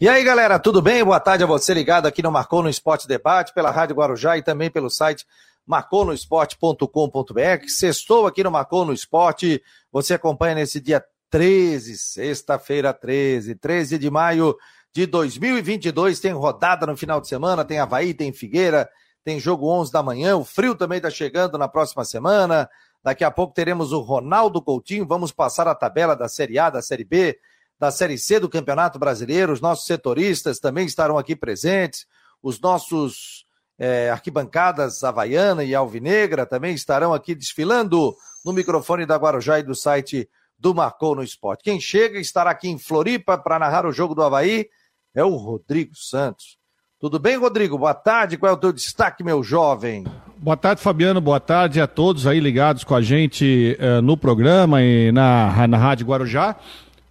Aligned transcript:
E 0.00 0.08
aí, 0.08 0.22
galera, 0.22 0.60
tudo 0.60 0.80
bem? 0.80 1.02
Boa 1.02 1.18
tarde 1.18 1.42
a 1.42 1.46
você 1.46 1.74
ligado 1.74 2.06
aqui 2.06 2.22
no 2.22 2.30
Marcou 2.30 2.62
no 2.62 2.68
Esporte 2.68 3.08
Debate, 3.08 3.52
pela 3.52 3.72
Rádio 3.72 3.96
Guarujá 3.96 4.38
e 4.38 4.42
também 4.44 4.70
pelo 4.70 4.88
site 4.88 5.26
marconosport.com.br. 5.66 7.66
Sextou 7.66 8.24
aqui 8.24 8.44
no 8.44 8.50
Marcou 8.52 8.84
no 8.84 8.92
Esporte. 8.92 9.60
Você 9.90 10.14
acompanha 10.14 10.54
nesse 10.54 10.80
dia 10.80 11.04
13, 11.30 11.98
sexta-feira 11.98 12.94
13, 12.94 13.56
13 13.56 13.98
de 13.98 14.08
maio 14.08 14.56
de 14.94 15.04
2022. 15.04 16.20
Tem 16.20 16.30
rodada 16.30 16.86
no 16.86 16.96
final 16.96 17.20
de 17.20 17.26
semana, 17.26 17.64
tem 17.64 17.80
Havaí, 17.80 18.14
tem 18.14 18.32
Figueira, 18.32 18.88
tem 19.24 19.40
jogo 19.40 19.68
11 19.68 19.90
da 19.90 20.00
manhã. 20.00 20.36
O 20.36 20.44
frio 20.44 20.76
também 20.76 20.98
está 20.98 21.10
chegando 21.10 21.58
na 21.58 21.66
próxima 21.66 22.04
semana. 22.04 22.70
Daqui 23.02 23.24
a 23.24 23.32
pouco 23.32 23.52
teremos 23.52 23.90
o 23.90 23.98
Ronaldo 23.98 24.62
Coutinho. 24.62 25.04
Vamos 25.04 25.32
passar 25.32 25.66
a 25.66 25.74
tabela 25.74 26.14
da 26.14 26.28
Série 26.28 26.56
A, 26.56 26.70
da 26.70 26.80
Série 26.80 27.02
B 27.02 27.36
da 27.78 27.90
Série 27.90 28.18
C 28.18 28.40
do 28.40 28.48
Campeonato 28.48 28.98
Brasileiro. 28.98 29.52
Os 29.52 29.60
nossos 29.60 29.86
setoristas 29.86 30.58
também 30.58 30.86
estarão 30.86 31.16
aqui 31.16 31.36
presentes. 31.36 32.06
Os 32.42 32.60
nossos 32.60 33.46
é, 33.78 34.10
arquibancadas 34.10 35.04
Havaiana 35.04 35.62
e 35.62 35.74
Alvinegra 35.74 36.44
também 36.44 36.74
estarão 36.74 37.14
aqui 37.14 37.34
desfilando 37.34 38.14
no 38.44 38.52
microfone 38.52 39.06
da 39.06 39.16
Guarujá 39.16 39.60
e 39.60 39.62
do 39.62 39.74
site 39.74 40.28
do 40.58 40.74
Marcou 40.74 41.14
no 41.14 41.22
Esporte. 41.22 41.62
Quem 41.62 41.80
chega 41.80 42.18
estará 42.18 42.50
aqui 42.50 42.68
em 42.68 42.78
Floripa 42.78 43.38
para 43.38 43.58
narrar 43.58 43.86
o 43.86 43.92
jogo 43.92 44.14
do 44.14 44.22
Havaí 44.22 44.66
é 45.14 45.22
o 45.22 45.36
Rodrigo 45.36 45.94
Santos. 45.94 46.58
Tudo 46.98 47.20
bem, 47.20 47.36
Rodrigo? 47.36 47.78
Boa 47.78 47.94
tarde. 47.94 48.36
Qual 48.36 48.50
é 48.50 48.52
o 48.52 48.58
teu 48.58 48.72
destaque, 48.72 49.22
meu 49.22 49.40
jovem? 49.40 50.04
Boa 50.36 50.56
tarde, 50.56 50.82
Fabiano. 50.82 51.20
Boa 51.20 51.38
tarde 51.38 51.80
a 51.80 51.86
todos 51.86 52.26
aí 52.26 52.40
ligados 52.40 52.82
com 52.82 52.94
a 52.94 53.00
gente 53.00 53.78
uh, 53.78 54.02
no 54.02 54.16
programa 54.16 54.82
e 54.82 55.12
na, 55.12 55.68
na 55.68 55.78
Rádio 55.78 56.06
Guarujá 56.06 56.56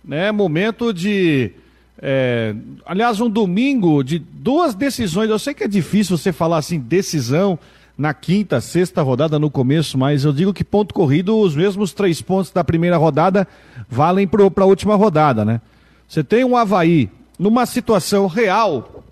né? 0.08 0.32
Momento 0.32 0.94
de. 0.94 1.52
É, 2.00 2.56
aliás, 2.86 3.20
um 3.20 3.30
domingo 3.30 4.04
de 4.04 4.18
duas 4.18 4.74
decisões. 4.74 5.30
Eu 5.30 5.38
sei 5.38 5.54
que 5.54 5.64
é 5.64 5.68
difícil 5.68 6.18
você 6.18 6.32
falar 6.32 6.58
assim, 6.58 6.80
decisão 6.80 7.60
na 7.98 8.14
quinta, 8.14 8.62
sexta 8.62 9.02
rodada 9.02 9.40
no 9.40 9.50
começo, 9.50 9.98
mas 9.98 10.24
eu 10.24 10.32
digo 10.32 10.54
que 10.54 10.64
ponto 10.64 10.94
corrido, 10.94 11.38
os 11.38 11.56
mesmos 11.56 11.94
três 11.94 12.22
pontos 12.22 12.52
da 12.52 12.64
primeira 12.64 12.96
rodada 12.96 13.48
valem 13.90 14.28
para 14.28 14.64
a 14.64 14.68
última 14.68 14.96
rodada, 14.96 15.44
né? 15.44 15.60
Você 16.08 16.24
tem 16.24 16.46
um 16.46 16.56
Havaí 16.56 17.10
numa 17.40 17.66
situação 17.66 18.28
real, 18.28 19.04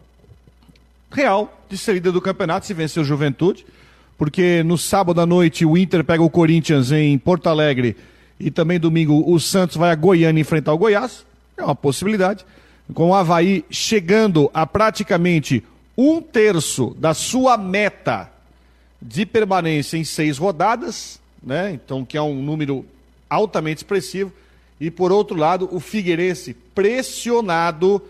real, 1.11 1.63
de 1.67 1.91
líder 1.91 2.11
do 2.11 2.21
campeonato, 2.21 2.67
se 2.67 2.73
vencer 2.75 3.01
o 3.01 3.05
Juventude, 3.05 3.65
porque 4.17 4.61
no 4.63 4.77
sábado 4.77 5.19
à 5.19 5.25
noite 5.25 5.65
o 5.65 5.75
Inter 5.75 6.03
pega 6.03 6.21
o 6.21 6.29
Corinthians 6.29 6.91
em 6.91 7.17
Porto 7.17 7.47
Alegre 7.47 7.97
e 8.39 8.51
também 8.51 8.79
domingo 8.79 9.23
o 9.31 9.39
Santos 9.39 9.77
vai 9.77 9.91
a 9.91 9.95
Goiânia 9.95 10.41
enfrentar 10.41 10.73
o 10.73 10.77
Goiás. 10.77 11.25
É 11.57 11.63
uma 11.63 11.75
possibilidade. 11.75 12.45
Com 12.93 13.09
o 13.09 13.15
Havaí 13.15 13.65
chegando 13.69 14.49
a 14.53 14.67
praticamente 14.67 15.63
um 15.97 16.21
terço 16.21 16.95
da 16.99 17.13
sua 17.13 17.57
meta 17.57 18.29
de 19.01 19.25
permanência 19.25 19.97
em 19.97 20.03
seis 20.03 20.37
rodadas, 20.37 21.19
né? 21.41 21.71
Então, 21.71 22.03
que 22.03 22.17
é 22.17 22.21
um 22.21 22.41
número 22.41 22.85
altamente 23.29 23.77
expressivo. 23.77 24.31
E 24.79 24.91
por 24.91 25.11
outro 25.11 25.37
lado, 25.37 25.69
o 25.71 25.79
Figueirense 25.79 26.53
pressionado 26.73 28.01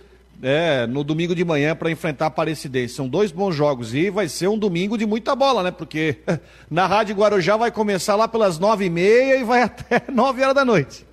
é, 0.41 0.85
no 0.87 1.03
domingo 1.03 1.33
de 1.33 1.43
manhã 1.43 1.75
para 1.75 1.91
enfrentar 1.91 2.25
a 2.25 2.27
Aparecidense. 2.27 2.95
São 2.95 3.07
dois 3.07 3.31
bons 3.31 3.55
jogos 3.55 3.93
e 3.93 4.09
vai 4.09 4.27
ser 4.27 4.47
um 4.47 4.57
domingo 4.57 4.97
de 4.97 5.05
muita 5.05 5.35
bola, 5.35 5.63
né? 5.63 5.71
Porque 5.71 6.19
na 6.69 6.87
Rádio 6.87 7.15
Guarujá 7.15 7.57
vai 7.57 7.71
começar 7.71 8.15
lá 8.15 8.27
pelas 8.27 8.59
nove 8.59 8.85
e 8.85 8.89
meia 8.89 9.37
e 9.37 9.43
vai 9.43 9.61
até 9.63 10.11
nove 10.11 10.41
horas 10.41 10.55
da 10.55 10.65
noite. 10.65 11.05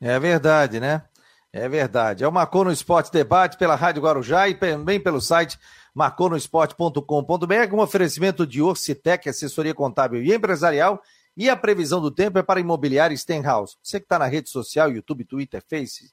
É 0.00 0.18
verdade, 0.18 0.80
né? 0.80 1.02
É 1.52 1.68
verdade. 1.68 2.24
É 2.24 2.28
o 2.28 2.32
Marcou 2.32 2.64
no 2.64 2.72
Esporte 2.72 3.12
Debate 3.12 3.58
pela 3.58 3.74
Rádio 3.74 4.02
Guarujá 4.02 4.48
e 4.48 4.54
também 4.54 4.98
pelo 4.98 5.20
site 5.20 5.58
marconosport.com.br, 5.94 7.74
um 7.74 7.80
oferecimento 7.80 8.46
de 8.46 8.62
Orcitec, 8.62 9.28
assessoria 9.28 9.74
contábil 9.74 10.22
e 10.22 10.34
empresarial, 10.34 11.02
e 11.36 11.50
a 11.50 11.56
previsão 11.56 12.00
do 12.00 12.10
tempo 12.10 12.38
é 12.38 12.42
para 12.42 12.60
imobiliária 12.60 13.16
Stenhouse. 13.16 13.76
Você 13.82 14.00
que 14.00 14.06
está 14.06 14.18
na 14.18 14.26
rede 14.26 14.48
social, 14.48 14.90
YouTube, 14.90 15.24
Twitter, 15.24 15.62
Face, 15.68 16.10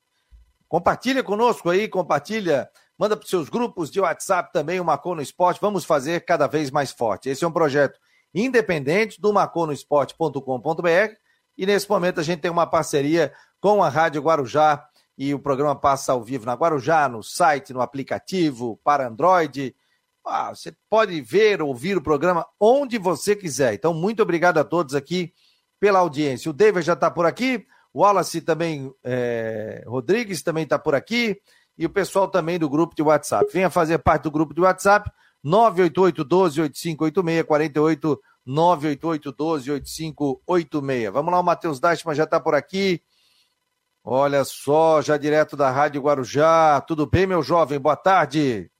Compartilha 0.69 1.23
conosco 1.23 1.67
aí, 1.67 1.87
compartilha, 1.87 2.69
manda 2.95 3.17
para 3.17 3.23
os 3.23 3.29
seus 3.29 3.49
grupos 3.49 3.89
de 3.89 3.99
WhatsApp 3.99 4.53
também 4.53 4.79
o 4.79 4.85
Marcou 4.85 5.15
no 5.15 5.21
Esporte. 5.21 5.59
Vamos 5.59 5.83
fazer 5.83 6.23
cada 6.23 6.45
vez 6.45 6.69
mais 6.69 6.91
forte. 6.91 7.27
Esse 7.27 7.43
é 7.43 7.47
um 7.47 7.51
projeto 7.51 7.99
independente 8.31 9.19
do 9.19 9.33
marconosport.com.br 9.33 11.15
e 11.57 11.65
nesse 11.65 11.89
momento 11.89 12.19
a 12.19 12.23
gente 12.23 12.41
tem 12.41 12.51
uma 12.51 12.67
parceria 12.67 13.33
com 13.59 13.83
a 13.83 13.89
Rádio 13.89 14.21
Guarujá 14.21 14.87
e 15.17 15.33
o 15.33 15.39
programa 15.39 15.75
passa 15.75 16.11
ao 16.11 16.23
vivo 16.23 16.45
na 16.45 16.53
Guarujá, 16.53 17.09
no 17.09 17.23
site, 17.23 17.73
no 17.73 17.81
aplicativo, 17.81 18.79
para 18.83 19.07
Android. 19.07 19.75
Ah, 20.23 20.53
você 20.53 20.71
pode 20.87 21.19
ver, 21.19 21.63
ouvir 21.63 21.97
o 21.97 22.01
programa 22.01 22.45
onde 22.59 22.99
você 22.99 23.35
quiser. 23.35 23.73
Então, 23.73 23.91
muito 23.91 24.21
obrigado 24.21 24.59
a 24.59 24.63
todos 24.63 24.93
aqui 24.93 25.33
pela 25.79 25.97
audiência. 25.97 26.51
O 26.51 26.53
David 26.53 26.85
já 26.85 26.93
está 26.93 27.09
por 27.09 27.25
aqui. 27.25 27.65
Wallace 27.95 28.41
também, 28.41 28.93
é, 29.03 29.83
Rodrigues 29.87 30.43
também 30.43 30.63
está 30.63 30.77
por 30.77 30.95
aqui. 30.95 31.39
E 31.77 31.85
o 31.85 31.89
pessoal 31.89 32.27
também 32.27 32.59
do 32.59 32.69
grupo 32.69 32.95
de 32.95 33.01
WhatsApp. 33.01 33.49
Venha 33.51 33.69
fazer 33.69 33.97
parte 33.99 34.23
do 34.23 34.31
grupo 34.31 34.53
de 34.53 34.61
WhatsApp. 34.61 35.09
988-12-8586, 35.45 37.43
48 37.45 38.19
988-12-8586. 38.47 41.11
Vamos 41.11 41.31
lá, 41.31 41.39
o 41.39 41.43
Matheus 41.43 41.79
Dashman 41.79 42.15
já 42.15 42.23
está 42.23 42.39
por 42.39 42.55
aqui. 42.55 43.03
Olha 44.03 44.43
só, 44.43 45.01
já 45.01 45.17
direto 45.17 45.55
da 45.55 45.69
Rádio 45.69 46.01
Guarujá. 46.01 46.81
Tudo 46.81 47.05
bem, 47.05 47.27
meu 47.27 47.43
jovem? 47.43 47.79
Boa 47.79 47.95
tarde. 47.95 48.71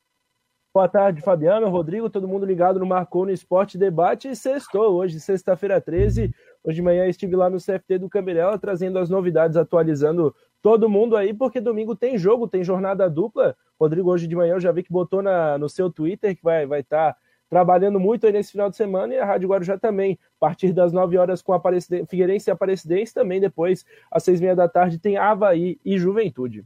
Boa 0.74 0.88
tarde, 0.88 1.22
Fabiano, 1.22 1.70
Rodrigo, 1.70 2.10
todo 2.10 2.28
mundo 2.28 2.46
ligado 2.46 2.80
no 2.80 2.86
Marcou 2.86 3.26
no 3.26 3.32
Esporte 3.32 3.78
Debate. 3.78 4.30
E 4.30 4.36
sextou 4.36 4.94
hoje, 4.94 5.20
sexta-feira 5.20 5.82
13. 5.82 6.34
Hoje 6.64 6.76
de 6.76 6.82
manhã 6.82 7.06
estive 7.08 7.36
lá 7.36 7.50
no 7.50 7.58
CFT 7.58 8.00
do 8.00 8.10
Cabirela 8.10 8.58
trazendo 8.58 9.00
as 9.00 9.10
novidades, 9.10 9.56
atualizando 9.56 10.36
todo 10.62 10.90
mundo 10.90 11.16
aí, 11.16 11.34
porque 11.34 11.62
domingo 11.62 11.96
tem 11.96 12.18
jogo, 12.18 12.48
tem 12.48 12.64
jornada 12.64 13.10
dupla. 13.10 13.56
Rodrigo, 13.80 14.12
hoje 14.12 14.28
de 14.28 14.36
manhã 14.36 14.56
eu 14.56 14.60
já 14.60 14.72
vi 14.72 14.84
que 14.84 14.92
botou 14.92 15.22
na, 15.22 15.58
no 15.58 15.70
seu 15.70 15.90
Twitter 15.90 16.36
que 16.36 16.44
vai 16.44 16.64
estar 16.64 16.68
vai 16.68 16.84
tá 16.84 17.16
trabalhando 17.50 18.00
muito 18.00 18.28
aí 18.28 18.34
nesse 18.34 18.52
final 18.52 18.70
de 18.70 18.76
semana 18.76 19.14
e 19.14 19.18
a 19.18 19.26
Rádio 19.26 19.48
Guarujá 19.48 19.78
também. 19.78 20.20
A 20.36 20.40
partir 20.40 20.74
das 20.74 20.92
9 20.92 21.18
horas 21.18 21.42
com 21.42 21.54
a 21.54 21.62
Figueirense 22.08 22.50
e 22.50 22.52
Aparecidense, 22.52 23.14
também 23.14 23.40
depois, 23.40 23.86
às 24.12 24.24
6 24.24 24.40
e 24.40 24.44
meia 24.44 24.56
da 24.56 24.68
tarde, 24.68 25.00
tem 25.00 25.18
Havaí 25.18 25.80
e 25.84 25.98
Juventude. 25.98 26.66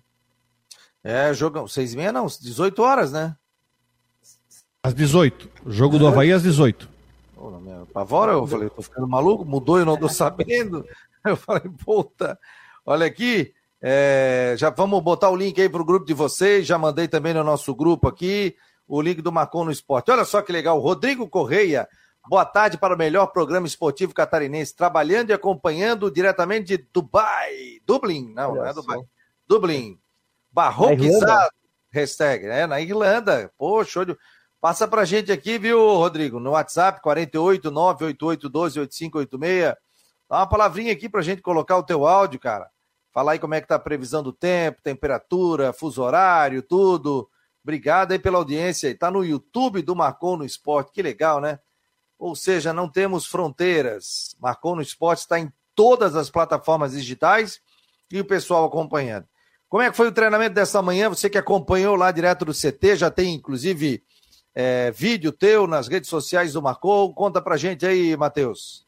É, 1.04 1.34
jogão, 1.34 1.68
6 1.68 1.94
e 1.94 1.98
meia 1.98 2.12
não, 2.12 2.26
18 2.26 2.82
horas, 2.82 3.12
né? 3.12 3.36
Às 4.82 4.94
18. 4.94 5.50
O 5.66 5.72
jogo 5.72 6.00
do 6.00 6.08
Havaí 6.08 6.32
às 6.32 6.42
18 6.42 6.93
apavora. 7.84 8.34
Eu 8.34 8.48
falei, 8.48 8.70
tô 8.70 8.82
ficando 8.82 9.08
maluco, 9.08 9.46
mudou 9.46 9.80
e 9.80 9.86
não 9.86 9.98
tô 9.98 10.10
sabendo. 10.10 10.86
Eu 11.26 11.38
falei, 11.38 11.64
puta, 11.86 12.38
olha 12.86 13.06
aqui, 13.06 13.54
é, 13.82 14.56
já 14.58 14.70
vamos 14.70 15.02
botar 15.02 15.30
o 15.30 15.36
link 15.36 15.62
aí 15.62 15.70
pro 15.70 15.86
grupo 15.86 16.06
de 16.06 16.14
vocês, 16.14 16.66
já 16.66 16.78
mandei 16.78 17.08
também 17.08 17.34
no 17.34 17.44
nosso 17.44 17.74
grupo 17.76 18.08
aqui, 18.08 18.56
o 18.88 19.02
link 19.02 19.22
do 19.22 19.32
Marcon 19.32 19.66
no 19.66 19.72
Esporte. 19.72 20.12
Olha 20.12 20.26
só 20.26 20.42
que 20.42 20.52
legal, 20.52 20.80
Rodrigo 20.80 21.30
Correia, 21.30 21.88
boa 22.30 22.46
tarde 22.46 22.78
para 22.78 22.96
o 22.96 22.98
melhor 22.98 23.28
programa 23.28 23.68
esportivo 23.68 24.14
catarinense, 24.14 24.76
trabalhando 24.76 25.30
e 25.30 25.34
acompanhando 25.34 26.12
diretamente 26.12 26.78
de 26.78 26.88
Dubai, 26.94 27.82
Dublin, 27.86 28.34
não, 28.34 28.52
olha 28.52 28.62
não 28.62 28.68
é 28.68 28.74
Dubai, 28.74 28.98
só. 28.98 29.06
Dublin, 29.48 30.00
barroquizado, 30.52 31.52
hashtag, 31.92 32.46
é, 32.46 32.66
na 32.66 32.80
Irlanda, 32.80 33.52
pô, 33.58 33.84
show 33.84 34.06
de... 34.06 34.18
Passa 34.64 34.88
pra 34.88 35.04
gente 35.04 35.30
aqui, 35.30 35.60
viu, 35.60 35.78
Rodrigo? 35.78 36.40
No 36.40 36.52
WhatsApp, 36.52 37.02
48 37.02 37.70
988 37.70 38.48
12 38.48 38.80
8586. 38.80 39.76
Dá 40.30 40.38
uma 40.38 40.48
palavrinha 40.48 40.94
aqui 40.94 41.10
pra 41.10 41.22
gente 41.22 41.42
colocar 41.42 41.76
o 41.76 41.84
teu 41.84 42.08
áudio, 42.08 42.40
cara. 42.40 42.70
Falar 43.12 43.34
aí 43.34 43.40
como 43.40 43.56
é 43.56 43.60
que 43.60 43.68
tá 43.68 43.76
a 43.76 43.80
previsão 43.80 44.24
do 44.24 44.32
tempo, 44.32 44.82
temperatura, 44.82 45.74
fuso 45.74 46.02
horário, 46.02 46.64
tudo. 46.64 47.30
Obrigado 47.62 48.14
aí 48.14 48.20
pela 48.20 48.38
audiência. 48.38 48.88
Está 48.88 49.12
no 49.12 49.26
YouTube 49.26 49.82
do 49.82 49.98
Marcou 49.98 50.38
no 50.38 50.46
Esporte. 50.46 50.94
Que 50.94 51.02
legal, 51.02 51.42
né? 51.42 51.60
Ou 52.18 52.34
seja, 52.34 52.72
não 52.72 52.88
temos 52.88 53.26
fronteiras. 53.26 54.34
Marcou 54.40 54.78
no 54.78 54.82
Esporte 54.82 55.20
está 55.20 55.38
em 55.38 55.52
todas 55.76 56.16
as 56.16 56.30
plataformas 56.30 56.94
digitais 56.94 57.60
e 58.10 58.18
o 58.18 58.24
pessoal 58.24 58.64
acompanhando. 58.64 59.28
Como 59.68 59.84
é 59.84 59.92
que 59.92 59.98
foi 59.98 60.08
o 60.08 60.14
treinamento 60.14 60.56
dessa 60.56 60.82
manhã? 60.82 61.10
Você 61.10 61.30
que 61.30 61.38
acompanhou 61.38 61.98
lá 61.98 62.10
direto 62.12 62.46
do 62.46 62.54
CT, 62.54 62.96
já 62.96 63.12
tem 63.12 63.34
inclusive 63.34 64.02
é, 64.56 64.92
vídeo 64.92 65.32
teu 65.32 65.68
nas 65.68 65.88
redes 65.88 66.10
sociais 66.10 66.54
do 66.54 66.62
Marcou. 66.62 67.14
Conta 67.14 67.42
pra 67.42 67.58
gente 67.58 67.86
aí, 67.86 68.16
Matheus. 68.16 68.84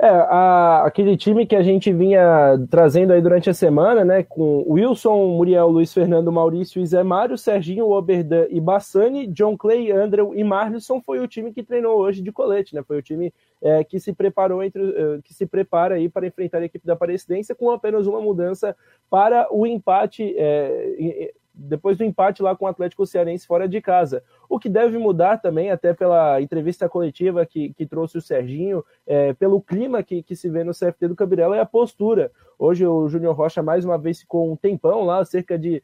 É, 0.00 0.06
a, 0.06 0.84
aquele 0.86 1.16
time 1.16 1.44
que 1.44 1.56
a 1.56 1.62
gente 1.62 1.92
vinha 1.92 2.56
trazendo 2.70 3.12
aí 3.12 3.20
durante 3.20 3.50
a 3.50 3.54
semana, 3.54 4.04
né, 4.04 4.22
com 4.22 4.64
Wilson, 4.68 5.26
Muriel, 5.36 5.66
Luiz 5.66 5.92
Fernando, 5.92 6.30
Maurício 6.30 6.84
Zé 6.86 7.02
Mário, 7.02 7.36
Serginho, 7.36 7.90
Oberdan 7.90 8.46
e 8.48 8.60
Bassani, 8.60 9.26
John 9.26 9.56
Clay, 9.56 9.90
Andrew 9.90 10.32
e 10.36 10.44
Marlisson 10.44 11.00
foi 11.00 11.18
o 11.18 11.26
time 11.26 11.52
que 11.52 11.64
treinou 11.64 11.98
hoje 11.98 12.22
de 12.22 12.30
colete, 12.30 12.76
né, 12.76 12.82
foi 12.86 12.98
o 12.98 13.02
time 13.02 13.34
é, 13.60 13.82
que 13.82 13.98
se 13.98 14.12
preparou 14.12 14.62
entre, 14.62 14.80
uh, 14.80 15.20
que 15.20 15.34
se 15.34 15.44
prepara 15.44 15.96
aí 15.96 16.08
para 16.08 16.28
enfrentar 16.28 16.58
a 16.58 16.64
equipe 16.64 16.86
da 16.86 16.92
Aparecidense 16.92 17.52
com 17.52 17.68
apenas 17.68 18.06
uma 18.06 18.20
mudança 18.20 18.76
para 19.10 19.48
o 19.50 19.66
empate 19.66 20.32
é, 20.38 21.32
depois 21.58 21.98
do 21.98 22.04
empate 22.04 22.42
lá 22.42 22.54
com 22.54 22.64
o 22.64 22.68
Atlético 22.68 23.04
Cearense 23.04 23.46
fora 23.46 23.68
de 23.68 23.80
casa. 23.80 24.22
O 24.48 24.58
que 24.58 24.68
deve 24.68 24.96
mudar 24.96 25.38
também, 25.38 25.70
até 25.70 25.92
pela 25.92 26.40
entrevista 26.40 26.88
coletiva 26.88 27.44
que, 27.44 27.74
que 27.74 27.84
trouxe 27.84 28.16
o 28.16 28.22
Serginho, 28.22 28.84
é, 29.04 29.32
pelo 29.32 29.60
clima 29.60 30.02
que, 30.02 30.22
que 30.22 30.36
se 30.36 30.48
vê 30.48 30.62
no 30.62 30.72
CFT 30.72 31.08
do 31.08 31.16
Cabirela, 31.16 31.56
é 31.56 31.60
a 31.60 31.66
postura. 31.66 32.30
Hoje 32.60 32.84
o 32.84 33.08
Júnior 33.08 33.36
Rocha 33.36 33.62
mais 33.62 33.84
uma 33.84 33.96
vez 33.96 34.18
ficou 34.18 34.50
um 34.50 34.56
tempão 34.56 35.04
lá, 35.04 35.24
cerca 35.24 35.56
de, 35.56 35.80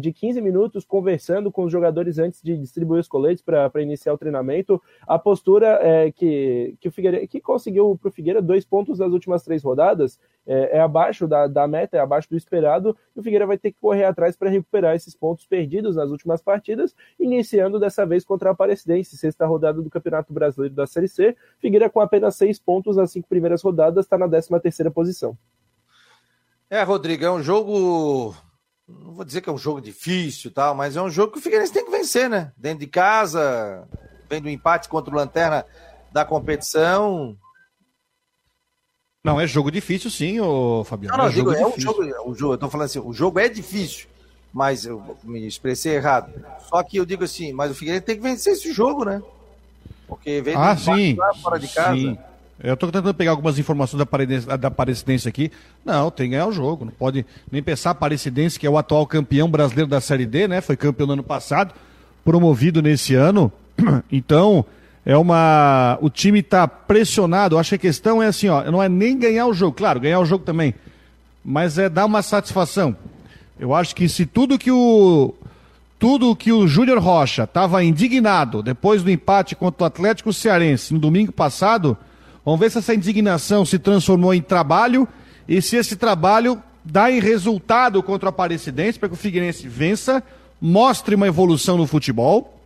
de 0.00 0.12
15 0.12 0.40
minutos, 0.40 0.84
conversando 0.84 1.52
com 1.52 1.62
os 1.62 1.70
jogadores 1.70 2.18
antes 2.18 2.42
de 2.42 2.56
distribuir 2.56 2.98
os 2.98 3.06
coletes 3.06 3.40
para 3.40 3.70
iniciar 3.80 4.14
o 4.14 4.18
treinamento. 4.18 4.82
A 5.06 5.16
postura 5.16 5.78
é 5.80 6.10
que, 6.10 6.74
que 6.80 6.88
o 6.88 6.90
Figueira, 6.90 7.24
que 7.28 7.40
conseguiu 7.40 7.96
para 7.96 8.08
o 8.08 8.12
Figueira 8.12 8.42
dois 8.42 8.64
pontos 8.64 8.98
nas 8.98 9.12
últimas 9.12 9.44
três 9.44 9.62
rodadas, 9.62 10.18
é, 10.44 10.78
é 10.78 10.80
abaixo 10.80 11.28
da, 11.28 11.46
da 11.46 11.68
meta, 11.68 11.96
é 11.96 12.00
abaixo 12.00 12.28
do 12.28 12.36
esperado, 12.36 12.96
e 13.14 13.20
o 13.20 13.22
Figueira 13.22 13.46
vai 13.46 13.56
ter 13.56 13.70
que 13.70 13.78
correr 13.80 14.02
atrás 14.02 14.36
para 14.36 14.50
recuperar 14.50 14.96
esses 14.96 15.14
pontos 15.14 15.46
perdidos 15.46 15.94
nas 15.94 16.10
últimas 16.10 16.42
partidas, 16.42 16.96
iniciando 17.20 17.78
dessa 17.78 18.04
vez 18.04 18.24
contra 18.24 18.48
a 18.48 18.52
Aparecidense, 18.52 19.16
sexta 19.16 19.46
rodada 19.46 19.80
do 19.80 19.88
Campeonato 19.88 20.32
Brasileiro 20.32 20.74
da 20.74 20.86
Série 20.86 21.06
C. 21.06 21.36
Figueira 21.60 21.88
com 21.88 22.00
apenas 22.00 22.34
seis 22.34 22.58
pontos 22.58 22.96
nas 22.96 23.12
cinco 23.12 23.28
primeiras 23.28 23.62
rodadas, 23.62 24.04
está 24.04 24.18
na 24.18 24.28
13 24.28 24.48
terceira 24.60 24.90
posição. 24.90 25.38
É, 26.70 26.82
Rodrigo, 26.82 27.24
é 27.24 27.30
um 27.30 27.42
jogo. 27.42 28.34
Não 28.86 29.12
vou 29.12 29.24
dizer 29.24 29.40
que 29.40 29.48
é 29.48 29.52
um 29.52 29.58
jogo 29.58 29.80
difícil 29.80 30.50
tal, 30.50 30.74
mas 30.74 30.96
é 30.96 31.02
um 31.02 31.10
jogo 31.10 31.32
que 31.32 31.38
o 31.38 31.42
Figueirense 31.42 31.72
tem 31.72 31.84
que 31.84 31.90
vencer, 31.90 32.28
né? 32.28 32.52
Dentro 32.56 32.80
de 32.80 32.86
casa, 32.86 33.86
vem 34.28 34.40
do 34.40 34.48
empate 34.48 34.88
contra 34.88 35.12
o 35.12 35.16
Lanterna 35.16 35.64
da 36.12 36.24
competição. 36.24 37.36
Não, 39.24 39.40
é 39.40 39.46
jogo 39.46 39.70
difícil 39.70 40.10
sim, 40.10 40.40
ô 40.40 40.84
Fabiano. 40.84 41.16
Não, 41.16 41.24
não, 41.24 41.30
é 41.30 41.34
digo, 41.34 41.52
é 41.52 41.66
um 41.66 41.78
jogo, 41.78 42.02
o 42.24 42.34
jogo, 42.34 42.54
eu 42.54 42.58
tô 42.58 42.70
falando 42.70 42.86
assim, 42.86 42.98
o 42.98 43.12
jogo 43.12 43.38
é 43.38 43.48
difícil, 43.48 44.08
mas 44.52 44.86
eu 44.86 45.02
me 45.24 45.46
expressei 45.46 45.96
errado. 45.96 46.32
Só 46.68 46.82
que 46.82 46.96
eu 46.96 47.04
digo 47.04 47.24
assim, 47.24 47.52
mas 47.52 47.70
o 47.70 47.74
Figueirense 47.74 48.06
tem 48.06 48.16
que 48.16 48.22
vencer 48.22 48.54
esse 48.54 48.72
jogo, 48.72 49.04
né? 49.04 49.22
Porque 50.06 50.40
vem 50.40 50.54
ah, 50.56 50.76
sim, 50.76 51.16
fora 51.42 51.58
de 51.58 51.68
casa. 51.68 51.96
Sim. 51.96 52.18
Eu 52.62 52.74
estou 52.74 52.90
tentando 52.90 53.14
pegar 53.14 53.30
algumas 53.30 53.58
informações 53.58 54.04
da, 54.04 54.56
da 54.56 54.68
Aparecidense 54.68 55.28
aqui. 55.28 55.50
Não, 55.84 56.10
tem 56.10 56.26
que 56.26 56.30
ganhar 56.32 56.46
o 56.46 56.52
jogo. 56.52 56.84
Não 56.84 56.92
pode 56.92 57.24
nem 57.50 57.62
pensar 57.62 57.90
a 57.90 57.92
Aparecidense, 57.92 58.58
que 58.58 58.66
é 58.66 58.70
o 58.70 58.76
atual 58.76 59.06
campeão 59.06 59.48
brasileiro 59.48 59.88
da 59.88 60.00
Série 60.00 60.26
D, 60.26 60.48
né? 60.48 60.60
Foi 60.60 60.76
campeão 60.76 61.06
no 61.06 61.12
ano 61.12 61.22
passado, 61.22 61.72
promovido 62.24 62.82
nesse 62.82 63.14
ano. 63.14 63.52
Então, 64.10 64.64
é 65.06 65.16
uma. 65.16 65.96
O 66.00 66.10
time 66.10 66.40
está 66.40 66.66
pressionado. 66.66 67.54
Eu 67.54 67.60
acho 67.60 67.70
que 67.70 67.74
a 67.76 67.78
questão 67.78 68.22
é 68.22 68.26
assim, 68.26 68.48
ó. 68.48 68.68
Não 68.70 68.82
é 68.82 68.88
nem 68.88 69.16
ganhar 69.16 69.46
o 69.46 69.54
jogo, 69.54 69.76
claro, 69.76 70.00
ganhar 70.00 70.18
o 70.18 70.24
jogo 70.24 70.44
também. 70.44 70.74
Mas 71.44 71.78
é 71.78 71.88
dar 71.88 72.06
uma 72.06 72.22
satisfação. 72.22 72.96
Eu 73.58 73.72
acho 73.74 73.94
que 73.94 74.08
se 74.08 74.26
tudo 74.26 74.58
que 74.58 74.70
o. 74.70 75.34
Tudo 75.98 76.36
que 76.36 76.52
o 76.52 76.68
Júnior 76.68 76.98
Rocha 76.98 77.42
estava 77.42 77.82
indignado 77.82 78.62
depois 78.62 79.02
do 79.02 79.10
empate 79.10 79.56
contra 79.56 79.82
o 79.82 79.86
Atlético 79.86 80.32
Cearense 80.32 80.94
no 80.94 81.00
domingo 81.00 81.32
passado 81.32 81.96
Vamos 82.44 82.60
ver 82.60 82.70
se 82.70 82.78
essa 82.78 82.94
indignação 82.94 83.64
se 83.64 83.78
transformou 83.78 84.32
em 84.32 84.40
trabalho 84.40 85.06
e 85.46 85.60
se 85.60 85.76
esse 85.76 85.96
trabalho 85.96 86.62
dá 86.84 87.10
em 87.10 87.20
resultado 87.20 88.02
contra 88.02 88.26
o 88.26 88.30
Aparecidense 88.30 88.98
para 88.98 89.08
que 89.08 89.14
o 89.14 89.18
Figueirense 89.18 89.68
vença, 89.68 90.22
mostre 90.60 91.14
uma 91.14 91.26
evolução 91.26 91.76
no 91.76 91.86
futebol 91.86 92.58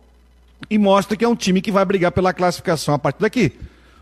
e 0.69 0.77
mostre 0.77 1.17
que 1.17 1.25
é 1.25 1.27
um 1.27 1.35
time 1.35 1.61
que 1.61 1.71
vai 1.71 1.83
brigar 1.83 2.11
pela 2.11 2.33
classificação 2.33 2.93
a 2.93 2.99
partir 2.99 3.21
daqui. 3.21 3.51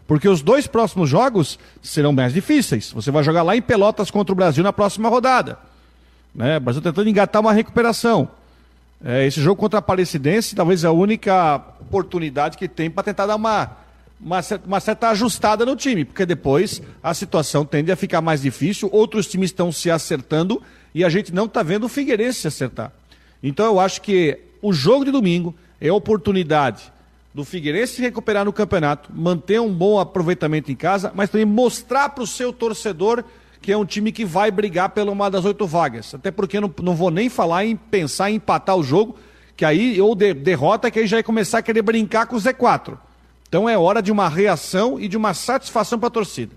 Porque 0.08 0.28
os 0.28 0.42
dois 0.42 0.68
próximos 0.68 1.10
jogos 1.10 1.58
serão 1.82 2.12
mais 2.12 2.34
difíceis. 2.34 2.92
Você 2.92 3.12
vai 3.12 3.24
jogar 3.24 3.44
lá 3.44 3.56
em 3.56 3.62
Pelotas 3.62 4.12
contra 4.12 4.34
o 4.34 4.36
Brasil 4.36 4.64
na 4.64 4.74
próxima 4.74 5.10
rodada. 5.10 5.58
Né? 6.36 6.58
O 6.58 6.60
Brasil 6.60 6.82
tentando 6.82 7.10
engatar 7.10 7.42
uma 7.42 7.54
recuperação. 7.54 8.30
É, 9.04 9.26
esse 9.26 9.42
jogo 9.42 9.60
contra 9.60 9.78
a 9.78 9.80
Aparecidense 9.80 10.56
talvez 10.56 10.84
é 10.84 10.88
a 10.88 10.92
única 10.92 11.56
oportunidade 11.80 12.58
que 12.58 12.68
tem 12.68 12.90
para 12.90 13.04
tentar 13.04 13.26
dar 13.26 13.36
uma 13.36 13.78
uma 14.24 14.80
certa, 14.80 15.10
ajustada 15.10 15.66
no 15.66 15.76
time, 15.76 16.06
porque 16.06 16.26
depois 16.26 16.82
a 17.02 17.14
situação 17.14 17.66
tende 17.66 17.92
a 17.92 17.96
ficar 17.96 18.22
mais 18.22 18.42
difícil, 18.42 18.90
outros 18.92 19.28
times 19.28 19.50
estão 19.50 19.72
se 19.72 19.90
acertando 19.90 20.62
e 20.94 21.04
a 21.04 21.10
gente 21.10 21.34
não 21.34 21.46
está 21.46 21.64
vendo 21.64 21.86
o 21.86 21.90
Figueirense 21.90 22.42
se 22.42 22.48
acertar. 22.48 22.92
Então 23.42 23.66
eu 23.66 23.80
acho 23.80 24.02
que 24.02 24.38
o 24.62 24.72
jogo 24.72 25.06
de 25.06 25.12
domingo 25.12 25.56
é 25.80 25.90
a 25.90 25.94
oportunidade 25.94 26.92
do 27.34 27.44
Figueirense 27.44 27.96
se 27.96 28.02
recuperar 28.02 28.46
no 28.46 28.54
campeonato, 28.54 29.10
manter 29.14 29.60
um 29.60 29.74
bom 29.74 30.00
aproveitamento 30.00 30.72
em 30.72 30.76
casa, 30.76 31.12
mas 31.16 31.30
também 31.30 31.46
mostrar 31.46 32.10
para 32.10 32.24
o 32.24 32.28
seu 32.28 32.54
torcedor 32.54 33.24
que 33.62 33.72
é 33.72 33.78
um 33.78 33.86
time 33.86 34.12
que 34.12 34.26
vai 34.26 34.50
brigar 34.50 34.90
pela 34.90 35.12
uma 35.12 35.30
das 35.30 35.46
oito 35.46 35.68
vagas. 35.68 36.16
Até 36.16 36.32
porque 36.32 36.60
não, 36.60 36.74
não 36.82 36.96
vou 36.96 37.12
nem 37.12 37.30
falar 37.30 37.64
em 37.64 37.76
pensar 37.76 38.32
em 38.32 38.36
empatar 38.36 38.76
o 38.76 38.84
jogo, 38.84 39.16
que 39.56 39.64
aí, 39.64 40.02
ou 40.02 40.16
de, 40.16 40.34
derrota, 40.34 40.90
que 40.90 41.00
aí 41.00 41.06
já 41.06 41.18
ia 41.18 41.24
começar 41.24 41.60
a 41.60 41.62
querer 41.62 41.84
brincar 41.84 42.26
com 42.26 42.36
o 42.36 42.40
Z4. 42.40 42.98
Então 43.52 43.68
é 43.68 43.78
hora 43.78 44.02
de 44.02 44.14
uma 44.14 44.30
reação 44.30 44.98
e 44.98 45.10
de 45.10 45.18
uma 45.18 45.34
satisfação 45.34 46.00
para 46.00 46.08
a 46.08 46.12
torcida. 46.12 46.56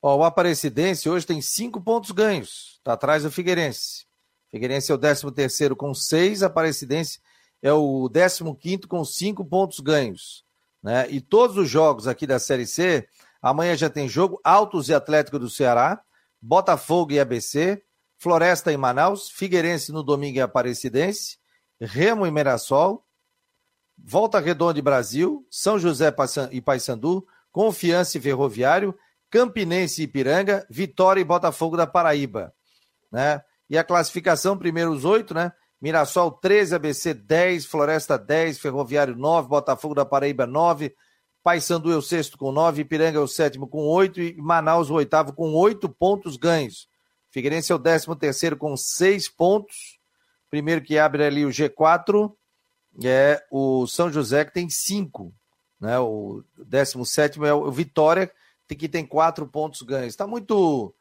Ó, 0.00 0.18
o 0.18 0.22
Aparecidense 0.22 1.08
hoje 1.10 1.26
tem 1.26 1.42
cinco 1.42 1.80
pontos 1.80 2.12
ganhos. 2.12 2.76
Está 2.78 2.92
atrás 2.92 3.24
do 3.24 3.30
Figueirense. 3.32 4.06
Figueirense 4.52 4.92
é 4.92 4.94
o 4.94 4.98
13 4.98 5.32
terceiro 5.32 5.74
com 5.74 5.92
seis, 5.92 6.44
Aparecidense 6.44 7.18
é 7.60 7.72
o 7.72 8.08
15 8.08 8.54
quinto 8.54 8.86
com 8.86 9.04
cinco 9.04 9.44
pontos 9.44 9.80
ganhos. 9.80 10.44
Né? 10.80 11.10
E 11.10 11.20
todos 11.20 11.56
os 11.56 11.68
jogos 11.68 12.06
aqui 12.06 12.24
da 12.24 12.38
Série 12.38 12.68
C, 12.68 13.08
amanhã 13.42 13.76
já 13.76 13.90
tem 13.90 14.08
jogo 14.08 14.40
Altos 14.44 14.88
e 14.88 14.94
Atlético 14.94 15.40
do 15.40 15.50
Ceará, 15.50 16.00
Botafogo 16.40 17.10
e 17.10 17.18
ABC, 17.18 17.82
Floresta 18.16 18.72
e 18.72 18.76
Manaus, 18.76 19.28
Figueirense 19.28 19.90
no 19.90 20.04
domingo 20.04 20.38
e 20.38 20.40
Aparecidense, 20.40 21.36
Remo 21.80 22.24
e 22.24 22.30
Mirassol, 22.30 23.03
Volta 23.96 24.40
Redonda 24.40 24.78
e 24.78 24.82
Brasil, 24.82 25.46
São 25.50 25.78
José 25.78 26.14
e 26.50 26.60
Paysandu, 26.60 27.26
Confiança 27.50 28.18
e 28.18 28.20
Ferroviário, 28.20 28.94
Campinense 29.30 30.02
e 30.02 30.04
Ipiranga, 30.04 30.66
Vitória 30.70 31.20
e 31.20 31.24
Botafogo 31.24 31.76
da 31.76 31.86
Paraíba. 31.86 32.52
Né? 33.10 33.42
E 33.68 33.78
a 33.78 33.84
classificação, 33.84 34.56
primeiro 34.58 34.92
os 34.92 35.04
oito, 35.04 35.34
né? 35.34 35.52
Mirassol 35.80 36.30
13, 36.30 36.74
ABC 36.74 37.12
10, 37.12 37.66
Floresta 37.66 38.16
10, 38.18 38.58
Ferroviário 38.58 39.14
9, 39.16 39.48
Botafogo 39.48 39.94
da 39.94 40.04
Paraíba 40.04 40.46
9, 40.46 40.94
Paysandu 41.42 41.92
é 41.92 41.96
o 41.96 42.00
sexto 42.00 42.38
com 42.38 42.50
9, 42.50 42.80
Ipiranga 42.80 43.18
é 43.18 43.20
o 43.20 43.28
sétimo 43.28 43.68
com 43.68 43.86
8 43.86 44.20
e 44.20 44.36
Manaus 44.40 44.88
o 44.88 44.94
oitavo 44.94 45.34
com 45.34 45.52
8 45.52 45.86
pontos 45.90 46.38
ganhos. 46.38 46.88
Figueirense 47.30 47.70
é 47.70 47.74
o 47.74 47.78
décimo 47.78 48.16
terceiro 48.16 48.56
com 48.56 48.74
6 48.74 49.28
pontos. 49.28 49.98
Primeiro 50.50 50.80
que 50.80 50.98
abre 50.98 51.22
ali 51.22 51.44
o 51.44 51.50
G4 51.50 52.32
é 53.02 53.44
o 53.50 53.86
São 53.86 54.12
José, 54.12 54.44
que 54.44 54.52
tem 54.52 54.68
cinco. 54.68 55.34
Né? 55.80 55.98
O 55.98 56.44
17 56.58 57.44
é 57.44 57.52
o 57.52 57.70
Vitória, 57.70 58.30
que 58.68 58.88
tem 58.88 59.06
quatro 59.06 59.46
pontos 59.46 59.82
ganhos. 59.82 60.08
Está 60.08 60.26
muito, 60.26 60.94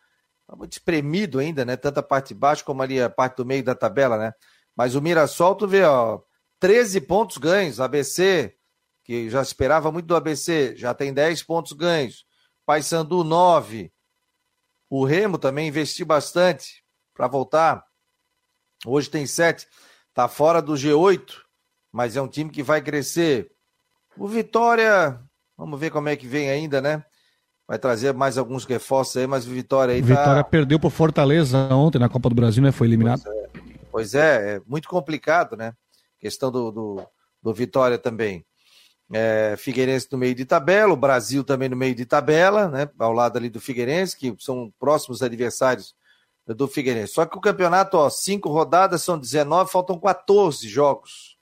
tá 0.47 0.55
muito 0.55 0.73
espremido 0.73 1.39
ainda, 1.39 1.65
né? 1.65 1.75
Tanto 1.75 1.99
a 1.99 2.03
parte 2.03 2.29
de 2.29 2.35
baixo 2.35 2.63
como 2.63 2.81
ali 2.81 3.01
a 3.01 3.09
parte 3.09 3.37
do 3.37 3.45
meio 3.45 3.63
da 3.63 3.73
tabela, 3.73 4.17
né? 4.17 4.33
Mas 4.75 4.95
o 4.95 5.01
Mirassol, 5.01 5.55
tu 5.55 5.67
vê, 5.67 5.83
ó, 5.83 6.21
13 6.59 7.01
pontos 7.01 7.37
ganhos. 7.37 7.79
ABC, 7.79 8.55
que 9.03 9.29
já 9.29 9.41
esperava 9.41 9.91
muito 9.91 10.05
do 10.05 10.15
ABC, 10.15 10.75
já 10.75 10.93
tem 10.93 11.13
10 11.13 11.43
pontos 11.43 11.73
ganhos. 11.73 12.25
Paysandu, 12.65 13.23
9. 13.23 13.91
O 14.89 15.05
Remo 15.05 15.37
também 15.37 15.67
investiu 15.67 16.05
bastante 16.05 16.83
para 17.13 17.27
voltar. 17.27 17.83
Hoje 18.85 19.09
tem 19.09 19.25
7. 19.25 19.67
Está 20.09 20.27
fora 20.27 20.61
do 20.61 20.73
G8 20.73 21.42
mas 21.93 22.17
é 22.17 22.21
um 22.21 22.27
time 22.27 22.49
que 22.49 22.63
vai 22.63 22.81
crescer. 22.81 23.51
O 24.17 24.27
Vitória, 24.27 25.19
vamos 25.55 25.79
ver 25.79 25.91
como 25.91 26.09
é 26.09 26.15
que 26.15 26.25
vem 26.25 26.49
ainda, 26.49 26.81
né? 26.81 27.05
Vai 27.67 27.77
trazer 27.77 28.13
mais 28.13 28.37
alguns 28.37 28.65
reforços 28.65 29.17
aí, 29.17 29.27
mas 29.27 29.45
o 29.45 29.51
Vitória 29.51 29.93
aí 29.93 30.01
tá... 30.01 30.07
Vitória 30.07 30.43
perdeu 30.43 30.79
por 30.79 30.91
Fortaleza 30.91 31.57
ontem 31.71 31.99
na 31.99 32.09
Copa 32.09 32.29
do 32.29 32.35
Brasil, 32.35 32.63
né? 32.63 32.71
Foi 32.71 32.87
eliminado. 32.87 33.21
Pois 33.23 33.35
é, 33.35 33.49
pois 33.91 34.15
é, 34.15 34.55
é 34.55 34.61
muito 34.65 34.89
complicado, 34.89 35.55
né? 35.55 35.73
Questão 36.19 36.51
do, 36.51 36.71
do, 36.71 37.07
do 37.41 37.53
Vitória 37.53 37.99
também. 37.99 38.43
É, 39.13 39.55
Figueirense 39.57 40.07
no 40.11 40.17
meio 40.17 40.33
de 40.33 40.45
tabela, 40.45 40.93
o 40.93 40.97
Brasil 40.97 41.43
também 41.43 41.69
no 41.69 41.75
meio 41.75 41.93
de 41.93 42.05
tabela, 42.05 42.69
né? 42.69 42.89
Ao 42.97 43.13
lado 43.13 43.37
ali 43.37 43.49
do 43.49 43.61
Figueirense, 43.61 44.17
que 44.17 44.35
são 44.39 44.73
próximos 44.79 45.21
adversários 45.21 45.93
do 46.47 46.67
Figueirense. 46.67 47.13
Só 47.13 47.25
que 47.25 47.37
o 47.37 47.41
campeonato, 47.41 47.97
ó, 47.97 48.09
cinco 48.09 48.49
rodadas, 48.49 49.03
são 49.03 49.19
19, 49.19 49.71
faltam 49.71 49.99
14 49.99 50.67
jogos. 50.67 51.32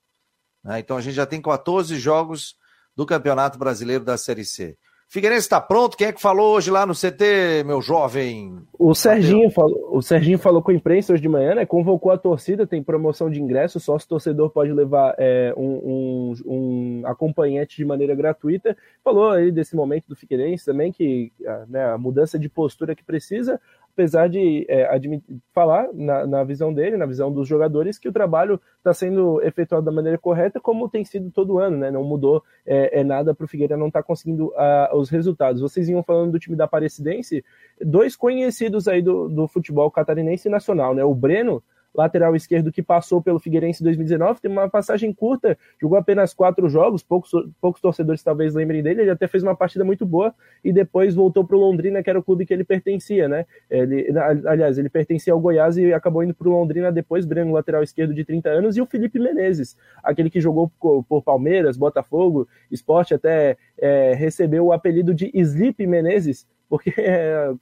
Né? 0.64 0.80
Então 0.80 0.96
a 0.96 1.00
gente 1.00 1.14
já 1.14 1.26
tem 1.26 1.40
14 1.40 1.96
jogos 1.98 2.56
do 2.96 3.06
Campeonato 3.06 3.58
Brasileiro 3.58 4.04
da 4.04 4.16
Série 4.16 4.44
C. 4.44 4.76
Figueirense 5.12 5.44
está 5.44 5.60
pronto? 5.60 5.94
Quem 5.94 6.06
é 6.06 6.12
que 6.12 6.22
falou 6.22 6.54
hoje 6.54 6.70
lá 6.70 6.86
no 6.86 6.94
CT, 6.94 7.64
meu 7.66 7.82
jovem? 7.82 8.56
O 8.78 8.94
Serginho, 8.94 9.50
falou, 9.50 9.90
o 9.92 10.00
Serginho 10.00 10.38
falou 10.38 10.62
com 10.62 10.70
a 10.70 10.74
imprensa 10.74 11.12
hoje 11.12 11.20
de 11.20 11.28
manhã, 11.28 11.54
né? 11.54 11.66
Convocou 11.66 12.10
a 12.10 12.16
torcida, 12.16 12.66
tem 12.66 12.82
promoção 12.82 13.28
de 13.28 13.38
ingresso, 13.38 13.78
só 13.78 13.98
se 13.98 14.08
torcedor 14.08 14.48
pode 14.48 14.72
levar 14.72 15.14
é, 15.18 15.52
um, 15.54 15.66
um, 15.66 16.34
um, 16.46 17.02
acompanhante 17.04 17.76
de 17.76 17.84
maneira 17.84 18.14
gratuita. 18.14 18.74
Falou 19.04 19.32
aí 19.32 19.52
desse 19.52 19.76
momento 19.76 20.06
do 20.08 20.16
Figueirense 20.16 20.64
também, 20.64 20.90
que 20.90 21.30
né, 21.68 21.92
a 21.92 21.98
mudança 21.98 22.38
de 22.38 22.48
postura 22.48 22.94
que 22.94 23.04
precisa. 23.04 23.60
Apesar 23.92 24.28
de 24.28 24.64
é, 24.68 24.86
admitir, 24.86 25.36
falar 25.52 25.88
na, 25.92 26.26
na, 26.26 26.44
visão 26.44 26.72
dele, 26.72 26.96
na 26.96 27.06
visão 27.06 27.32
dos 27.32 27.46
jogadores, 27.46 27.98
que 27.98 28.08
o 28.08 28.12
trabalho 28.12 28.60
está 28.78 28.92
sendo 28.94 29.40
efetuado 29.42 29.84
da 29.84 29.92
maneira 29.92 30.18
correta, 30.18 30.60
como 30.60 30.88
tem 30.88 31.04
sido 31.04 31.30
todo 31.30 31.58
ano, 31.58 31.76
né? 31.76 31.90
Não 31.90 32.02
mudou 32.02 32.42
é, 32.64 33.00
é 33.00 33.04
nada 33.04 33.34
para 33.34 33.44
o 33.44 33.48
Figueira 33.48 33.76
não 33.76 33.88
estar 33.88 34.00
tá 34.00 34.06
conseguindo 34.06 34.52
os 34.94 35.10
resultados. 35.10 35.60
Vocês 35.60 35.88
iam 35.88 36.02
falando 36.02 36.32
do 36.32 36.38
time 36.38 36.56
da 36.56 36.64
Aparecidense, 36.64 37.44
dois 37.80 38.16
conhecidos 38.16 38.88
aí 38.88 39.02
do, 39.02 39.28
do 39.28 39.46
futebol 39.46 39.90
catarinense 39.90 40.48
e 40.48 40.50
nacional, 40.50 40.94
né? 40.94 41.04
O 41.04 41.14
Breno 41.14 41.62
lateral 41.94 42.34
esquerdo 42.34 42.72
que 42.72 42.82
passou 42.82 43.22
pelo 43.22 43.38
Figueirense 43.38 43.82
em 43.82 43.84
2019, 43.84 44.40
tem 44.40 44.50
uma 44.50 44.68
passagem 44.68 45.12
curta, 45.12 45.58
jogou 45.80 45.98
apenas 45.98 46.32
quatro 46.32 46.68
jogos, 46.68 47.02
poucos, 47.02 47.30
poucos 47.60 47.80
torcedores 47.80 48.22
talvez 48.22 48.54
lembrem 48.54 48.82
dele, 48.82 49.02
ele 49.02 49.10
até 49.10 49.26
fez 49.26 49.42
uma 49.42 49.54
partida 49.54 49.84
muito 49.84 50.06
boa 50.06 50.34
e 50.64 50.72
depois 50.72 51.14
voltou 51.14 51.44
para 51.44 51.56
o 51.56 51.60
Londrina, 51.60 52.02
que 52.02 52.10
era 52.10 52.18
o 52.18 52.22
clube 52.22 52.46
que 52.46 52.54
ele 52.54 52.64
pertencia, 52.64 53.28
né? 53.28 53.46
Ele, 53.70 54.08
aliás, 54.46 54.78
ele 54.78 54.88
pertencia 54.88 55.32
ao 55.32 55.40
Goiás 55.40 55.76
e 55.76 55.92
acabou 55.92 56.22
indo 56.22 56.34
para 56.34 56.48
o 56.48 56.52
Londrina 56.52 56.90
depois, 56.90 57.24
Breno, 57.24 57.52
lateral 57.52 57.82
esquerdo 57.82 58.14
de 58.14 58.24
30 58.24 58.48
anos, 58.48 58.76
e 58.76 58.80
o 58.80 58.86
Felipe 58.86 59.18
Menezes, 59.18 59.76
aquele 60.02 60.30
que 60.30 60.40
jogou 60.40 60.70
por, 60.80 61.22
Palmeiras, 61.22 61.76
Botafogo, 61.76 62.48
Esporte, 62.70 63.14
até 63.14 63.56
é, 63.78 64.14
recebeu 64.14 64.66
o 64.66 64.72
apelido 64.72 65.14
de 65.14 65.30
Sleep 65.34 65.86
Menezes, 65.86 66.46
porque 66.68 66.92
é, 66.98 67.52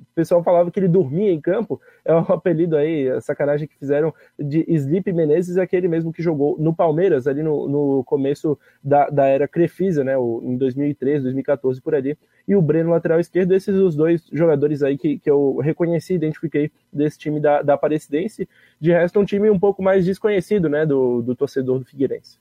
o 0.00 0.14
pessoal 0.14 0.42
falava 0.42 0.70
que 0.70 0.78
ele 0.78 0.88
dormia 0.88 1.32
em 1.32 1.40
campo, 1.40 1.80
é 2.04 2.14
um 2.14 2.18
apelido 2.32 2.76
aí, 2.76 3.08
a 3.08 3.20
sacanagem 3.20 3.66
que 3.66 3.78
fizeram 3.78 4.12
de 4.38 4.64
Sleep 4.68 5.12
Menezes, 5.12 5.56
aquele 5.56 5.88
mesmo 5.88 6.12
que 6.12 6.22
jogou 6.22 6.56
no 6.58 6.74
Palmeiras, 6.74 7.26
ali 7.26 7.42
no, 7.42 7.68
no 7.68 8.04
começo 8.04 8.58
da, 8.82 9.08
da 9.08 9.26
era 9.26 9.46
Crefisa, 9.46 10.02
né, 10.02 10.16
o, 10.16 10.40
em 10.42 10.56
2013, 10.56 11.22
2014, 11.24 11.80
por 11.80 11.94
ali, 11.94 12.18
e 12.46 12.54
o 12.54 12.62
Breno, 12.62 12.90
lateral 12.90 13.20
esquerdo, 13.20 13.52
esses 13.52 13.74
os 13.76 13.94
dois 13.94 14.26
jogadores 14.32 14.82
aí 14.82 14.98
que, 14.98 15.18
que 15.18 15.30
eu 15.30 15.58
reconheci, 15.58 16.14
identifiquei 16.14 16.70
desse 16.92 17.18
time 17.18 17.40
da, 17.40 17.62
da 17.62 17.74
Aparecidense, 17.74 18.48
de 18.80 18.92
resto 18.92 19.18
um 19.18 19.24
time 19.24 19.48
um 19.50 19.58
pouco 19.58 19.82
mais 19.82 20.04
desconhecido, 20.04 20.68
né, 20.68 20.84
do, 20.84 21.22
do 21.22 21.34
torcedor 21.34 21.78
do 21.78 21.84
Figueirense. 21.84 22.38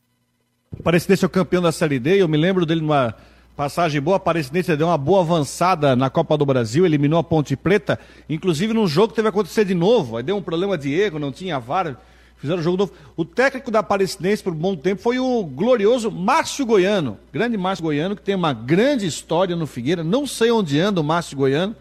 Aparecidense 0.80 1.24
é 1.24 1.28
o 1.28 1.30
campeão 1.30 1.62
da 1.62 1.72
Série 1.72 2.00
D, 2.00 2.22
eu 2.22 2.28
me 2.28 2.38
lembro 2.38 2.66
dele 2.66 2.82
numa 2.82 3.16
Passagem 3.56 4.02
boa, 4.02 4.16
a 4.16 4.18
Aparecidense 4.18 4.76
deu 4.76 4.88
uma 4.88 4.98
boa 4.98 5.22
avançada 5.22 5.96
na 5.96 6.10
Copa 6.10 6.36
do 6.36 6.44
Brasil, 6.44 6.88
eliminou 6.88 7.20
a 7.20 7.24
Ponte 7.24 7.56
Preta, 7.56 8.00
inclusive 8.28 8.74
num 8.74 8.88
jogo 8.88 9.10
que 9.10 9.16
teve 9.16 9.28
que 9.28 9.30
acontecer 9.30 9.64
de 9.64 9.76
novo, 9.76 10.18
aí 10.18 10.24
deu 10.24 10.36
um 10.36 10.42
problema 10.42 10.76
de 10.76 10.92
erro, 10.92 11.20
não 11.20 11.32
tinha 11.32 11.60
VAR, 11.60 11.96
fizeram 12.38 12.62
o 12.62 12.64
jogo 12.64 12.78
novo. 12.78 12.94
O 13.16 13.24
técnico 13.24 13.70
da 13.70 13.80
Aparecidense 13.80 14.42
por 14.42 14.54
um 14.54 14.56
bom 14.56 14.76
tempo 14.76 15.04
foi 15.04 15.20
o 15.20 15.44
glorioso 15.44 16.10
Márcio 16.10 16.66
Goiano, 16.66 17.20
grande 17.32 17.56
Márcio 17.56 17.84
Goiano, 17.84 18.16
que 18.16 18.24
tem 18.24 18.34
uma 18.34 18.54
grande 18.54 19.06
história 19.06 19.56
no 19.56 19.68
Figueira, 19.68 20.04
não 20.04 20.26
sei 20.26 20.50
onde 20.50 20.80
anda 20.80 21.00
o 21.00 21.04
Márcio 21.04 21.38
Goiano, 21.38 21.76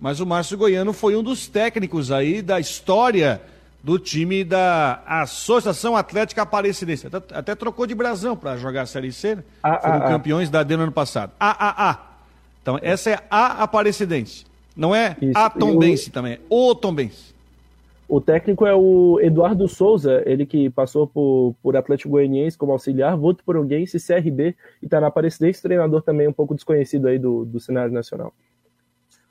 mas 0.00 0.20
o 0.20 0.26
Márcio 0.26 0.56
Goiano 0.56 0.92
foi 0.92 1.16
um 1.16 1.22
dos 1.24 1.48
técnicos 1.48 2.12
aí 2.12 2.40
da 2.40 2.60
história 2.60 3.42
do 3.88 3.98
time 3.98 4.44
da 4.44 5.02
Associação 5.06 5.96
Atlética 5.96 6.42
Aparecidense. 6.42 7.06
Até, 7.06 7.34
até 7.34 7.54
trocou 7.54 7.86
de 7.86 7.94
brasão 7.94 8.36
para 8.36 8.54
jogar 8.58 8.82
a 8.82 8.86
Série 8.86 9.10
C, 9.10 9.36
né? 9.36 9.44
Ah, 9.62 9.80
Foram 9.80 9.94
ah, 9.94 9.96
ah. 9.96 10.08
campeões 10.10 10.50
ah. 10.50 10.52
da 10.52 10.62
D 10.62 10.76
no 10.76 10.82
ano 10.82 10.92
passado. 10.92 11.32
AAA. 11.40 11.98
Então, 12.60 12.78
essa 12.82 13.08
é 13.08 13.20
a 13.30 13.62
Aparecidense. 13.62 14.44
Não 14.76 14.94
é 14.94 15.16
Isso. 15.22 15.32
a 15.34 15.48
Tombense 15.48 16.10
o... 16.10 16.12
também, 16.12 16.34
é 16.34 16.40
o 16.50 16.74
Tombense. 16.74 17.34
O 18.06 18.20
técnico 18.20 18.66
é 18.66 18.74
o 18.74 19.18
Eduardo 19.22 19.66
Souza, 19.66 20.22
ele 20.26 20.44
que 20.44 20.68
passou 20.68 21.06
por, 21.06 21.54
por 21.62 21.74
Atlético 21.74 22.10
Goianiense 22.10 22.58
como 22.58 22.72
auxiliar, 22.72 23.16
Voto 23.16 23.42
Poronguense, 23.42 23.96
CRB 23.98 24.54
e 24.82 24.84
está 24.84 25.00
na 25.00 25.06
Aparecidense, 25.06 25.62
treinador 25.62 26.02
também 26.02 26.28
um 26.28 26.32
pouco 26.32 26.54
desconhecido 26.54 27.08
aí 27.08 27.18
do, 27.18 27.46
do 27.46 27.58
cenário 27.58 27.90
nacional. 27.92 28.34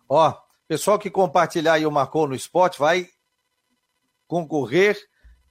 Ó, 0.09 0.33
pessoal 0.67 0.97
que 0.97 1.11
compartilhar 1.11 1.73
aí 1.73 1.85
o 1.85 1.91
Marcou 1.91 2.27
no 2.27 2.33
Esporte 2.33 2.79
vai 2.79 3.07
concorrer 4.27 4.97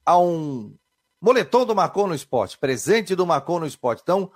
a 0.04 0.18
um 0.18 0.76
moletom 1.20 1.64
do 1.64 1.74
Marcon 1.74 2.06
no 2.06 2.14
Esporte, 2.14 2.58
presente 2.58 3.14
do 3.14 3.26
Marcon 3.26 3.60
no 3.60 3.66
Esporte. 3.66 4.02
Então, 4.02 4.30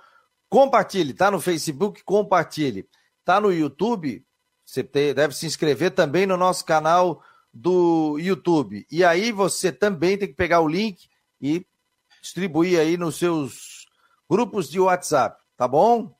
compartilhe, 0.49 1.13
tá 1.13 1.31
no 1.31 1.39
Facebook, 1.39 2.03
compartilhe. 2.03 2.87
Tá 3.23 3.39
no 3.39 3.53
YouTube, 3.53 4.25
você 4.65 4.83
deve 4.83 5.35
se 5.35 5.45
inscrever 5.45 5.91
também 5.91 6.25
no 6.25 6.35
nosso 6.35 6.65
canal 6.65 7.23
do 7.53 8.17
YouTube. 8.19 8.85
E 8.89 9.03
aí 9.03 9.31
você 9.31 9.71
também 9.71 10.17
tem 10.17 10.27
que 10.27 10.33
pegar 10.33 10.61
o 10.61 10.67
link 10.67 11.07
e 11.39 11.65
distribuir 12.21 12.79
aí 12.79 12.97
nos 12.97 13.17
seus 13.17 13.85
grupos 14.29 14.69
de 14.69 14.79
WhatsApp, 14.79 15.41
tá 15.57 15.67
bom? 15.67 16.15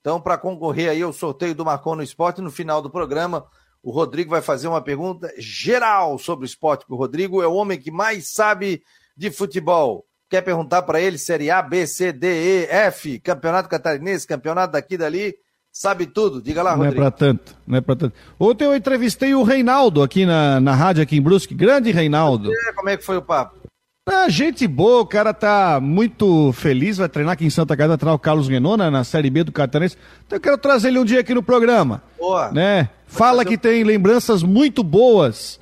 Então, 0.00 0.20
para 0.20 0.36
concorrer 0.36 0.90
aí 0.90 1.02
ao 1.02 1.12
sorteio 1.12 1.54
do 1.54 1.64
Marcon 1.64 1.96
no 1.96 2.02
Esporte, 2.02 2.42
no 2.42 2.50
final 2.50 2.82
do 2.82 2.90
programa, 2.90 3.46
o 3.84 3.90
Rodrigo 3.90 4.30
vai 4.30 4.40
fazer 4.40 4.66
uma 4.66 4.80
pergunta 4.80 5.30
geral 5.36 6.18
sobre 6.18 6.46
o 6.46 6.48
esporte, 6.48 6.80
porque 6.80 6.94
o 6.94 6.96
Rodrigo 6.96 7.42
é 7.42 7.46
o 7.46 7.52
homem 7.52 7.78
que 7.78 7.90
mais 7.90 8.32
sabe 8.32 8.82
de 9.14 9.30
futebol. 9.30 10.06
Quer 10.30 10.40
perguntar 10.40 10.82
para 10.82 11.00
ele 11.00 11.18
Série 11.18 11.50
A, 11.50 11.60
B, 11.60 11.86
C, 11.86 12.10
D, 12.10 12.26
E, 12.26 12.66
F, 12.70 13.20
Campeonato 13.20 13.68
Catarinense, 13.68 14.26
Campeonato 14.26 14.72
daqui 14.72 14.96
dali, 14.96 15.34
sabe 15.70 16.06
tudo. 16.06 16.40
Diga 16.40 16.62
lá, 16.62 16.74
Rodrigo. 16.74 16.96
Não 16.98 17.06
é 17.06 17.10
para 17.10 17.16
tanto, 17.16 17.56
não 17.66 17.78
é 17.78 17.80
para 17.82 17.96
tanto. 17.96 18.16
Ontem 18.40 18.64
eu 18.64 18.74
entrevistei 18.74 19.34
o 19.34 19.42
Reinaldo 19.42 20.02
aqui 20.02 20.24
na, 20.24 20.58
na 20.60 20.74
rádio 20.74 21.02
aqui 21.02 21.18
em 21.18 21.22
Brusque, 21.22 21.54
grande 21.54 21.92
Reinaldo. 21.92 22.50
É, 22.50 22.72
como 22.72 22.88
é 22.88 22.96
que 22.96 23.04
foi 23.04 23.18
o 23.18 23.22
papo? 23.22 23.63
Ah, 24.06 24.28
gente 24.28 24.66
boa, 24.66 25.00
o 25.00 25.06
cara 25.06 25.32
tá 25.32 25.80
muito 25.80 26.52
feliz, 26.52 26.98
vai 26.98 27.08
treinar 27.08 27.32
aqui 27.32 27.46
em 27.46 27.50
Santa 27.50 27.74
Casa, 27.74 27.88
vai 27.88 27.96
treinar 27.96 28.14
o 28.14 28.18
Carlos 28.18 28.48
Renona 28.48 28.90
na 28.90 29.02
Série 29.02 29.30
B 29.30 29.44
do 29.44 29.52
Catarinense. 29.52 29.96
Então 30.26 30.36
eu 30.36 30.40
quero 30.40 30.58
trazer 30.58 30.88
ele 30.88 30.98
um 30.98 31.06
dia 31.06 31.20
aqui 31.20 31.32
no 31.32 31.42
programa. 31.42 32.02
Boa. 32.18 32.52
Né? 32.52 32.90
Fala 33.06 33.46
que 33.46 33.56
tem 33.56 33.82
lembranças 33.82 34.42
muito 34.42 34.82
boas, 34.82 35.58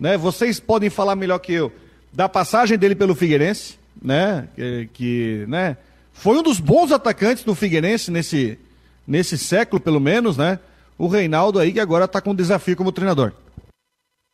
né? 0.00 0.16
Vocês 0.16 0.58
podem 0.58 0.88
falar 0.88 1.16
melhor 1.16 1.38
que 1.38 1.52
eu 1.52 1.70
da 2.10 2.30
passagem 2.30 2.78
dele 2.78 2.94
pelo 2.94 3.14
Figueirense, 3.14 3.78
né? 4.00 4.48
Que, 4.54 4.88
que 4.94 5.44
né? 5.46 5.76
Foi 6.14 6.38
um 6.38 6.42
dos 6.42 6.60
bons 6.60 6.92
atacantes 6.92 7.44
do 7.44 7.54
Figueirense 7.54 8.10
nesse, 8.10 8.58
nesse 9.06 9.36
século, 9.36 9.78
pelo 9.78 10.00
menos, 10.00 10.38
né? 10.38 10.58
O 10.96 11.08
Reinaldo 11.08 11.58
aí 11.58 11.72
que 11.72 11.80
agora 11.80 12.08
tá 12.08 12.22
com 12.22 12.30
um 12.30 12.34
desafio 12.34 12.76
como 12.76 12.90
treinador. 12.90 13.32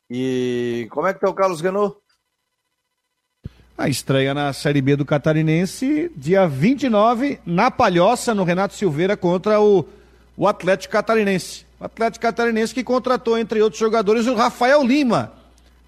E 0.08 0.86
como 0.90 1.08
é 1.08 1.14
que 1.14 1.20
tá 1.20 1.28
o 1.28 1.34
Carlos 1.34 1.60
Renault? 1.60 1.96
A 3.78 3.88
estreia 3.88 4.34
na 4.34 4.52
Série 4.52 4.82
B 4.82 4.96
do 4.96 5.04
Catarinense, 5.04 6.10
dia 6.16 6.48
29, 6.48 7.38
na 7.46 7.70
Palhoça, 7.70 8.34
no 8.34 8.42
Renato 8.42 8.74
Silveira, 8.74 9.16
contra 9.16 9.60
o, 9.60 9.84
o 10.36 10.48
Atlético 10.48 10.90
Catarinense. 10.90 11.64
O 11.78 11.84
Atlético 11.84 12.22
Catarinense 12.22 12.74
que 12.74 12.82
contratou, 12.82 13.38
entre 13.38 13.62
outros 13.62 13.78
jogadores, 13.78 14.26
o 14.26 14.34
Rafael 14.34 14.84
Lima, 14.84 15.32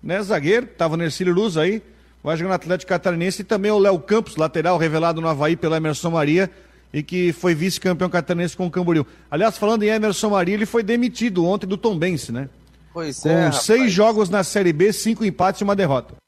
né, 0.01 0.23
zagueiro, 0.23 0.67
estava 0.67 0.97
no 0.97 1.03
Ercílio 1.03 1.35
Luz 1.35 1.57
aí, 1.57 1.83
vai 2.23 2.37
jogar 2.37 2.51
no 2.51 2.55
Atlético 2.55 2.91
Catarinense, 2.91 3.43
e 3.43 3.45
também 3.45 3.73
o 3.73 3.79
Léo 3.81 3.99
Campos, 3.99 4.37
lateral, 4.37 4.79
revelado 4.79 5.21
no 5.21 5.27
Havaí 5.27 5.57
pelo 5.57 5.75
Emerson 5.75 6.11
Maria, 6.11 6.49
e 6.95 7.03
que 7.03 7.33
foi 7.33 7.57
vice-campeão 7.57 8.09
catarinense 8.09 8.57
com 8.57 8.69
o 8.69 8.71
Camboriú. 8.71 9.05
Aliás, 9.29 9.59
falando 9.59 9.83
em 9.83 9.89
Emerson 9.89 10.31
Maria, 10.31 10.55
ele 10.55 10.67
foi 10.67 10.85
demitido 10.85 11.45
ontem 11.45 11.67
do 11.67 11.77
Tombense, 11.77 12.31
né? 12.31 12.49
Pois 12.93 13.19
com 13.19 13.29
é, 13.29 13.51
seis 13.51 13.93
jogos 13.93 14.31
na 14.31 14.45
Série 14.45 14.73
B, 14.73 14.93
cinco 14.93 15.25
empates 15.25 15.61
e 15.61 15.65
uma 15.65 15.75
derrota 15.75 16.20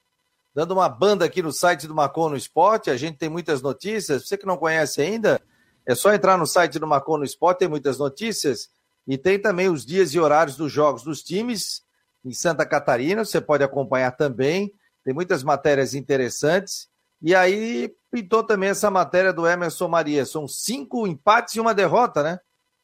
dando 0.55 0.73
uma 0.73 0.89
banda 0.89 1.25
aqui 1.25 1.43
no 1.43 1.53
site 1.53 1.87
do 1.87 1.95
Macon 1.95 2.31
no 2.31 2.37
Esporte. 2.37 2.91
A 2.91 2.97
gente 2.97 3.17
tem 3.17 3.29
muitas 3.29 3.63
notícias. 3.63 4.27
Você 4.27 4.37
que 4.37 4.47
não 4.47 4.57
conhece 4.57 5.01
ainda, 5.01 5.41
é 5.87 5.95
só 5.95 6.13
entrar 6.13 6.37
no 6.37 6.47
site 6.47 6.79
do 6.79 6.87
Macon 6.87 7.19
no 7.19 7.25
Esporte, 7.25 7.61
tem 7.61 7.69
muitas 7.69 7.99
notícias. 7.99 8.69
E 9.07 9.19
tem 9.19 9.39
também 9.39 9.69
os 9.69 9.85
dias 9.85 10.15
e 10.15 10.21
horários 10.21 10.57
dos 10.57 10.71
jogos 10.71 11.03
dos 11.03 11.23
times 11.23 11.83
em 12.25 12.33
Santa 12.33 12.65
Catarina. 12.65 13.25
Você 13.25 13.41
pode 13.41 13.65
acompanhar 13.65 14.13
também. 14.13 14.73
Tem 15.05 15.13
muitas 15.13 15.43
matérias 15.43 15.95
interessantes. 15.95 16.89
E 17.21 17.35
aí 17.35 17.93
pintou 18.11 18.43
também 18.43 18.69
essa 18.69 18.91
matéria 18.91 19.33
do 19.33 19.47
Emerson 19.47 19.89
Maria. 19.89 20.25
São 20.25 20.47
cinco 20.47 21.07
empates 21.07 21.57
e 21.57 21.61
uma 21.61 21.75
derrota, 21.75 22.23
né? 22.23 22.39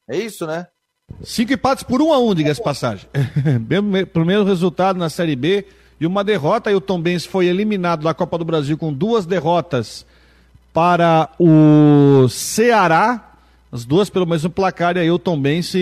É 0.09 0.17
isso, 0.17 0.47
né? 0.47 0.67
Cinco 1.23 1.53
empates 1.53 1.85
por 1.85 2.03
um 2.03 2.13
a 2.13 2.19
um, 2.19 2.35
diga-se 2.35 2.63
passagem. 2.63 3.09
Primeiro 4.13 4.45
resultado 4.45 4.99
na 4.99 5.09
Série 5.09 5.37
B 5.37 5.67
e 6.01 6.07
uma 6.07 6.23
derrota. 6.23 6.71
E 6.71 6.75
o 6.75 6.81
Tom 6.81 7.01
Benz 7.01 7.25
foi 7.25 7.47
eliminado 7.47 8.03
da 8.03 8.15
Copa 8.15 8.39
do 8.39 8.45
Brasil 8.45 8.77
com 8.77 8.93
duas 8.93 9.27
derrotas 9.27 10.07
para 10.73 11.29
o 11.39 12.29
Ceará, 12.29 13.33
as 13.73 13.85
duas 13.85 14.09
pelo 14.09 14.27
mesmo 14.27 14.51
placar. 14.51 14.97
E 14.97 15.01
aí 15.01 15.11
o 15.11 15.19
Tom 15.19 15.41
Benz 15.41 15.75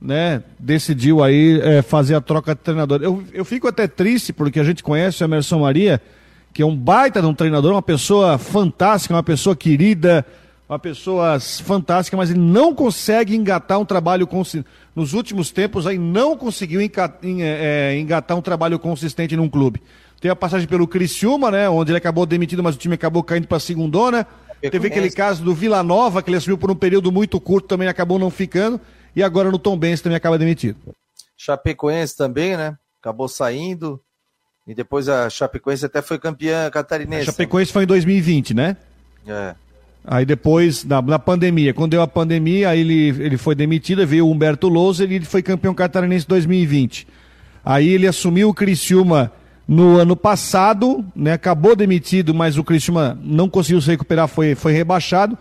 né, 0.00 0.42
decidiu 0.58 1.22
aí 1.22 1.60
é, 1.60 1.82
fazer 1.82 2.14
a 2.14 2.20
troca 2.20 2.54
de 2.54 2.60
treinador. 2.60 3.00
Eu, 3.02 3.24
eu 3.32 3.44
fico 3.44 3.66
até 3.66 3.86
triste 3.86 4.32
porque 4.32 4.60
a 4.60 4.64
gente 4.64 4.82
conhece 4.82 5.22
o 5.22 5.24
Emerson 5.24 5.60
Maria, 5.60 6.00
que 6.52 6.62
é 6.62 6.66
um 6.66 6.76
baita 6.76 7.20
de 7.20 7.26
um 7.26 7.34
treinador, 7.34 7.72
uma 7.72 7.82
pessoa 7.82 8.38
fantástica, 8.38 9.14
uma 9.14 9.22
pessoa 9.22 9.56
querida 9.56 10.24
uma 10.68 10.78
pessoa 10.78 11.40
fantástica, 11.40 12.16
mas 12.16 12.30
ele 12.30 12.40
não 12.40 12.74
consegue 12.74 13.34
engatar 13.34 13.78
um 13.78 13.84
trabalho 13.84 14.28
nos 14.94 15.14
últimos 15.14 15.50
tempos 15.50 15.86
aí 15.86 15.96
não 15.96 16.36
conseguiu 16.36 16.80
é, 16.80 16.90
é, 17.40 17.98
engatar 17.98 18.36
um 18.36 18.42
trabalho 18.42 18.78
consistente 18.78 19.36
num 19.36 19.48
clube. 19.48 19.82
Tem 20.20 20.30
a 20.30 20.36
passagem 20.36 20.68
pelo 20.68 20.86
Criciúma, 20.86 21.50
né, 21.50 21.68
onde 21.68 21.92
ele 21.92 21.98
acabou 21.98 22.26
demitido, 22.26 22.62
mas 22.62 22.74
o 22.74 22.78
time 22.78 22.96
acabou 22.96 23.22
caindo 23.22 23.46
para 23.46 23.56
a 23.56 23.60
segundona. 23.60 24.26
Teve 24.60 24.88
aquele 24.88 25.10
caso 25.10 25.42
do 25.42 25.54
Vila 25.54 25.82
Nova, 25.82 26.22
que 26.22 26.28
ele 26.28 26.36
assumiu 26.36 26.58
por 26.58 26.70
um 26.70 26.74
período 26.74 27.12
muito 27.12 27.40
curto, 27.40 27.68
também 27.68 27.88
acabou 27.88 28.18
não 28.18 28.28
ficando, 28.28 28.80
e 29.14 29.22
agora 29.22 29.50
no 29.50 29.58
Tom 29.58 29.78
Benz 29.78 30.00
também 30.00 30.16
acaba 30.16 30.36
demitido. 30.36 30.76
Chapecoense 31.36 32.16
também, 32.16 32.56
né? 32.56 32.76
acabou 33.00 33.28
saindo. 33.28 34.00
E 34.66 34.74
depois 34.74 35.08
a 35.08 35.30
Chapecoense 35.30 35.86
até 35.86 36.02
foi 36.02 36.18
campeã 36.18 36.70
catarinense. 36.70 37.22
A 37.22 37.32
Chapecoense 37.32 37.72
foi 37.72 37.84
em 37.84 37.86
2020, 37.86 38.52
né? 38.52 38.76
É. 39.26 39.54
Aí 40.04 40.24
depois, 40.24 40.84
na, 40.84 41.02
na, 41.02 41.18
pandemia, 41.18 41.74
quando 41.74 41.90
deu 41.90 42.02
a 42.02 42.08
pandemia, 42.08 42.70
aí 42.70 42.80
ele, 42.80 43.08
ele 43.22 43.36
foi 43.36 43.54
demitido, 43.54 44.06
veio 44.06 44.26
o 44.26 44.30
Humberto 44.30 44.68
Lousa 44.68 45.04
ele 45.04 45.20
foi 45.20 45.42
campeão 45.42 45.74
catarinense 45.74 46.24
em 46.24 46.28
2020. 46.28 47.06
Aí 47.64 47.88
ele 47.88 48.06
assumiu 48.06 48.48
o 48.48 48.54
Criciúma 48.54 49.30
no 49.66 49.98
ano 49.98 50.16
passado, 50.16 51.04
né? 51.14 51.32
Acabou 51.34 51.76
demitido, 51.76 52.32
mas 52.34 52.56
o 52.56 52.64
Criciúma 52.64 53.18
não 53.22 53.50
conseguiu 53.50 53.82
se 53.82 53.90
recuperar, 53.90 54.26
foi, 54.26 54.54
foi 54.54 54.72
rebaixado. 54.72 55.36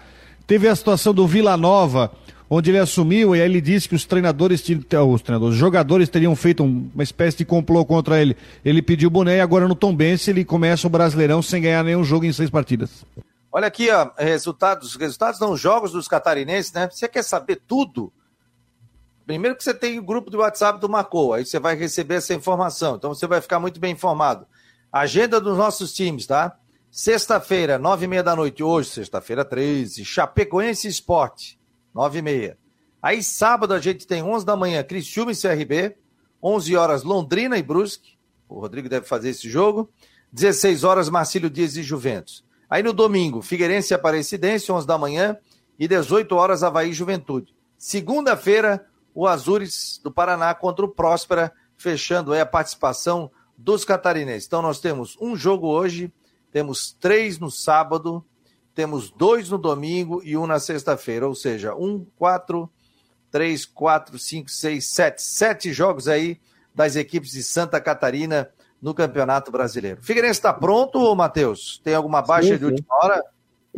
Teve 0.45 0.67
a 0.67 0.75
situação 0.75 1.13
do 1.13 1.25
Vila 1.25 1.55
Nova, 1.55 2.11
onde 2.49 2.71
ele 2.71 2.79
assumiu 2.79 3.35
e 3.35 3.41
aí 3.41 3.49
ele 3.49 3.61
disse 3.61 3.87
que 3.87 3.95
os 3.95 4.05
treinadores, 4.05 4.61
os 4.61 5.21
treinadores, 5.21 5.53
os 5.53 5.59
jogadores 5.59 6.09
teriam 6.09 6.35
feito 6.35 6.63
uma 6.63 7.03
espécie 7.03 7.37
de 7.37 7.45
complô 7.45 7.85
contra 7.85 8.21
ele. 8.21 8.35
Ele 8.65 8.81
pediu 8.81 9.09
boné 9.09 9.37
e 9.37 9.41
agora 9.41 9.67
no 9.67 9.75
Tombense 9.75 10.29
ele 10.29 10.43
começa 10.43 10.87
o 10.87 10.89
Brasileirão 10.89 11.41
sem 11.41 11.61
ganhar 11.61 11.83
nenhum 11.83 12.03
jogo 12.03 12.25
em 12.25 12.33
seis 12.33 12.49
partidas. 12.49 13.05
Olha 13.51 13.67
aqui, 13.67 13.89
ó, 13.89 14.11
resultados, 14.17 14.95
resultados 14.95 15.39
não 15.39 15.55
jogos 15.55 15.91
dos 15.91 16.07
catarinenses, 16.07 16.73
né? 16.73 16.89
Você 16.91 17.07
quer 17.07 17.23
saber 17.23 17.61
tudo? 17.67 18.11
Primeiro 19.25 19.57
que 19.57 19.63
você 19.63 19.73
tem 19.73 19.99
o 19.99 20.03
grupo 20.03 20.29
do 20.29 20.37
WhatsApp 20.37 20.79
do 20.79 20.87
Marcou, 20.87 21.33
aí 21.33 21.45
você 21.45 21.59
vai 21.59 21.75
receber 21.75 22.15
essa 22.15 22.33
informação, 22.33 22.95
então 22.95 23.13
você 23.13 23.27
vai 23.27 23.41
ficar 23.41 23.59
muito 23.59 23.79
bem 23.79 23.91
informado. 23.91 24.47
Agenda 24.91 25.41
dos 25.41 25.57
nossos 25.57 25.93
times, 25.93 26.25
tá? 26.25 26.57
Sexta-feira, 26.89 27.77
nove 27.77 28.05
e 28.05 28.07
meia 28.07 28.23
da 28.23 28.35
noite, 28.35 28.63
hoje, 28.63 28.89
sexta-feira 28.89 29.43
13, 29.43 30.05
Chapecoense 30.05 30.87
Esporte, 30.87 31.59
nove 31.93 32.19
e 32.19 32.21
meia. 32.21 32.57
Aí 33.01 33.21
sábado 33.21 33.73
a 33.73 33.79
gente 33.79 34.07
tem 34.07 34.23
onze 34.23 34.45
da 34.45 34.55
manhã, 34.55 34.81
Criciúma 34.81 35.31
e 35.31 35.35
CRB, 35.35 35.97
onze 36.41 36.77
horas 36.77 37.03
Londrina 37.03 37.57
e 37.57 37.63
Brusque, 37.63 38.17
o 38.47 38.59
Rodrigo 38.59 38.87
deve 38.87 39.05
fazer 39.05 39.29
esse 39.29 39.49
jogo, 39.49 39.89
16 40.31 40.85
horas 40.85 41.09
Marcílio 41.09 41.49
Dias 41.49 41.75
e 41.75 41.83
Juventus. 41.83 42.46
Aí 42.69 42.83
no 42.83 42.93
domingo, 42.93 43.41
Figueirense 43.41 43.93
e 43.93 43.95
Aparecidense, 43.95 44.71
11 44.71 44.85
da 44.85 44.97
manhã, 44.97 45.37
e 45.79 45.87
18 45.87 46.35
horas, 46.35 46.63
Havaí 46.63 46.91
Juventude. 46.91 47.55
Segunda-feira, 47.77 48.85
o 49.13 49.27
Azures 49.27 49.99
do 50.03 50.11
Paraná 50.11 50.53
contra 50.53 50.85
o 50.85 50.89
Próspera, 50.89 51.53
fechando 51.77 52.33
aí 52.33 52.39
a 52.39 52.45
participação 52.45 53.31
dos 53.57 53.85
catarinenses. 53.85 54.47
Então 54.47 54.61
nós 54.61 54.79
temos 54.79 55.17
um 55.21 55.35
jogo 55.35 55.67
hoje, 55.67 56.11
temos 56.51 56.91
três 56.99 57.39
no 57.39 57.49
sábado, 57.49 58.25
temos 58.73 59.09
dois 59.09 59.49
no 59.49 59.57
domingo 59.57 60.21
e 60.23 60.35
um 60.35 60.45
na 60.45 60.59
sexta-feira. 60.59 61.27
Ou 61.27 61.35
seja, 61.35 61.75
um, 61.75 62.05
quatro, 62.17 62.69
três, 63.31 63.65
quatro, 63.65 64.19
cinco, 64.19 64.49
seis, 64.49 64.87
sete. 64.87 65.21
Sete 65.21 65.71
jogos 65.71 66.07
aí 66.07 66.39
das 66.73 66.95
equipes 66.95 67.31
de 67.31 67.43
Santa 67.43 67.79
Catarina 67.81 68.49
no 68.81 68.93
Campeonato 68.93 69.51
Brasileiro. 69.51 69.99
Figueirense 70.01 70.39
está 70.39 70.53
pronto, 70.53 71.15
Matheus? 71.15 71.79
Tem 71.83 71.95
alguma 71.95 72.21
baixa 72.21 72.49
sim, 72.49 72.53
sim. 72.53 72.59
de 72.59 72.65
última 72.65 72.95
hora? 73.03 73.23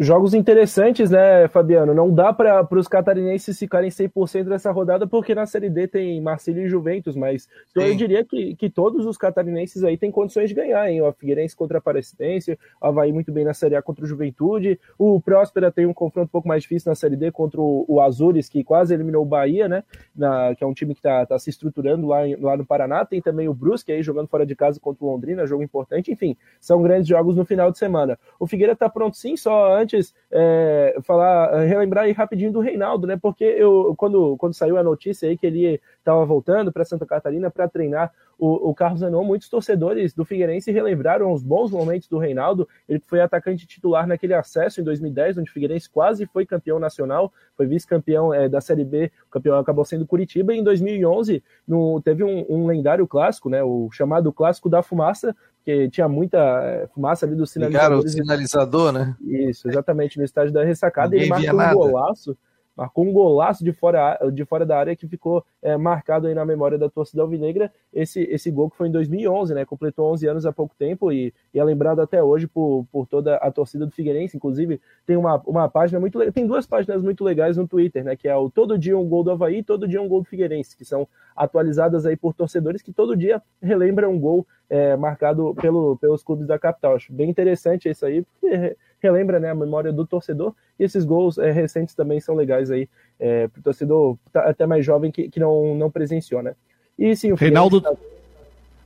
Jogos 0.02 0.34
interessantes, 0.34 1.12
né, 1.12 1.50
Fabiano? 1.50 1.94
Não 1.94 2.10
dá 2.10 2.32
para 2.32 2.66
os 2.72 2.88
catarinenses 2.88 3.60
ficarem 3.60 3.90
100% 3.90 4.46
dessa 4.46 4.72
rodada, 4.72 5.06
porque 5.06 5.36
na 5.36 5.46
Série 5.46 5.70
D 5.70 5.90
tem 5.90 6.22
Marcílio 6.22 6.66
e 6.66 6.70
Juventus, 6.70 7.18
mas 7.18 7.50
então 7.70 7.84
eu 7.84 7.94
diria 7.94 8.24
que, 8.24 8.56
que 8.56 8.70
todos 8.70 9.06
os 9.06 9.18
catarinenses 9.18 9.84
aí 9.84 9.98
têm 9.98 10.10
condições 10.10 10.48
de 10.48 10.56
ganhar, 10.56 10.90
hein? 10.90 11.02
O 11.02 11.12
Figueirense 11.12 11.54
contra 11.54 11.80
a 11.80 11.80
Aparecidense, 11.80 12.58
o 12.82 12.88
Havaí 12.88 13.12
muito 13.12 13.30
bem 13.34 13.44
na 13.44 13.54
Série 13.54 13.76
A 13.76 13.82
contra 13.82 14.06
o 14.06 14.08
Juventude, 14.08 14.80
o 14.98 15.20
Próspera 15.20 15.70
tem 15.70 15.86
um 15.86 15.94
confronto 15.94 16.28
um 16.28 16.32
pouco 16.32 16.48
mais 16.48 16.62
difícil 16.62 16.90
na 16.90 16.96
Série 16.96 17.18
D 17.18 17.30
contra 17.30 17.60
o, 17.60 17.84
o 17.86 18.00
Azures, 18.00 18.48
que 18.48 18.64
quase 18.64 18.94
eliminou 18.94 19.24
o 19.24 19.26
Bahia, 19.26 19.68
né? 19.68 19.84
Na, 20.16 20.56
que 20.56 20.64
é 20.64 20.68
um 20.68 20.74
time 20.74 20.94
que 20.94 21.02
está 21.02 21.26
tá 21.26 21.38
se 21.38 21.50
estruturando 21.50 22.08
lá, 22.08 22.20
lá 22.40 22.56
no 22.56 22.66
Paraná, 22.66 23.04
tem 23.04 23.22
também 23.22 23.50
o 23.50 23.54
Brusque 23.54 23.92
aí 23.92 24.02
jogando 24.02 24.30
fora 24.30 24.46
de 24.46 24.56
casa 24.56 24.80
contra 24.80 25.04
o 25.04 25.12
Londrina, 25.12 25.46
jogo 25.46 25.62
importante, 25.62 26.10
enfim, 26.10 26.38
são 26.58 26.82
grandes 26.82 27.10
jogos 27.10 27.36
no 27.36 27.44
final 27.44 27.70
de 27.70 27.78
semana. 27.78 28.18
O 28.40 28.48
Figueira 28.48 28.72
está 28.72 28.88
pronto 28.88 29.18
sim, 29.18 29.36
só 29.36 29.76
antes 29.76 29.89
antes 29.90 30.14
é, 30.32 30.98
falar, 31.04 31.64
relembrar 31.66 32.06
aí 32.06 32.12
rapidinho 32.12 32.52
do 32.52 32.60
Reinaldo, 32.60 33.08
né? 33.08 33.18
Porque 33.20 33.44
eu, 33.44 33.96
quando, 33.98 34.38
quando 34.38 34.54
saiu 34.54 34.78
a 34.78 34.84
notícia 34.84 35.28
aí 35.28 35.38
que 35.38 35.48
ele 35.48 35.82
estava 35.98 36.24
voltando 36.26 36.72
para 36.72 36.86
Santa 36.86 37.06
Catarina 37.06 37.50
para 37.50 37.68
treinar 37.68 38.12
o, 38.40 38.70
o 38.70 38.74
Carlos 38.74 39.02
Zenon, 39.02 39.24
muitos 39.24 39.50
torcedores 39.50 40.14
do 40.14 40.24
Figueirense 40.24 40.72
relembraram 40.72 41.32
os 41.34 41.44
bons 41.44 41.70
momentos 41.72 42.08
do 42.08 42.18
Reinaldo. 42.18 42.68
Ele 42.88 43.04
foi 43.06 43.20
atacante 43.20 43.68
titular 43.68 44.08
naquele 44.08 44.34
acesso 44.34 44.80
em 44.80 44.84
2010, 44.84 45.40
onde 45.40 45.50
o 45.50 45.54
Figueirense 45.54 45.90
quase 45.90 46.26
foi 46.26 46.46
campeão 46.46 46.80
nacional, 46.80 47.34
foi 47.58 47.68
vice-campeão 47.68 48.34
é, 48.34 48.48
da 48.48 48.62
Série 48.62 48.86
B, 48.86 49.12
o 49.28 49.30
campeão 49.30 49.60
acabou 49.60 49.84
sendo 49.84 50.08
Curitiba. 50.08 50.54
E 50.54 50.60
em 50.60 50.64
2011 50.64 51.44
no, 51.68 52.02
teve 52.02 52.24
um, 52.24 52.46
um 52.50 52.66
lendário 52.66 53.06
clássico, 53.06 53.50
né, 53.50 53.62
o 53.62 53.90
chamado 53.92 54.32
Clássico 54.32 54.70
da 54.70 54.82
Fumaça, 54.82 55.36
que 55.66 55.90
tinha 55.90 56.08
muita 56.08 56.40
é, 56.64 56.88
fumaça 56.88 57.26
ali 57.26 57.36
do 57.36 57.46
sinalizador. 57.46 58.00
o 58.00 58.08
sinalizador, 58.08 58.92
né? 58.94 59.16
Isso, 59.22 59.68
exatamente, 59.68 60.18
no 60.18 60.24
estádio 60.24 60.54
da 60.54 60.64
ressacada. 60.64 61.10
Ninguém 61.10 61.44
ele 61.44 61.52
marcou 61.52 61.86
um 61.86 61.92
golaço 61.92 62.38
marcou 62.80 63.06
um 63.06 63.12
golaço 63.12 63.62
de 63.62 63.74
fora, 63.74 64.18
de 64.32 64.46
fora 64.46 64.66
da 64.66 64.80
área 64.80 64.96
que 64.96 65.06
ficou 65.06 65.46
é, 65.62 65.76
marcado 65.76 66.28
aí 66.28 66.34
na 66.34 66.46
memória 66.46 66.78
da 66.78 66.90
torcida 66.90 67.22
alvinegra, 67.22 67.72
esse, 67.94 68.22
esse 68.22 68.50
gol 68.50 68.70
que 68.70 68.78
foi 68.78 68.88
em 68.88 68.92
2011, 68.92 69.54
né, 69.54 69.66
completou 69.66 70.10
11 70.14 70.28
anos 70.28 70.46
há 70.46 70.54
pouco 70.54 70.74
tempo 70.80 71.12
e, 71.12 71.34
e 71.54 71.60
é 71.60 71.64
lembrado 71.64 72.00
até 72.00 72.24
hoje 72.24 72.48
por, 72.48 72.86
por 72.90 73.06
toda 73.06 73.36
a 73.36 73.52
torcida 73.52 73.86
do 73.86 73.92
Figueirense, 73.92 74.38
inclusive 74.38 74.80
tem 75.06 75.18
uma, 75.18 75.42
uma 75.46 75.68
página 75.68 76.00
muito 76.00 76.20
tem 76.32 76.48
duas 76.48 76.66
páginas 76.66 77.02
muito 77.04 77.22
legais 77.22 77.58
no 77.58 77.68
Twitter, 77.68 78.02
né, 78.02 78.16
que 78.16 78.30
é 78.30 78.36
o 78.36 78.50
Todo 78.50 78.78
Dia 78.78 78.98
um 78.98 79.10
Gol 79.10 79.26
do 79.26 79.32
Havaí 79.32 79.62
Todo 79.62 79.86
Dia 79.86 80.02
um 80.02 80.08
Gol 80.08 80.22
do 80.22 80.30
Figueirense, 80.30 80.78
que 80.78 80.86
são 80.86 81.06
atualizadas 81.36 82.06
aí 82.06 82.16
por 82.16 82.34
torcedores 82.34 82.82
que 82.82 82.94
todo 82.94 83.16
dia 83.16 83.42
relembram 83.62 84.12
um 84.12 84.20
gol 84.20 84.48
é, 84.70 84.96
marcado 84.96 85.56
pelo, 85.56 85.98
pelos 85.98 86.24
clubes 86.24 86.46
da 86.46 86.60
capital. 86.60 86.96
Acho 86.96 87.12
bem 87.12 87.30
interessante 87.30 87.90
isso 87.90 88.06
aí, 88.06 88.24
porque 88.24 88.78
relembra 89.02 89.40
né, 89.40 89.50
a 89.50 89.56
memória 89.56 89.92
do 89.92 90.06
torcedor, 90.06 90.54
e 90.80 90.84
esses 90.84 91.06
gols 91.06 91.38
é, 91.38 91.52
recentes 91.52 91.96
também 91.96 92.20
são 92.20 92.36
legais 92.36 92.70
aí 92.70 92.88
é, 93.20 93.48
para 93.48 93.60
o 93.60 93.64
torcedor 93.64 94.18
tá, 94.32 94.42
até 94.42 94.66
mais 94.66 94.86
jovem 94.86 95.12
que, 95.12 95.30
que 95.30 95.40
não, 95.40 95.76
não 95.76 95.90
presenciou, 95.90 96.42
né? 96.42 96.56
E 96.98 97.16
sim, 97.16 97.32
o 97.32 97.36
Reinaldo, 97.36 97.82
tá... 97.82 97.94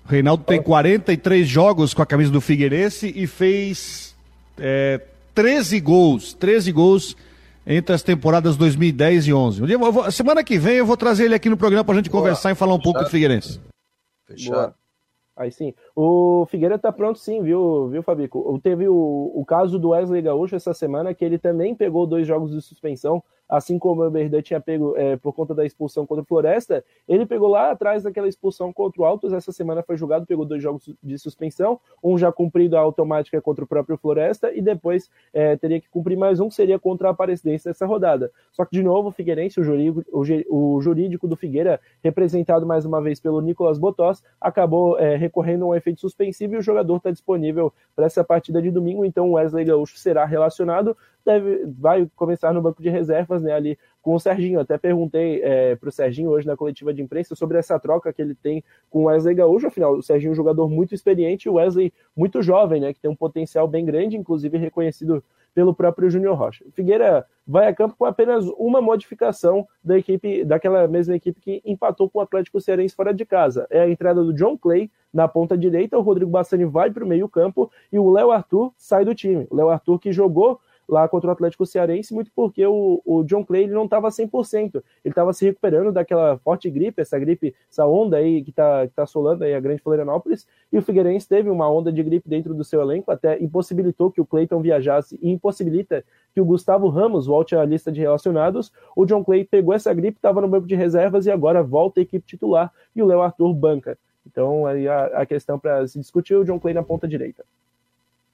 Reinaldo 0.05 0.43
tem 0.43 0.61
43 0.61 1.47
jogos 1.47 1.93
com 1.93 2.01
a 2.01 2.05
camisa 2.05 2.31
do 2.31 2.41
Figueirense 2.41 3.11
e 3.15 3.25
fez 3.25 4.15
é, 4.59 5.01
13 5.33 5.79
gols, 5.79 6.33
13 6.33 6.71
gols 6.71 7.17
entre 7.65 7.95
as 7.95 8.03
temporadas 8.03 8.57
2010 8.57 9.27
e 9.27 9.33
11. 9.33 9.63
Um 9.63 9.65
dia, 9.65 9.77
vou, 9.77 10.11
semana 10.11 10.43
que 10.43 10.59
vem 10.59 10.75
eu 10.75 10.85
vou 10.85 10.97
trazer 10.97 11.25
ele 11.25 11.35
aqui 11.35 11.49
no 11.49 11.57
programa 11.57 11.83
para 11.83 11.93
a 11.93 11.97
gente 11.97 12.09
Boa. 12.09 12.23
conversar 12.23 12.51
e 12.51 12.55
falar 12.55 12.75
um 12.75 12.79
pouco 12.79 12.99
do 12.99 13.09
Figueirense. 13.09 13.59
Fechado. 14.27 14.53
Boa. 14.53 14.82
Aí 15.35 15.51
sim. 15.51 15.73
O 15.95 16.45
Figueira 16.47 16.77
tá 16.77 16.91
pronto 16.91 17.17
sim, 17.17 17.41
viu, 17.41 17.89
viu, 17.89 18.03
Fabico? 18.03 18.59
Teve 18.61 18.87
o, 18.87 19.31
o 19.33 19.43
caso 19.45 19.79
do 19.79 19.89
Wesley 19.89 20.21
Gaúcho 20.21 20.55
essa 20.55 20.73
semana, 20.73 21.13
que 21.13 21.25
ele 21.25 21.39
também 21.39 21.73
pegou 21.73 22.05
dois 22.05 22.27
jogos 22.27 22.51
de 22.51 22.61
suspensão 22.61 23.23
assim 23.53 23.77
como 23.77 24.03
o 24.03 24.09
Berdan 24.09 24.41
tinha 24.41 24.59
pego 24.59 24.95
é, 24.97 25.15
por 25.15 25.31
conta 25.31 25.53
da 25.53 25.63
expulsão 25.63 26.07
contra 26.07 26.23
o 26.23 26.25
Floresta, 26.25 26.83
ele 27.07 27.23
pegou 27.23 27.47
lá 27.47 27.69
atrás 27.69 28.01
daquela 28.01 28.27
expulsão 28.27 28.73
contra 28.73 29.03
o 29.03 29.05
Altos, 29.05 29.31
essa 29.31 29.51
semana 29.51 29.83
foi 29.83 29.95
julgado, 29.95 30.25
pegou 30.25 30.43
dois 30.43 30.61
jogos 30.61 30.89
de 31.03 31.19
suspensão, 31.19 31.79
um 32.03 32.17
já 32.17 32.31
cumprido 32.31 32.75
a 32.75 32.79
automática 32.79 33.39
contra 33.39 33.63
o 33.63 33.67
próprio 33.67 33.95
Floresta, 33.95 34.51
e 34.51 34.59
depois 34.59 35.07
é, 35.31 35.55
teria 35.55 35.79
que 35.79 35.87
cumprir 35.87 36.17
mais 36.17 36.39
um, 36.39 36.49
que 36.49 36.55
seria 36.55 36.79
contra 36.79 37.09
a 37.09 37.11
Aparecidense 37.11 37.65
dessa 37.65 37.85
rodada. 37.85 38.31
Só 38.51 38.65
que, 38.65 38.71
de 38.71 38.81
novo, 38.81 39.09
o 39.09 39.11
Figueirense, 39.11 39.59
o 39.59 39.63
jurídico, 39.63 40.03
o, 40.49 40.81
jurídico 40.81 41.27
do 41.27 41.35
Figueira, 41.35 41.79
representado 42.03 42.65
mais 42.65 42.85
uma 42.85 42.99
vez 43.03 43.19
pelo 43.19 43.39
Nicolas 43.39 43.77
Botós, 43.77 44.23
acabou 44.41 44.97
é, 44.97 45.15
recorrendo 45.15 45.65
a 45.65 45.67
um 45.67 45.75
efeito 45.75 46.01
suspensivo 46.01 46.55
e 46.55 46.57
o 46.57 46.61
jogador 46.61 46.97
está 46.97 47.11
disponível 47.11 47.71
para 47.95 48.07
essa 48.07 48.23
partida 48.23 48.59
de 48.59 48.71
domingo, 48.71 49.05
então 49.05 49.29
o 49.29 49.33
Wesley 49.33 49.65
Gaúcho 49.65 49.99
será 49.99 50.25
relacionado, 50.25 50.97
deve, 51.25 51.65
vai 51.65 52.09
começar 52.15 52.53
no 52.53 52.61
banco 52.61 52.81
de 52.81 52.89
reservas, 52.89 53.41
né, 53.41 53.53
ali 53.53 53.77
com 54.01 54.13
o 54.13 54.19
Serginho. 54.19 54.59
Até 54.59 54.77
perguntei 54.77 55.41
é, 55.43 55.75
para 55.75 55.89
o 55.89 55.91
Serginho 55.91 56.29
hoje 56.29 56.47
na 56.47 56.57
coletiva 56.57 56.93
de 56.93 57.01
imprensa 57.01 57.35
sobre 57.35 57.57
essa 57.57 57.79
troca 57.79 58.11
que 58.11 58.21
ele 58.21 58.35
tem 58.35 58.63
com 58.89 59.03
o 59.03 59.03
Wesley 59.05 59.35
Gaúcho. 59.35 59.67
Afinal, 59.67 59.93
o 59.93 60.03
Serginho 60.03 60.31
é 60.31 60.33
um 60.33 60.35
jogador 60.35 60.69
muito 60.69 60.93
experiente 60.93 61.47
e 61.47 61.49
o 61.49 61.55
Wesley 61.55 61.93
muito 62.15 62.41
jovem, 62.41 62.81
né, 62.81 62.93
que 62.93 62.99
tem 62.99 63.09
um 63.11 63.15
potencial 63.15 63.67
bem 63.67 63.85
grande, 63.85 64.17
inclusive 64.17 64.57
reconhecido 64.57 65.23
pelo 65.53 65.73
próprio 65.73 66.09
Júnior 66.09 66.35
Rocha. 66.35 66.65
Figueira 66.73 67.25
vai 67.45 67.67
a 67.67 67.75
campo 67.75 67.95
com 67.97 68.05
apenas 68.05 68.45
uma 68.57 68.81
modificação 68.81 69.67
da 69.83 69.97
equipe, 69.97 70.43
daquela 70.43 70.87
mesma 70.87 71.15
equipe 71.15 71.39
que 71.39 71.61
empatou 71.65 72.09
com 72.09 72.19
o 72.19 72.21
Atlético 72.21 72.59
Cearense 72.59 72.95
fora 72.95 73.13
de 73.13 73.25
casa. 73.25 73.67
É 73.69 73.81
a 73.81 73.89
entrada 73.89 74.23
do 74.23 74.33
John 74.33 74.57
Clay 74.57 74.89
na 75.13 75.27
ponta 75.27 75.55
direita, 75.55 75.97
o 75.97 76.01
Rodrigo 76.01 76.31
Bassani 76.31 76.65
vai 76.65 76.89
para 76.89 77.03
o 77.03 77.07
meio 77.07 77.29
campo 77.29 77.71
e 77.91 77.99
o 77.99 78.11
Léo 78.11 78.31
Arthur 78.31 78.73
sai 78.75 79.05
do 79.05 79.13
time. 79.13 79.45
O 79.49 79.55
Léo 79.55 79.69
Arthur 79.69 79.99
que 79.99 80.11
jogou 80.11 80.59
lá 80.87 81.07
contra 81.07 81.29
o 81.29 81.33
Atlético 81.33 81.65
Cearense, 81.65 82.13
muito 82.13 82.31
porque 82.35 82.65
o, 82.65 83.01
o 83.05 83.23
John 83.23 83.43
Clay 83.45 83.63
ele 83.63 83.73
não 83.73 83.85
estava 83.85 84.09
100%, 84.09 84.75
ele 84.75 84.83
estava 85.05 85.33
se 85.33 85.45
recuperando 85.45 85.91
daquela 85.91 86.37
forte 86.39 86.69
gripe, 86.69 87.01
essa 87.01 87.17
gripe, 87.17 87.55
essa 87.69 87.85
onda 87.85 88.17
aí 88.17 88.43
que 88.43 88.49
está 88.49 88.87
que 88.87 88.93
tá 88.93 89.03
assolando 89.03 89.43
aí 89.43 89.53
a 89.53 89.59
grande 89.59 89.81
Florianópolis, 89.81 90.47
e 90.71 90.77
o 90.77 90.81
Figueirense 90.81 91.27
teve 91.27 91.49
uma 91.49 91.69
onda 91.69 91.91
de 91.91 92.01
gripe 92.03 92.29
dentro 92.29 92.53
do 92.53 92.63
seu 92.63 92.81
elenco, 92.81 93.11
até 93.11 93.41
impossibilitou 93.41 94.11
que 94.11 94.21
o 94.21 94.25
Clayton 94.25 94.61
viajasse 94.61 95.17
e 95.21 95.31
impossibilita 95.31 96.03
que 96.33 96.41
o 96.41 96.45
Gustavo 96.45 96.89
Ramos 96.89 97.27
volte 97.27 97.55
à 97.55 97.63
lista 97.63 97.91
de 97.91 98.01
relacionados. 98.01 98.71
O 98.95 99.05
John 99.05 99.23
Clay 99.23 99.45
pegou 99.45 99.73
essa 99.73 99.93
gripe, 99.93 100.17
estava 100.17 100.41
no 100.41 100.47
banco 100.47 100.67
de 100.67 100.75
reservas 100.75 101.25
e 101.25 101.31
agora 101.31 101.61
volta 101.61 101.99
à 101.99 102.03
equipe 102.03 102.25
titular 102.25 102.71
e 102.95 103.01
o 103.01 103.05
Léo 103.05 103.21
Arthur 103.21 103.53
banca. 103.53 103.97
Então, 104.25 104.65
aí 104.65 104.87
a, 104.87 105.05
a 105.05 105.25
questão 105.25 105.59
para 105.59 105.85
se 105.87 105.99
discutir 105.99 106.35
o 106.35 106.43
John 106.43 106.59
Clay 106.59 106.73
na 106.73 106.83
ponta 106.83 107.07
direita. 107.07 107.43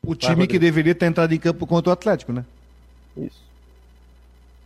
O 0.05 0.15
time 0.15 0.47
que 0.47 0.57
deveria 0.57 0.95
ter 0.95 1.05
entrado 1.05 1.33
em 1.33 1.39
campo 1.39 1.67
contra 1.67 1.89
o 1.89 1.93
Atlético, 1.93 2.31
né? 2.31 2.45
Isso. 3.17 3.49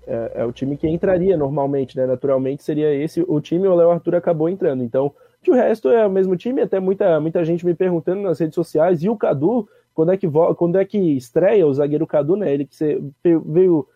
É, 0.06 0.32
é, 0.36 0.46
o 0.46 0.52
time 0.52 0.76
que 0.76 0.88
entraria 0.88 1.36
normalmente, 1.38 1.98
né? 1.98 2.06
Naturalmente 2.06 2.63
seria 2.63 2.93
esse 2.93 3.24
o 3.28 3.39
time. 3.39 3.67
O 3.67 3.76
Léo 3.76 3.91
Arthur 3.91 4.15
acabou 4.15 4.50
entrando. 4.50 4.84
Então, 4.84 5.13
de 5.41 5.52
o 5.52 5.54
resto 5.54 5.89
é 5.89 6.06
o 6.06 6.12
mesmo 6.12 6.36
time. 6.36 6.62
Até 6.62 6.80
muita, 6.80 7.19
muita 7.19 7.43
gente 7.43 7.65
me 7.65 7.74
perguntando 7.74 8.22
nas 8.22 8.39
redes 8.39 8.56
sociais. 8.56 9.02
E 9.04 9.10
o 9.10 9.17
Cadu, 9.17 9.67
quando 9.93 10.12
é 10.12 10.17
que, 10.17 10.28
quando 10.58 10.78
é 10.78 10.86
que 10.86 10.98
estreia 10.98 11.65
o 11.65 11.74
zagueiro 11.74 12.08
Cadu, 12.08 12.36
né? 12.36 12.54
Ele 12.54 12.65
que 12.65 12.78
veio 13.46 13.88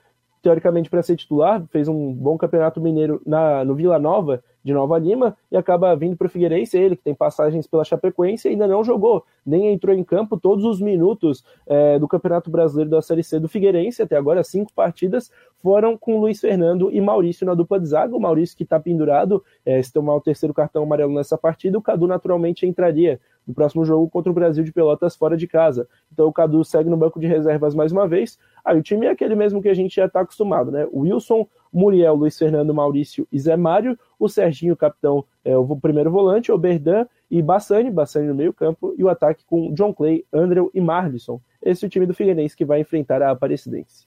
teoricamente 0.41 0.89
para 0.89 1.04
ser 1.04 1.17
titular, 1.17 1.63
fez 1.71 1.88
um 1.88 2.13
bom 2.13 2.38
campeonato 2.38 2.80
mineiro 2.80 3.21
na, 3.26 3.65
no 3.65 3.76
Vila 3.76 4.00
Nova 4.00 4.41
de 4.67 4.73
Nova 4.73 4.99
Lima 4.99 5.38
e 5.49 5.56
acaba 5.56 5.95
vindo 5.95 6.17
para 6.17 6.27
o 6.27 6.30
Figueirense, 6.30 6.77
ele 6.77 6.97
que 6.97 7.01
tem 7.01 7.15
passagens 7.15 7.65
pela 7.65 7.86
Chapecoense 7.86 8.49
ainda 8.49 8.67
não 8.67 8.84
jogou, 8.84 9.23
nem 9.45 9.71
entrou 9.71 9.95
em 9.95 10.03
campo 10.03 10.38
todos 10.38 10.65
os 10.65 10.82
minutos 10.82 11.43
é, 11.65 11.97
do 11.97 12.08
Campeonato 12.08 12.51
Brasileiro 12.51 12.89
da 12.91 13.01
Série 13.01 13.23
C 13.23 13.39
do 13.39 13.47
Figueirense, 13.47 14.01
até 14.01 14.17
agora 14.17 14.43
cinco 14.43 14.73
partidas 14.73 15.32
foram 15.63 15.97
com 15.97 16.19
Luiz 16.19 16.41
Fernando 16.41 16.91
e 16.91 16.99
Maurício 16.99 17.45
na 17.45 17.53
dupla 17.53 17.80
de 17.80 17.88
zaga, 17.88 18.15
o 18.15 18.19
Maurício 18.19 18.58
que 18.58 18.63
está 18.63 18.77
pendurado, 18.77 19.41
é, 19.65 19.82
se 19.82 19.91
tomar 19.91 20.15
o 20.15 20.21
terceiro 20.21 20.53
cartão 20.53 20.84
amarelo 20.84 21.13
nessa 21.13 21.38
partida, 21.38 21.77
o 21.77 21.82
Cadu 21.82 22.06
naturalmente 22.06 22.65
entraria 22.65 23.19
no 23.47 23.53
próximo 23.53 23.86
jogo 23.86 24.10
contra 24.10 24.30
o 24.30 24.36
Brasil 24.36 24.63
de 24.63 24.73
Pelotas 24.73 25.15
fora 25.15 25.38
de 25.38 25.47
casa. 25.47 25.88
Então 26.12 26.27
o 26.27 26.34
Cadu 26.34 26.63
segue 26.65 26.89
no 26.89 26.97
banco 26.97 27.17
de 27.19 27.25
reservas 27.25 27.73
mais 27.73 27.93
uma 27.93 28.06
vez. 28.06 28.38
Aí 28.63 28.77
o 28.77 28.84
time 28.84 29.06
é 29.06 29.12
aquele 29.12 29.36
mesmo 29.36 29.62
que 29.62 29.69
a 29.69 29.73
gente 29.73 29.95
já 29.95 30.06
está 30.06 30.19
acostumado, 30.19 30.69
né? 30.69 30.86
Wilson, 30.93 31.47
Muriel, 31.71 32.15
Luiz 32.15 32.38
Fernando, 32.38 32.73
Maurício 32.73 33.25
e 33.32 33.39
Zé 33.39 33.56
Mário, 33.56 33.97
o 34.19 34.27
Serginho, 34.27 34.75
capitão, 34.75 35.23
é 35.43 35.58
o 35.58 35.75
primeiro 35.75 36.12
volante, 36.12 36.51
o 36.51 36.58
Berdan 36.58 37.06
e 37.30 37.41
Bassani, 37.41 37.91
Bassani 37.91 38.27
no 38.27 38.36
meio 38.36 38.53
campo, 38.53 38.93
e 38.97 39.03
o 39.03 39.10
ataque 39.10 39.43
com 39.45 39.73
John 39.73 39.93
Clay, 39.93 40.25
Andrew 40.34 40.71
e 40.73 40.82
Marlisson. 40.82 41.41
Esse 41.62 41.86
é 41.86 41.88
o 41.88 41.89
time 41.89 42.06
do 42.06 42.13
Figueirense 42.13 42.56
que 42.56 42.65
vai 42.65 42.80
enfrentar 42.80 43.21
a 43.21 43.32
Aparecidense. 43.32 44.06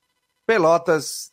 Pelotas, 0.45 1.31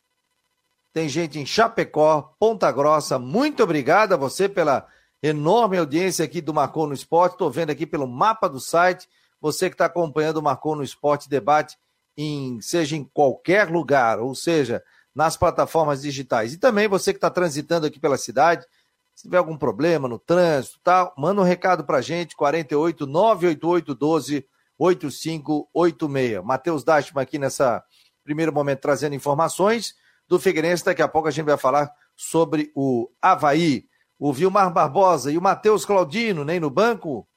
tem 0.93 1.09
gente 1.09 1.39
em 1.39 1.45
Chapecó, 1.45 2.35
Ponta 2.39 2.71
Grossa. 2.73 3.19
Muito 3.19 3.63
obrigado 3.63 4.15
a 4.15 4.17
você 4.17 4.49
pela 4.49 4.87
enorme 5.23 5.77
audiência 5.77 6.25
aqui 6.25 6.41
do 6.41 6.55
Marcou 6.55 6.87
no 6.87 6.95
Esporte. 6.95 7.33
Estou 7.33 7.51
vendo 7.51 7.71
aqui 7.71 7.85
pelo 7.85 8.07
mapa 8.07 8.49
do 8.49 8.61
site. 8.61 9.09
Você 9.41 9.69
que 9.69 9.75
está 9.75 9.87
acompanhando 9.87 10.39
o 10.39 10.43
Marcou 10.43 10.77
no 10.77 10.83
Esporte 10.83 11.29
Debate, 11.29 11.77
em, 12.17 12.61
seja 12.61 12.97
em 12.97 13.05
qualquer 13.05 13.69
lugar, 13.71 14.21
ou 14.21 14.35
seja, 14.35 14.83
nas 15.15 15.37
plataformas 15.37 16.03
digitais. 16.03 16.53
E 16.53 16.59
também 16.59 16.89
você 16.89 17.13
que 17.13 17.19
está 17.19 17.31
transitando 17.31 17.87
aqui 17.87 18.01
pela 18.01 18.19
cidade, 18.19 18.67
se 19.15 19.23
tiver 19.25 19.39
algum 19.39 19.57
problema 19.57 20.09
no 20.09 20.19
trânsito, 20.19 20.81
tal, 20.83 21.15
manda 21.17 21.41
um 21.41 21.45
recado 21.45 21.85
para 21.85 21.99
a 21.99 22.03
gente, 22.03 22.35
48 22.35 23.07
988 23.07 23.95
12 23.95 24.47
8586. 24.77 26.45
Matheus 26.45 26.83
Dashman 26.83 27.23
aqui 27.23 27.39
nessa 27.39 27.83
primeiro 28.25 28.53
momento 28.53 28.81
trazendo 28.81 29.15
informações 29.15 29.95
do 30.27 30.39
Figueirense. 30.39 30.85
Daqui 30.85 31.03
a 31.03 31.09
pouco 31.09 31.29
a 31.29 31.31
gente 31.31 31.45
vai 31.45 31.57
falar 31.57 31.93
sobre 32.17 32.73
o 32.75 33.09
Havaí. 33.23 33.87
O 34.19 34.33
Vilmar 34.33 34.73
Barbosa 34.73 35.31
e 35.31 35.37
o 35.37 35.43
Matheus 35.43 35.85
Claudino, 35.85 36.45
nem 36.45 36.59
no 36.59 36.71
banco? 36.71 37.29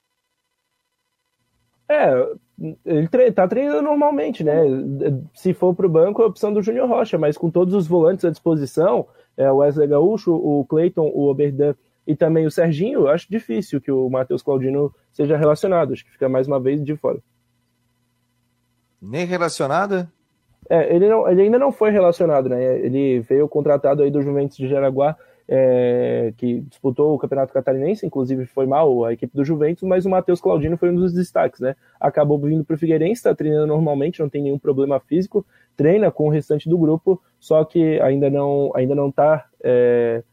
É, 1.89 2.35
ele 2.85 3.07
tre 3.07 3.31
tá 3.31 3.47
treinando 3.47 3.83
normalmente, 3.83 4.43
né? 4.43 4.63
Se 5.33 5.53
for 5.53 5.75
para 5.75 5.85
o 5.85 5.89
banco, 5.89 6.21
é 6.21 6.25
a 6.25 6.27
opção 6.27 6.51
do 6.51 6.61
Júnior 6.61 6.89
Rocha, 6.89 7.17
mas 7.17 7.37
com 7.37 7.51
todos 7.51 7.73
os 7.73 7.87
volantes 7.87 8.25
à 8.25 8.29
disposição, 8.29 9.07
é, 9.35 9.51
o 9.51 9.57
Wesley 9.57 9.87
Gaúcho, 9.87 10.33
o 10.33 10.65
Cleiton, 10.65 11.11
o 11.13 11.27
Oberdan 11.27 11.75
e 12.05 12.15
também 12.15 12.45
o 12.45 12.51
Serginho, 12.51 13.01
eu 13.01 13.09
acho 13.09 13.29
difícil 13.29 13.81
que 13.81 13.91
o 13.91 14.09
Matheus 14.09 14.41
Claudino 14.41 14.93
seja 15.11 15.37
relacionado. 15.37 15.93
Acho 15.93 16.05
que 16.05 16.11
fica 16.11 16.27
mais 16.27 16.47
uma 16.47 16.59
vez 16.59 16.83
de 16.83 16.95
fora. 16.95 17.19
Nem 19.01 19.25
relacionada? 19.25 20.11
É, 20.69 20.93
ele, 20.95 21.07
não, 21.07 21.29
ele 21.29 21.43
ainda 21.43 21.59
não 21.59 21.71
foi 21.71 21.91
relacionado, 21.91 22.49
né? 22.49 22.79
Ele 22.79 23.19
veio 23.19 23.47
contratado 23.47 24.01
aí 24.01 24.09
do 24.09 24.21
Juventus 24.21 24.57
de 24.57 24.67
Jaraguá, 24.67 25.15
é, 25.47 26.33
que 26.37 26.61
disputou 26.61 27.15
o 27.15 27.17
Campeonato 27.17 27.53
Catarinense, 27.53 28.05
inclusive 28.05 28.45
foi 28.45 28.65
mal 28.65 29.05
a 29.05 29.13
equipe 29.13 29.35
do 29.35 29.45
Juventus, 29.45 29.83
mas 29.83 30.05
o 30.05 30.09
Matheus 30.09 30.41
Claudino 30.41 30.77
foi 30.77 30.89
um 30.89 30.95
dos 30.95 31.13
destaques, 31.13 31.59
né? 31.59 31.75
Acabou 31.99 32.37
vindo 32.39 32.63
para 32.65 32.75
o 32.75 32.77
Figueirense, 32.77 33.19
está 33.19 33.33
treinando 33.33 33.67
normalmente, 33.67 34.19
não 34.19 34.29
tem 34.29 34.43
nenhum 34.43 34.59
problema 34.59 34.99
físico, 34.99 35.45
treina 35.75 36.11
com 36.11 36.27
o 36.27 36.29
restante 36.29 36.67
do 36.67 36.77
grupo, 36.77 37.21
só 37.39 37.63
que 37.63 37.99
ainda 38.01 38.29
não 38.29 38.71
ainda 38.75 38.93
não 38.93 39.09
está 39.09 39.45
é, 39.63 40.23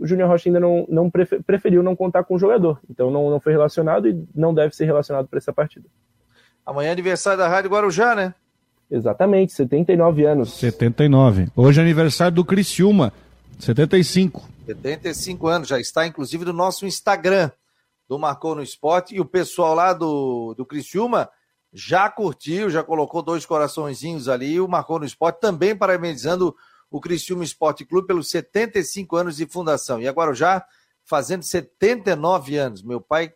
o 0.00 0.06
Júnior 0.06 0.28
Rocha 0.28 0.48
ainda 0.48 0.58
não, 0.58 0.86
não 0.88 1.10
preferiu 1.10 1.82
não 1.82 1.94
contar 1.94 2.24
com 2.24 2.34
o 2.34 2.38
jogador, 2.38 2.80
então 2.88 3.10
não, 3.10 3.28
não 3.28 3.38
foi 3.38 3.52
relacionado 3.52 4.08
e 4.08 4.24
não 4.34 4.54
deve 4.54 4.74
ser 4.74 4.86
relacionado 4.86 5.28
para 5.28 5.38
essa 5.38 5.52
partida. 5.52 5.86
Amanhã 6.64 6.88
é 6.88 6.92
aniversário 6.92 7.38
da 7.38 7.48
Rádio 7.48 7.70
Guarujá, 7.70 8.14
né? 8.14 8.34
Exatamente, 8.90 9.52
79 9.52 10.24
anos. 10.24 10.54
79. 10.54 11.48
Hoje 11.54 11.80
é 11.80 11.82
aniversário 11.82 12.34
do 12.34 12.44
Criciúma, 12.44 13.12
75. 13.58 14.48
75 14.70 15.46
anos, 15.48 15.68
já 15.68 15.80
está 15.80 16.06
inclusive 16.06 16.44
no 16.44 16.52
nosso 16.52 16.86
Instagram 16.86 17.50
do 18.08 18.18
Marcou 18.18 18.54
no 18.54 18.62
Esporte. 18.62 19.14
E 19.14 19.20
o 19.20 19.24
pessoal 19.24 19.74
lá 19.74 19.92
do, 19.92 20.54
do 20.54 20.64
Criciúma 20.64 21.28
já 21.72 22.08
curtiu, 22.08 22.70
já 22.70 22.82
colocou 22.82 23.22
dois 23.22 23.44
coraçõezinhos 23.44 24.28
ali. 24.28 24.60
O 24.60 24.68
Marcou 24.68 24.98
no 24.98 25.04
Esporte 25.04 25.40
também 25.40 25.76
parabenizando 25.76 26.56
o 26.90 27.00
Criciúma 27.00 27.44
Esporte 27.44 27.84
Clube 27.84 28.06
pelos 28.06 28.28
75 28.30 29.16
anos 29.16 29.36
de 29.36 29.46
fundação. 29.46 30.00
E 30.00 30.08
agora 30.08 30.34
já 30.34 30.64
fazendo 31.04 31.42
79 31.42 32.56
anos. 32.56 32.82
Meu 32.82 33.00
pai 33.00 33.32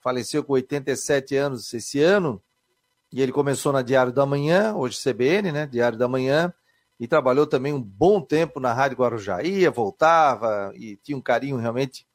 faleceu 0.00 0.44
com 0.44 0.52
87 0.52 1.36
anos 1.36 1.72
esse 1.72 2.00
ano 2.00 2.42
e 3.12 3.22
ele 3.22 3.32
começou 3.32 3.72
na 3.72 3.82
Diário 3.82 4.12
da 4.12 4.26
Manhã, 4.26 4.74
hoje 4.74 4.98
CBN, 5.02 5.52
né? 5.52 5.66
Diário 5.66 5.96
da 5.96 6.08
Manhã, 6.08 6.52
e 6.98 7.06
trabalhou 7.06 7.46
também 7.46 7.72
um 7.72 7.82
bom 7.82 8.20
tempo 8.20 8.58
na 8.58 8.72
Rádio 8.72 8.98
Guarujá. 8.98 9.42
Ia, 9.42 9.70
voltava 9.70 10.72
e 10.74 10.96
tinha 10.96 11.16
um 11.16 11.20
carinho 11.20 11.56
realmente 11.56 12.06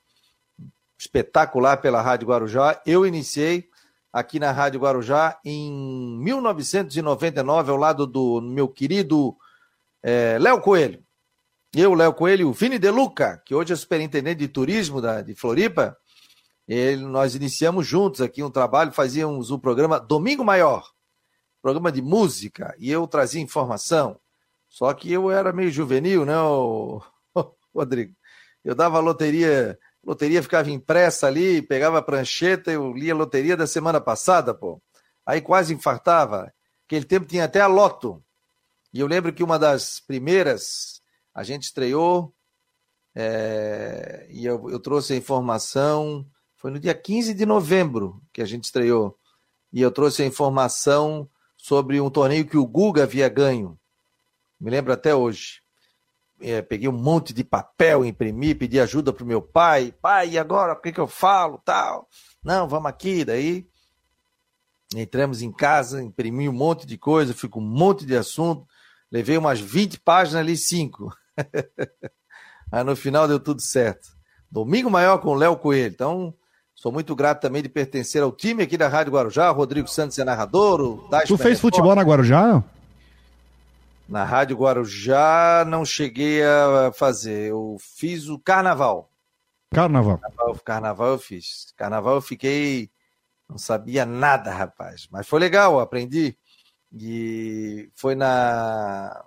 espetacular 0.98 1.78
pela 1.78 2.02
Rádio 2.02 2.28
Guarujá. 2.28 2.82
Eu 2.86 3.06
iniciei 3.06 3.70
aqui 4.12 4.39
na 4.39 4.52
Rádio 4.52 4.80
Guarujá 4.80 5.39
em 5.46 5.72
1999, 6.20 7.72
ao 7.72 7.78
lado 7.78 8.06
do 8.06 8.41
meu 8.41 8.67
querido 8.67 9.36
é, 10.04 10.38
Léo 10.39 10.62
Coelho. 10.62 11.04
Eu, 11.74 11.94
Léo 11.94 12.13
Coelho, 12.13 12.50
o 12.50 12.54
Vini 12.54 12.78
De 12.78 12.91
Luca, 12.91 13.41
que 13.46 13.56
hoje 13.56 13.72
é 13.72 13.76
superintendente 13.76 14.39
de 14.39 14.48
turismo 14.48 15.00
da, 15.00 15.22
de 15.22 15.34
Floripa, 15.34 15.96
ele, 16.67 17.04
nós 17.04 17.34
iniciamos 17.34 17.88
juntos 17.88 18.22
aqui 18.22 18.44
um 18.44 18.52
trabalho, 18.52 18.91
fazíamos 18.91 19.52
o 19.52 19.56
um 19.56 19.60
programa 19.60 20.00
Domingo 20.00 20.44
Maior, 20.44 20.89
programa 21.62 21.91
de 21.91 22.02
música, 22.02 22.76
e 22.78 22.91
eu 22.91 23.08
trazia 23.08 23.41
informação. 23.41 24.20
Só 24.71 24.93
que 24.93 25.12
eu 25.12 25.29
era 25.29 25.51
meio 25.51 25.69
juvenil, 25.69 26.25
né, 26.25 26.34
Rodrigo? 27.75 28.15
Eu 28.63 28.73
dava 28.73 29.01
loteria, 29.01 29.77
loteria 30.01 30.41
ficava 30.41 30.71
impressa 30.71 31.27
ali, 31.27 31.62
pegava 31.62 31.97
a 31.97 32.01
prancheta, 32.01 32.71
eu 32.71 32.93
lia 32.93 33.12
a 33.12 33.17
loteria 33.17 33.57
da 33.57 33.67
semana 33.67 33.99
passada, 33.99 34.53
pô. 34.53 34.81
Aí 35.25 35.41
quase 35.41 35.73
infartava. 35.73 36.53
Aquele 36.86 37.03
tempo 37.03 37.25
tinha 37.25 37.43
até 37.43 37.60
a 37.60 37.67
loto. 37.67 38.23
E 38.93 39.01
eu 39.01 39.07
lembro 39.07 39.34
que 39.34 39.43
uma 39.43 39.60
das 39.60 39.99
primeiras 39.99 41.01
a 41.36 41.43
gente 41.43 41.63
estreou 41.63 42.34
é, 43.13 44.25
e 44.29 44.45
eu, 44.45 44.69
eu 44.69 44.79
trouxe 44.79 45.12
a 45.12 45.17
informação 45.17 46.25
Foi 46.55 46.71
no 46.71 46.79
dia 46.79 46.93
15 46.93 47.34
de 47.34 47.45
novembro 47.45 48.21
que 48.31 48.41
a 48.41 48.45
gente 48.45 48.63
estreou. 48.63 49.17
E 49.73 49.81
eu 49.81 49.91
trouxe 49.91 50.23
a 50.23 50.25
informação 50.25 51.29
sobre 51.57 51.99
um 51.99 52.10
torneio 52.10 52.47
que 52.47 52.57
o 52.57 52.65
Guga 52.65 53.03
havia 53.03 53.27
ganho. 53.27 53.77
Me 54.62 54.69
lembro 54.69 54.93
até 54.93 55.15
hoje. 55.15 55.60
É, 56.39 56.62
peguei 56.62 56.88
um 56.88 56.91
monte 56.91 57.34
de 57.34 57.43
papel, 57.43 58.06
imprimi, 58.06 58.54
pedi 58.54 58.80
ajuda 58.80 59.12
pro 59.12 59.26
meu 59.26 59.41
pai. 59.41 59.93
Pai, 60.02 60.30
e 60.30 60.39
agora? 60.39 60.74
O 60.74 60.82
que, 60.82 60.91
que 60.91 61.00
eu 61.00 61.08
falo? 61.08 61.60
Tal. 61.65 62.08
Não, 62.43 62.67
vamos 62.67 62.89
aqui. 62.89 63.26
Daí 63.26 63.67
entramos 64.95 65.41
em 65.41 65.52
casa, 65.52 66.04
imprimi 66.04 66.47
um 66.47 66.54
monte 66.54 66.86
de 66.86 66.97
coisa, 66.97 67.34
fui 67.34 67.50
com 67.50 67.60
um 67.60 67.67
monte 67.67 68.06
de 68.06 68.15
assunto. 68.15 68.65
Levei 69.12 69.38
umas 69.38 69.60
20 69.60 70.00
páginas 70.00 70.41
ali, 70.41 70.56
cinco. 70.56 71.12
Aí 72.71 72.84
no 72.84 72.95
final 72.95 73.28
deu 73.28 73.39
tudo 73.39 73.62
certo. 73.62 74.10
Domingo 74.50 74.89
maior 74.89 75.17
com 75.17 75.30
o 75.30 75.36
Léo 75.36 75.58
Coelho. 75.58 75.93
Então, 75.93 76.34
sou 76.74 76.91
muito 76.91 77.15
grato 77.15 77.41
também 77.41 77.62
de 77.62 77.69
pertencer 77.69 78.21
ao 78.21 78.32
time 78.32 78.63
aqui 78.63 78.78
da 78.78 78.88
Rádio 78.88 79.13
Guarujá. 79.13 79.50
Rodrigo 79.50 79.88
Santos 79.88 80.17
é 80.19 80.24
narrador. 80.24 80.82
O 80.82 81.10
tu 81.26 81.38
fez 81.38 81.60
futebol 81.60 81.95
na 81.95 82.04
Guarujá? 82.04 82.63
Na 84.12 84.26
Rádio 84.26 84.58
Guarujá 84.58 85.63
não 85.65 85.86
cheguei 85.86 86.43
a 86.43 86.91
fazer. 86.93 87.50
Eu 87.50 87.78
fiz 87.80 88.28
o 88.28 88.38
carnaval. 88.38 89.10
Carnaval. 89.74 90.17
Carnaval, 90.17 90.60
carnaval 90.65 91.08
eu 91.12 91.17
fiz. 91.17 91.74
Carnaval 91.78 92.15
eu 92.15 92.21
fiquei. 92.21 92.91
Não 93.47 93.58
sabia 93.58 94.06
nada, 94.06 94.52
rapaz. 94.52 95.08
Mas 95.10 95.26
foi 95.26 95.39
legal, 95.39 95.80
aprendi. 95.80 96.38
E 96.93 97.89
foi 97.95 98.13
na, 98.13 99.24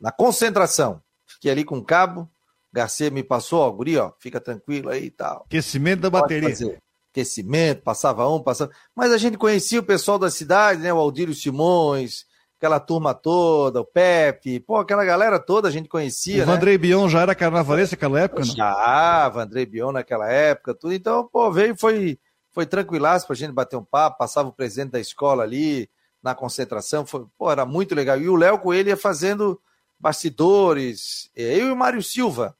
na 0.00 0.12
concentração. 0.12 1.02
Fiquei 1.26 1.50
ali 1.50 1.64
com 1.64 1.78
o 1.78 1.84
cabo. 1.84 2.30
Garcia 2.72 3.10
me 3.10 3.24
passou, 3.24 3.62
ó, 3.62 3.70
guri, 3.72 3.98
ó, 3.98 4.12
fica 4.20 4.40
tranquilo 4.40 4.90
aí 4.90 5.06
e 5.06 5.10
tal. 5.10 5.46
Aquecimento 5.46 6.02
da 6.02 6.10
bateria. 6.10 6.78
Aquecimento, 7.10 7.82
passava 7.82 8.28
um, 8.28 8.40
passava. 8.40 8.70
Mas 8.94 9.10
a 9.10 9.18
gente 9.18 9.36
conhecia 9.36 9.80
o 9.80 9.84
pessoal 9.84 10.16
da 10.16 10.30
cidade, 10.30 10.80
né? 10.80 10.92
O 10.92 10.98
Aldírio 10.98 11.34
Simões, 11.34 12.24
aquela 12.58 12.80
turma 12.80 13.14
toda, 13.14 13.80
o 13.80 13.84
Pepe, 13.84 14.58
pô, 14.58 14.78
aquela 14.78 15.04
galera 15.04 15.38
toda 15.38 15.68
a 15.68 15.70
gente 15.70 15.88
conhecia. 15.88 16.42
O 16.42 16.46
né? 16.46 16.52
Vandrei 16.52 16.76
Bion 16.76 17.08
já 17.08 17.22
era 17.22 17.34
carnavalesco 17.34 17.94
naquela 17.94 18.20
época, 18.20 18.44
não? 18.44 18.54
Já, 18.54 19.28
Vandrei 19.28 19.64
Bion 19.64 19.92
naquela 19.92 20.28
época, 20.28 20.74
tudo. 20.74 20.92
Então, 20.92 21.26
pô, 21.26 21.50
veio, 21.52 21.76
foi, 21.76 22.18
foi 22.50 22.66
tranquilaço 22.66 23.28
pra 23.28 23.36
gente 23.36 23.52
bater 23.52 23.76
um 23.76 23.84
papo, 23.84 24.18
passava 24.18 24.48
o 24.48 24.52
presidente 24.52 24.90
da 24.90 25.00
escola 25.00 25.44
ali, 25.44 25.88
na 26.20 26.34
concentração, 26.34 27.06
foi, 27.06 27.24
pô, 27.38 27.50
era 27.50 27.64
muito 27.64 27.94
legal. 27.94 28.20
E 28.20 28.28
o 28.28 28.34
Léo 28.34 28.58
Coelho 28.58 28.88
ia 28.88 28.96
fazendo 28.96 29.60
bastidores, 29.98 31.30
eu 31.36 31.68
e 31.68 31.70
o 31.70 31.76
Mário 31.76 32.02
Silva. 32.02 32.56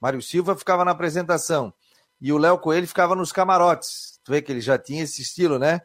Mário 0.00 0.22
Silva 0.22 0.54
ficava 0.54 0.84
na 0.84 0.92
apresentação 0.92 1.74
e 2.20 2.32
o 2.32 2.38
Léo 2.38 2.58
Coelho 2.58 2.86
ficava 2.86 3.16
nos 3.16 3.32
camarotes. 3.32 4.20
Tu 4.22 4.30
vê 4.30 4.40
que 4.40 4.52
ele 4.52 4.60
já 4.60 4.78
tinha 4.78 5.02
esse 5.02 5.22
estilo, 5.22 5.58
né? 5.58 5.80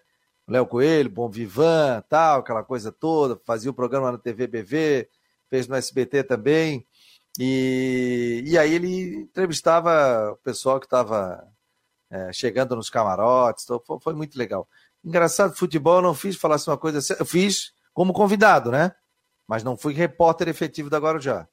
Léo 0.50 0.66
Coelho, 0.66 1.10
Bom 1.10 1.30
Vivan, 1.30 2.04
tal, 2.10 2.40
aquela 2.40 2.64
coisa 2.64 2.92
toda, 2.92 3.40
fazia 3.46 3.70
o 3.70 3.74
programa 3.74 4.12
na 4.12 4.18
TV 4.18 4.48
BV, 4.48 5.08
fez 5.50 5.68
no 5.68 5.76
SBT 5.76 6.24
também. 6.24 6.86
E, 7.40 8.44
e 8.46 8.58
aí 8.58 8.74
ele 8.74 9.16
entrevistava 9.16 10.32
o 10.32 10.38
pessoal 10.38 10.80
que 10.80 10.86
estava 10.86 11.48
é, 12.10 12.34
chegando 12.34 12.76
nos 12.76 12.90
camarotes, 12.90 13.64
então 13.64 13.82
foi, 13.86 14.00
foi 14.00 14.14
muito 14.14 14.38
legal. 14.38 14.68
Engraçado, 15.04 15.56
futebol 15.56 15.98
eu 15.98 16.02
não 16.02 16.14
fiz, 16.14 16.36
falasse 16.36 16.70
uma 16.70 16.78
coisa, 16.78 17.00
eu 17.18 17.26
fiz 17.26 17.72
como 17.94 18.12
convidado, 18.12 18.72
né? 18.72 18.92
Mas 19.48 19.64
não 19.64 19.78
fui 19.78 19.94
repórter 19.94 20.48
efetivo 20.48 20.90
da 20.90 20.98
Guarujá. 20.98 21.48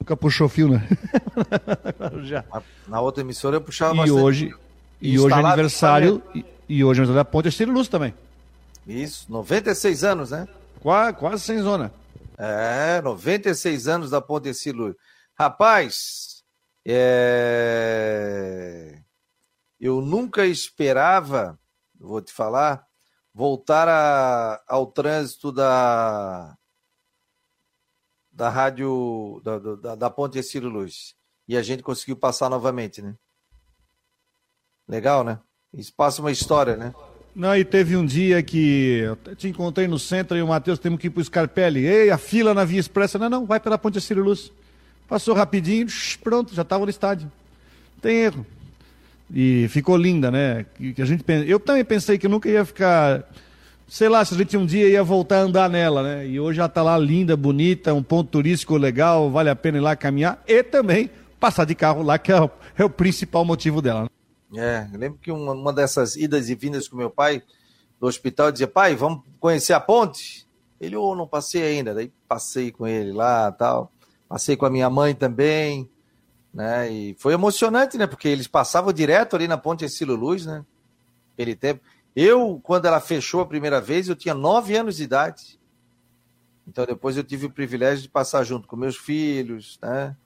Nunca 0.00 0.16
puxou 0.16 0.48
fio, 0.48 0.68
né? 0.68 0.86
Já. 2.24 2.44
Na 2.86 3.00
outra 3.00 3.22
emissora 3.22 3.56
eu 3.56 3.60
puxava 3.60 3.94
e 3.94 3.98
bastante. 3.98 4.20
Hoje, 4.20 4.54
e 5.00 5.18
hoje 5.18 5.34
é 5.34 5.38
aniversário, 5.38 6.22
e, 6.34 6.44
e, 6.68 6.84
hoje 6.84 7.00
é 7.00 7.02
aniversário 7.02 7.14
da 7.14 7.24
Ponte 7.24 7.48
Estilo 7.48 7.72
Luz 7.72 7.88
também. 7.88 8.14
Isso, 8.86 9.30
96 9.30 10.04
anos, 10.04 10.30
né? 10.30 10.46
Quase, 10.80 11.16
quase 11.16 11.42
sem 11.42 11.58
zona. 11.60 11.92
É, 12.36 13.00
96 13.02 13.88
anos 13.88 14.10
da 14.10 14.20
Ponte 14.20 14.48
Estilo 14.48 14.94
Rapaz, 15.36 16.44
é... 16.84 17.72
eu 19.80 20.00
nunca 20.00 20.46
esperava 20.46 21.58
vou 22.04 22.20
te 22.20 22.32
falar, 22.32 22.86
voltar 23.32 23.88
a, 23.88 24.62
ao 24.68 24.86
trânsito 24.86 25.50
da, 25.50 26.56
da 28.30 28.48
rádio, 28.48 29.40
da, 29.42 29.58
da, 29.58 29.94
da 29.94 30.10
Ponte 30.10 30.42
Ciro 30.42 30.68
Luz. 30.68 31.16
E 31.48 31.56
a 31.56 31.62
gente 31.62 31.82
conseguiu 31.82 32.16
passar 32.16 32.48
novamente, 32.48 33.02
né? 33.02 33.16
Legal, 34.86 35.24
né? 35.24 35.40
Isso 35.72 35.92
passa 35.94 36.20
uma 36.20 36.30
história, 36.30 36.76
né? 36.76 36.94
Não, 37.34 37.56
e 37.56 37.64
teve 37.64 37.96
um 37.96 38.06
dia 38.06 38.40
que 38.42 39.02
te 39.36 39.48
encontrei 39.48 39.88
no 39.88 39.98
centro 39.98 40.36
e 40.36 40.42
o 40.42 40.46
Matheus 40.46 40.78
temos 40.78 41.00
que 41.00 41.08
ir 41.08 41.10
pro 41.10 41.24
Scarpelli. 41.24 41.84
Ei, 41.84 42.10
a 42.10 42.16
fila 42.16 42.54
na 42.54 42.64
Via 42.64 42.78
Expressa. 42.78 43.18
Não, 43.18 43.28
não, 43.28 43.44
vai 43.44 43.58
pela 43.58 43.76
Ponte 43.76 44.00
Ciro 44.00 44.22
Luz. 44.22 44.52
Passou 45.08 45.34
rapidinho, 45.34 45.86
pronto, 46.22 46.54
já 46.54 46.62
estava 46.62 46.84
no 46.84 46.90
estádio. 46.90 47.30
Tem 48.00 48.18
erro. 48.18 48.46
E 49.34 49.66
ficou 49.68 49.96
linda, 49.96 50.30
né? 50.30 50.64
Que, 50.76 51.02
a 51.02 51.04
gente, 51.04 51.24
eu 51.46 51.58
também 51.58 51.84
pensei 51.84 52.18
que 52.18 52.28
nunca 52.28 52.48
ia 52.48 52.64
ficar. 52.64 53.24
Sei 53.88 54.08
lá, 54.08 54.24
se 54.24 54.34
a 54.34 54.38
gente 54.38 54.56
um 54.56 54.64
dia 54.64 54.88
ia 54.88 55.02
voltar 55.02 55.38
a 55.38 55.42
andar 55.42 55.68
nela, 55.68 56.02
né? 56.02 56.26
E 56.26 56.38
hoje 56.38 56.58
já 56.58 56.66
está 56.66 56.82
lá 56.82 56.96
linda, 56.96 57.36
bonita, 57.36 57.92
um 57.92 58.02
ponto 58.02 58.30
turístico 58.30 58.76
legal, 58.76 59.30
vale 59.30 59.50
a 59.50 59.56
pena 59.56 59.78
ir 59.78 59.80
lá 59.80 59.94
caminhar 59.94 60.42
e 60.46 60.62
também 60.62 61.10
passar 61.38 61.64
de 61.66 61.74
carro 61.74 62.02
lá, 62.02 62.18
que 62.18 62.32
é 62.32 62.40
o, 62.40 62.50
é 62.78 62.84
o 62.84 62.88
principal 62.88 63.44
motivo 63.44 63.82
dela. 63.82 64.08
É, 64.56 64.88
lembro 64.92 65.18
que 65.18 65.30
uma, 65.30 65.52
uma 65.52 65.72
dessas 65.72 66.16
idas 66.16 66.48
e 66.48 66.54
vindas 66.54 66.88
com 66.88 66.96
meu 66.96 67.10
pai 67.10 67.42
do 68.00 68.06
hospital 68.06 68.52
dizia: 68.52 68.68
pai, 68.68 68.94
vamos 68.94 69.22
conhecer 69.40 69.72
a 69.72 69.80
ponte? 69.80 70.46
Ele, 70.80 70.96
ô, 70.96 71.10
oh, 71.10 71.14
não 71.14 71.26
passei 71.26 71.62
ainda. 71.62 71.94
Daí 71.94 72.12
passei 72.28 72.70
com 72.70 72.86
ele 72.86 73.12
lá 73.12 73.50
tal. 73.52 73.90
Passei 74.28 74.56
com 74.56 74.66
a 74.66 74.70
minha 74.70 74.90
mãe 74.90 75.14
também 75.14 75.88
né? 76.54 76.88
E 76.90 77.14
foi 77.18 77.34
emocionante, 77.34 77.98
né? 77.98 78.06
Porque 78.06 78.28
eles 78.28 78.46
passavam 78.46 78.92
direto 78.92 79.34
ali 79.34 79.48
na 79.48 79.58
Ponte 79.58 79.84
Estilo 79.84 80.14
Luz, 80.14 80.46
né? 80.46 80.64
Aquele 81.34 81.56
tempo. 81.56 81.82
Eu, 82.14 82.60
quando 82.62 82.86
ela 82.86 83.00
fechou 83.00 83.40
a 83.40 83.46
primeira 83.46 83.80
vez, 83.80 84.08
eu 84.08 84.14
tinha 84.14 84.34
nove 84.34 84.76
anos 84.76 84.96
de 84.96 85.02
idade. 85.02 85.58
Então 86.66 86.86
depois 86.86 87.16
eu 87.16 87.24
tive 87.24 87.46
o 87.46 87.50
privilégio 87.50 88.04
de 88.04 88.08
passar 88.08 88.44
junto 88.44 88.68
com 88.68 88.76
meus 88.76 88.96
filhos, 88.96 89.78
né? 89.82 90.16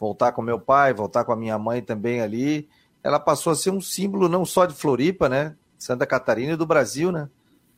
Voltar 0.00 0.32
com 0.32 0.40
meu 0.40 0.58
pai, 0.58 0.94
voltar 0.94 1.24
com 1.24 1.32
a 1.32 1.36
minha 1.36 1.58
mãe 1.58 1.82
também 1.82 2.22
ali. 2.22 2.66
Ela 3.02 3.18
passou 3.18 3.52
a 3.52 3.56
ser 3.56 3.70
um 3.70 3.80
símbolo 3.80 4.28
não 4.28 4.44
só 4.44 4.66
de 4.66 4.74
Floripa, 4.74 5.28
né? 5.28 5.54
Santa 5.78 6.06
Catarina 6.06 6.52
e 6.52 6.56
do 6.56 6.66
Brasil, 6.66 7.12
né? 7.12 7.28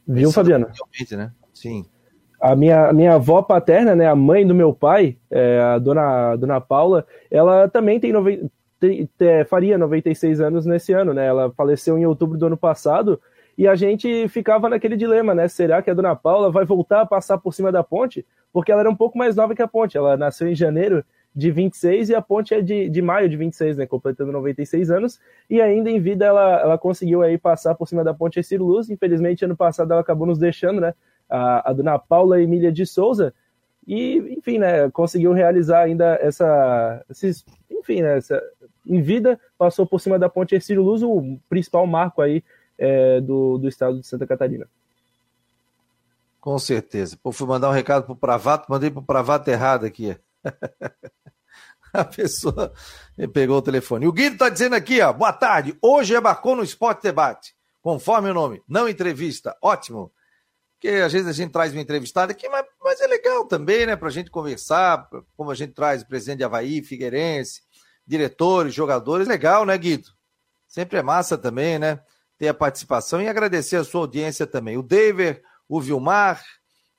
Viu, 0.07 0.33
Fabiano? 0.33 0.67
Né? 1.13 1.33
Sim. 1.53 1.85
A 2.41 2.57
minha, 2.57 2.89
a 2.89 2.93
minha 2.93 3.15
avó 3.15 3.43
paterna, 3.43 3.95
né, 3.95 4.07
a 4.07 4.17
mãe 4.17 4.47
do 4.47 4.55
meu 4.55 4.73
pai, 4.73 5.19
é, 5.31 5.61
a 5.61 5.79
dona, 5.79 6.33
a 6.33 6.37
dona 6.37 6.59
Paula, 6.59 7.07
ela 7.31 7.69
também 7.69 8.01
tem, 8.01 8.13
nove, 8.13 8.51
tem, 8.81 9.07
tem, 9.19 9.45
faria 9.45 9.77
96 9.77 10.41
anos 10.41 10.65
nesse 10.65 10.95
ano, 10.95 11.13
né? 11.13 11.27
Ela 11.27 11.53
faleceu 11.53 11.99
em 11.99 12.07
outubro 12.07 12.39
do 12.39 12.47
ano 12.47 12.57
passado 12.57 13.21
e 13.59 13.69
a 13.69 13.75
gente 13.75 14.27
ficava 14.29 14.71
naquele 14.71 14.97
dilema, 14.97 15.35
né? 15.35 15.47
Será 15.49 15.83
que 15.83 15.91
a 15.91 15.95
dona 15.95 16.17
Paula 16.17 16.51
vai 16.51 16.65
voltar 16.65 17.03
a 17.03 17.07
passar 17.07 17.37
por 17.37 17.53
cima 17.53 17.71
da 17.71 17.85
ponte? 17.85 18.25
Porque 18.51 18.73
ela 18.73 18.81
era 18.81 18.91
um 18.91 18.97
pouco 18.97 19.19
mais 19.19 19.37
nova 19.37 19.55
que 19.55 19.61
a 19.61 19.69
ponte. 19.69 19.99
Ela 19.99 20.17
nasceu 20.17 20.49
em 20.49 20.55
janeiro 20.55 21.05
de 21.35 21.51
26 21.51 22.11
e 22.11 22.15
a 22.15 22.21
ponte 22.21 22.55
é 22.55 22.61
de, 22.61 22.89
de 22.89 23.01
maio 23.01 23.29
de 23.29 23.37
26, 23.37 23.77
né? 23.77 23.87
Completando 23.87 24.33
96 24.33 24.91
anos. 24.91 25.21
E 25.49 25.61
ainda 25.61 25.91
em 25.91 26.01
vida 26.01 26.25
ela, 26.25 26.61
ela 26.61 26.79
conseguiu 26.79 27.23
aí 27.23 27.39
passar 27.39 27.75
por 27.75 27.87
cima 27.89 28.03
da 28.03 28.13
ponte 28.13 28.43
Ciro 28.43 28.65
Luz. 28.65 28.91
Infelizmente, 28.91 29.45
ano 29.45 29.57
passado 29.57 29.93
ela 29.93 30.01
acabou 30.01 30.27
nos 30.27 30.39
deixando, 30.39 30.81
né? 30.81 30.95
a, 31.31 31.71
a 31.71 31.73
dona 31.73 31.99
Paula 31.99 32.43
Emília 32.43 32.73
de 32.73 32.85
Souza, 32.85 33.33
e, 33.87 34.19
enfim, 34.37 34.59
né, 34.59 34.91
conseguiu 34.91 35.33
realizar 35.33 35.81
ainda 35.81 36.19
essa, 36.21 37.05
esses, 37.09 37.45
enfim, 37.71 38.03
né, 38.03 38.19
essa, 38.19 38.43
em 38.85 39.01
vida, 39.01 39.41
passou 39.57 39.87
por 39.87 40.01
cima 40.01 40.19
da 40.19 40.29
ponte 40.29 40.55
Ercílio 40.55 40.83
Luz, 40.83 41.03
o 41.03 41.39
principal 41.49 41.87
marco 41.87 42.21
aí 42.21 42.43
é, 42.77 43.21
do, 43.21 43.59
do 43.59 43.69
estado 43.69 44.01
de 44.01 44.07
Santa 44.07 44.27
Catarina. 44.27 44.67
Com 46.41 46.59
certeza. 46.59 47.19
Pô, 47.23 47.33
fui 47.33 47.47
mandar 47.47 47.69
um 47.69 47.73
recado 47.73 48.05
pro 48.05 48.17
Pravato, 48.17 48.67
mandei 48.71 48.91
pro 48.91 49.03
Pravato 49.03 49.51
errado 49.51 49.85
aqui. 49.85 50.17
A 51.93 52.05
pessoa 52.05 52.73
pegou 53.33 53.59
o 53.59 53.63
telefone. 53.63 54.07
O 54.07 54.13
Guido 54.13 54.39
tá 54.39 54.49
dizendo 54.49 54.77
aqui, 54.77 55.01
ó, 55.01 55.13
boa 55.13 55.33
tarde. 55.33 55.77
Hoje 55.83 56.17
embarcou 56.17 56.55
no 56.55 56.63
Esporte 56.63 57.03
Debate. 57.03 57.53
Conforme 57.83 58.31
o 58.31 58.35
nome, 58.35 58.63
não 58.69 58.89
entrevista. 58.89 59.57
Ótimo 59.61 60.13
porque 60.81 60.97
às 60.97 61.13
vezes 61.13 61.29
a 61.29 61.33
gente 61.33 61.53
traz 61.53 61.73
uma 61.73 61.83
entrevistada 61.83 62.33
aqui, 62.33 62.49
mas, 62.49 62.65
mas 62.83 63.03
é 63.03 63.07
legal 63.07 63.45
também, 63.45 63.85
né, 63.85 63.95
para 63.97 64.09
a 64.09 64.11
gente 64.11 64.31
conversar, 64.31 65.07
como 65.37 65.51
a 65.51 65.55
gente 65.55 65.75
traz 65.75 66.01
o 66.01 66.07
presidente 66.07 66.39
de 66.39 66.45
Havaí, 66.45 66.83
Figueirense, 66.83 67.61
diretores, 68.07 68.73
jogadores, 68.73 69.29
legal, 69.29 69.67
né, 69.67 69.77
Guido? 69.77 70.09
Sempre 70.67 70.99
é 70.99 71.03
massa 71.03 71.37
também, 71.37 71.79
né, 71.79 72.01
ter 72.39 72.49
a 72.49 72.55
participação 72.55 73.21
e 73.21 73.29
agradecer 73.29 73.77
a 73.77 73.85
sua 73.85 74.01
audiência 74.01 74.47
também. 74.47 74.79
O 74.79 74.83
David, 74.83 75.43
o 75.69 75.83
Vilmar, 75.83 76.43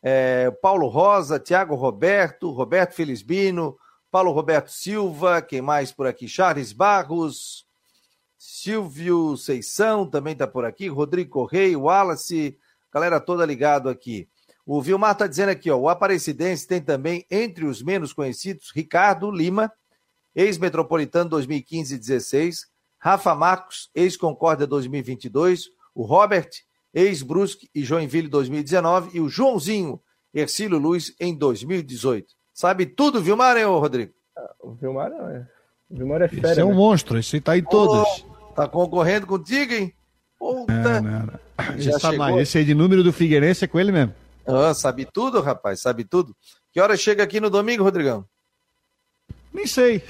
é, 0.02 0.50
Paulo 0.50 0.88
Rosa, 0.88 1.40
Tiago 1.40 1.76
Roberto, 1.76 2.50
Roberto 2.52 2.94
Felizbino, 2.94 3.78
Paulo 4.10 4.32
Roberto 4.32 4.72
Silva, 4.72 5.42
quem 5.42 5.62
mais 5.62 5.92
por 5.92 6.08
aqui? 6.08 6.28
Charles 6.28 6.74
Barros, 6.74 7.66
Silvio 8.38 9.38
Seição 9.38 10.06
também 10.06 10.34
está 10.34 10.48
por 10.48 10.66
aqui, 10.66 10.88
Rodrigo 10.88 11.30
Correia, 11.30 11.78
Wallace, 11.78 12.58
galera 12.92 13.20
toda 13.20 13.46
ligado 13.46 13.88
aqui. 13.88 14.28
O 14.66 14.82
Vilmar 14.82 15.12
está 15.12 15.28
dizendo 15.28 15.50
aqui, 15.50 15.70
ó, 15.70 15.78
o 15.78 15.90
Aparecidense 15.90 16.68
tem 16.68 16.82
também, 16.82 17.26
entre 17.30 17.66
os 17.66 17.82
menos 17.82 18.14
conhecidos, 18.14 18.72
Ricardo 18.74 19.30
Lima, 19.32 19.72
ex-metropolitano 20.36 21.30
2015 21.30 21.96
e 21.96 21.98
16, 21.98 22.68
Rafa 22.98 23.34
Marcos, 23.36 23.90
ex-Concórdia 23.96 24.68
2022, 24.68 25.70
o 25.94 26.04
Robert, 26.04 26.50
ex-Brusque 26.94 27.70
e 27.74 27.84
Joinville 27.84 28.28
2019, 28.28 29.12
e 29.14 29.20
o 29.20 29.30
Joãozinho, 29.30 30.00
Ercílio 30.34 30.78
Luz, 30.78 31.14
em 31.20 31.36
2018. 31.36 32.34
Sabe 32.54 32.86
tudo, 32.86 33.22
Vilmar, 33.22 33.58
hein, 33.58 33.66
Rodrigo? 33.66 34.14
O 34.60 34.74
Vilmar 34.74 35.12
é. 35.12 35.48
O 35.90 35.98
Vilmar 35.98 36.22
é 36.22 36.28
fera. 36.28 36.52
Esse 36.52 36.62
é 36.62 36.66
um 36.66 36.70
né? 36.70 36.76
monstro, 36.76 37.18
esse 37.18 37.42
tá 37.42 37.58
em 37.58 37.64
todas. 37.64 38.24
Oh, 38.24 38.54
tá 38.54 38.68
concorrendo 38.68 39.28
contigo, 39.28 39.74
hein? 39.74 39.94
Puta. 40.38 41.02
Não, 41.02 41.02
não, 41.02 41.26
não. 41.28 41.80
Já 41.80 41.92
esse, 41.92 42.00
chegou. 42.00 42.40
esse 42.40 42.58
aí 42.58 42.66
de 42.66 42.74
número 42.74 43.04
do 43.04 43.14
Figueirense 43.14 43.66
é 43.66 43.68
com 43.68 43.80
ele 43.80 43.92
mesmo. 43.92 44.14
Ah, 44.46 44.74
sabe 44.74 45.06
tudo, 45.06 45.40
rapaz, 45.42 45.82
sabe 45.82 46.04
tudo. 46.04 46.36
Que 46.72 46.80
hora 46.80 46.98
chega 46.98 47.24
aqui 47.24 47.40
no 47.40 47.50
domingo, 47.50 47.84
Rodrigão? 47.84 48.26
Nem 49.54 49.68
sei. 49.68 50.02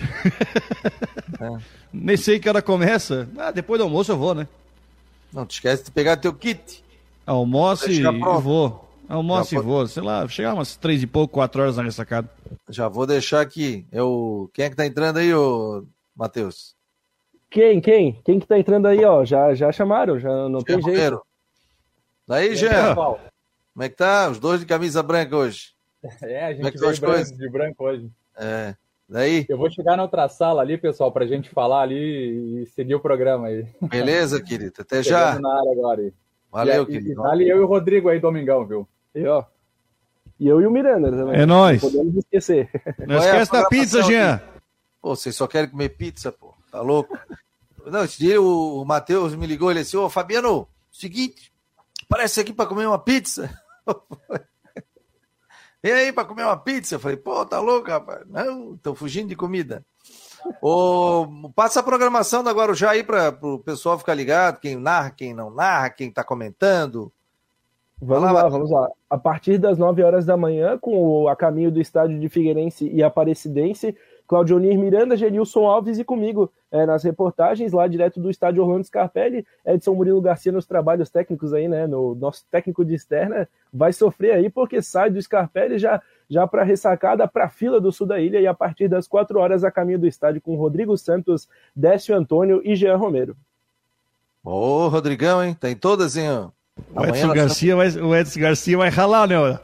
É. 1.39 1.61
Nem 1.91 2.15
sei 2.15 2.39
que 2.39 2.47
hora 2.47 2.61
começa. 2.61 3.27
Ah, 3.37 3.51
depois 3.51 3.79
do 3.79 3.83
almoço 3.83 4.11
eu 4.11 4.17
vou, 4.17 4.35
né? 4.35 4.47
Não 5.33 5.45
te 5.45 5.53
esquece 5.53 5.85
de 5.85 5.91
pegar 5.91 6.17
teu 6.17 6.33
kit. 6.33 6.83
Almoce 7.25 7.91
e 7.91 8.03
vou. 8.41 8.87
Almoce 9.07 9.55
e 9.55 9.59
vou. 9.59 9.87
Sei 9.87 10.03
lá, 10.03 10.27
chegar 10.27 10.53
umas 10.53 10.75
três 10.75 11.01
e 11.01 11.07
pouco, 11.07 11.33
quatro 11.33 11.61
horas 11.61 11.77
na 11.77 11.83
ressacada. 11.83 12.29
Já 12.69 12.87
vou 12.87 13.05
deixar 13.05 13.41
aqui. 13.41 13.85
Eu... 13.91 14.49
Quem 14.53 14.65
é 14.65 14.69
que 14.69 14.75
tá 14.75 14.85
entrando 14.85 15.17
aí, 15.17 15.33
ô 15.33 15.85
Matheus? 16.15 16.75
Quem, 17.49 17.81
quem? 17.81 18.21
Quem 18.23 18.39
que 18.39 18.47
tá 18.47 18.57
entrando 18.57 18.87
aí, 18.87 19.03
ó? 19.03 19.25
Já, 19.25 19.53
já 19.53 19.71
chamaram, 19.71 20.19
já 20.19 20.49
não 20.49 20.61
tem 20.61 20.81
jeito. 20.81 21.21
Daí, 22.27 22.55
Jean. 22.55 22.95
Como 22.95 23.83
é 23.83 23.89
que 23.89 23.95
tá? 23.95 24.29
Os 24.29 24.39
dois 24.39 24.59
de 24.59 24.65
camisa 24.65 25.01
branca 25.03 25.35
hoje. 25.35 25.73
É, 26.23 26.45
a 26.45 26.53
gente 26.53 26.67
é 26.67 26.71
veio 26.71 26.99
branco, 26.99 27.37
de 27.37 27.49
branco 27.49 27.83
hoje. 27.83 28.11
É. 28.35 28.75
Daí? 29.11 29.45
Eu 29.49 29.57
vou 29.57 29.69
chegar 29.69 29.97
na 29.97 30.03
outra 30.03 30.29
sala 30.29 30.61
ali, 30.61 30.77
pessoal, 30.77 31.11
pra 31.11 31.27
gente 31.27 31.49
falar 31.49 31.81
ali 31.81 32.61
e 32.61 32.65
seguir 32.67 32.95
o 32.95 32.99
programa 33.01 33.47
aí. 33.47 33.67
Beleza, 33.81 34.41
querido. 34.41 34.73
Até 34.79 35.03
já. 35.03 35.37
Na 35.37 35.53
área 35.53 35.71
agora 35.73 36.01
aí. 36.01 36.13
Valeu, 36.49 36.83
e, 36.83 36.85
querido. 36.85 37.25
Ali 37.25 37.49
eu 37.49 37.57
e 37.57 37.59
o 37.59 37.65
Rodrigo 37.65 38.07
aí, 38.07 38.21
domingão, 38.21 38.65
viu? 38.65 38.87
E 39.13 39.27
ó. 39.27 39.43
E 40.39 40.47
eu 40.47 40.61
e 40.61 40.65
o 40.65 40.71
Miranda 40.71 41.11
também. 41.11 41.41
É 41.41 41.45
nóis. 41.45 41.83
Não 41.83 41.91
podemos 41.91 42.15
esquecer. 42.15 42.69
Não 43.05 43.17
esquece 43.17 43.51
da 43.51 43.67
pizza, 43.67 44.01
Jean. 44.01 44.41
Pô, 45.01 45.13
vocês 45.13 45.35
só 45.35 45.45
querem 45.45 45.69
comer 45.69 45.89
pizza, 45.89 46.31
pô. 46.31 46.53
Tá 46.71 46.79
louco? 46.79 47.19
Não, 47.85 48.05
esse 48.05 48.17
dia 48.17 48.41
o, 48.41 48.85
Matheus 48.85 49.35
me 49.35 49.45
ligou, 49.45 49.69
ele 49.71 49.81
disse, 49.81 49.97
ô 49.97 50.09
Fabiano, 50.09 50.65
seguinte, 50.89 51.51
parece 52.07 52.39
aqui 52.39 52.53
pra 52.53 52.65
comer 52.65 52.85
uma 52.85 52.99
pizza. 52.99 53.53
Vem 55.83 55.93
aí 55.93 56.13
para 56.13 56.25
comer 56.25 56.43
uma 56.43 56.57
pizza. 56.57 56.95
Eu 56.95 56.99
falei, 56.99 57.17
pô, 57.17 57.45
tá 57.45 57.59
louco, 57.59 57.89
rapaz? 57.89 58.21
Não, 58.27 58.77
tô 58.77 58.93
fugindo 58.93 59.29
de 59.29 59.35
comida. 59.35 59.83
Ô, 60.61 61.27
passa 61.55 61.79
a 61.79 61.83
programação 61.83 62.43
da 62.43 62.51
Guarujá 62.51 62.91
aí 62.91 63.03
para 63.03 63.29
o 63.41 63.59
pessoal 63.59 63.97
ficar 63.97 64.13
ligado, 64.13 64.59
quem 64.59 64.75
narra, 64.75 65.11
quem 65.11 65.33
não 65.33 65.51
narra, 65.51 65.89
quem 65.89 66.09
está 66.09 66.23
comentando. 66.23 67.11
Vamos 68.01 68.23
lá, 68.23 68.43
lá, 68.43 68.49
vamos 68.49 68.71
lá. 68.71 68.89
A 69.07 69.17
partir 69.17 69.59
das 69.59 69.77
9 69.77 70.01
horas 70.01 70.25
da 70.25 70.35
manhã, 70.35 70.77
com 70.79 70.97
o 70.97 71.27
a 71.27 71.35
caminho 71.35 71.71
do 71.71 71.79
estádio 71.79 72.19
de 72.19 72.29
Figueirense 72.29 72.89
e 72.91 73.03
Aparecidense, 73.03 73.95
Claudionir 74.27 74.77
Miranda, 74.77 75.17
Genilson 75.17 75.65
Alves 75.65 75.99
e 75.99 76.03
comigo 76.03 76.51
é, 76.71 76.85
nas 76.85 77.03
reportagens 77.03 77.73
lá 77.73 77.87
direto 77.87 78.19
do 78.19 78.29
estádio 78.29 78.63
Orlando 78.63 78.85
Scarpelli, 78.85 79.45
Edson 79.65 79.93
Murilo 79.93 80.21
Garcia 80.21 80.51
nos 80.51 80.65
trabalhos 80.65 81.09
técnicos 81.09 81.53
aí, 81.53 81.67
né? 81.67 81.85
No 81.85 82.15
nosso 82.15 82.45
técnico 82.49 82.85
de 82.85 82.95
externa 82.95 83.47
vai 83.73 83.91
sofrer 83.91 84.33
aí 84.33 84.49
porque 84.49 84.81
sai 84.81 85.09
do 85.09 85.21
Scarpelli 85.21 85.77
já 85.77 86.01
já 86.29 86.47
para 86.47 86.63
ressacada 86.63 87.27
para 87.27 87.45
a 87.45 87.49
fila 87.49 87.81
do 87.81 87.91
sul 87.91 88.07
da 88.07 88.17
ilha 88.17 88.39
e 88.39 88.47
a 88.47 88.53
partir 88.53 88.87
das 88.87 89.05
4 89.05 89.37
horas 89.37 89.65
a 89.65 89.69
caminho 89.69 89.99
do 89.99 90.07
estádio 90.07 90.39
com 90.39 90.55
Rodrigo 90.55 90.97
Santos, 90.97 91.45
Décio 91.75 92.15
Antônio 92.15 92.61
e 92.63 92.73
Jean 92.73 92.95
Romero. 92.95 93.35
Ô, 94.41 94.87
Rodrigão, 94.87 95.43
hein? 95.43 95.53
Tem 95.53 95.75
todas, 95.75 96.15
hein? 96.15 96.29
O 96.95 97.05
Edson, 97.05 97.33
Garcia 97.33 97.75
vai, 97.75 97.89
o 97.89 98.15
Edson 98.15 98.39
Garcia 98.39 98.77
vai 98.77 98.89
ralar, 98.89 99.27
né? 99.27 99.59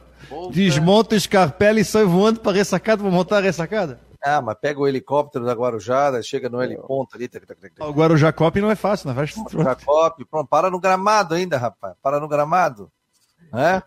Desmonta 0.52 1.16
o 1.16 1.20
Scarpelli 1.20 1.80
e 1.80 1.84
sai 1.84 2.04
voando 2.04 2.40
para 2.40 2.56
ressacada, 2.56 3.02
para 3.02 3.10
montar 3.10 3.38
a 3.38 3.40
ressacada. 3.40 3.98
Ah, 4.36 4.42
mas 4.42 4.56
pega 4.60 4.80
o 4.80 4.86
helicóptero 4.86 5.44
da 5.44 5.52
Guarujá, 5.52 6.20
chega 6.22 6.48
no 6.48 6.62
heliponto 6.62 7.16
ali. 7.16 7.30
O 7.80 7.90
Guarujá 7.90 8.32
Cop 8.32 8.60
não 8.60 8.70
é 8.70 8.76
fácil, 8.76 9.08
não 9.08 9.14
vai. 9.14 9.26
Guarujá 9.26 9.74
Cop, 9.76 10.24
pronto, 10.26 10.48
para 10.48 10.70
no 10.70 10.80
gramado 10.80 11.34
ainda, 11.34 11.56
rapaz. 11.56 11.94
Para 12.02 12.20
no 12.20 12.28
gramado. 12.28 12.90
Né? 13.52 13.82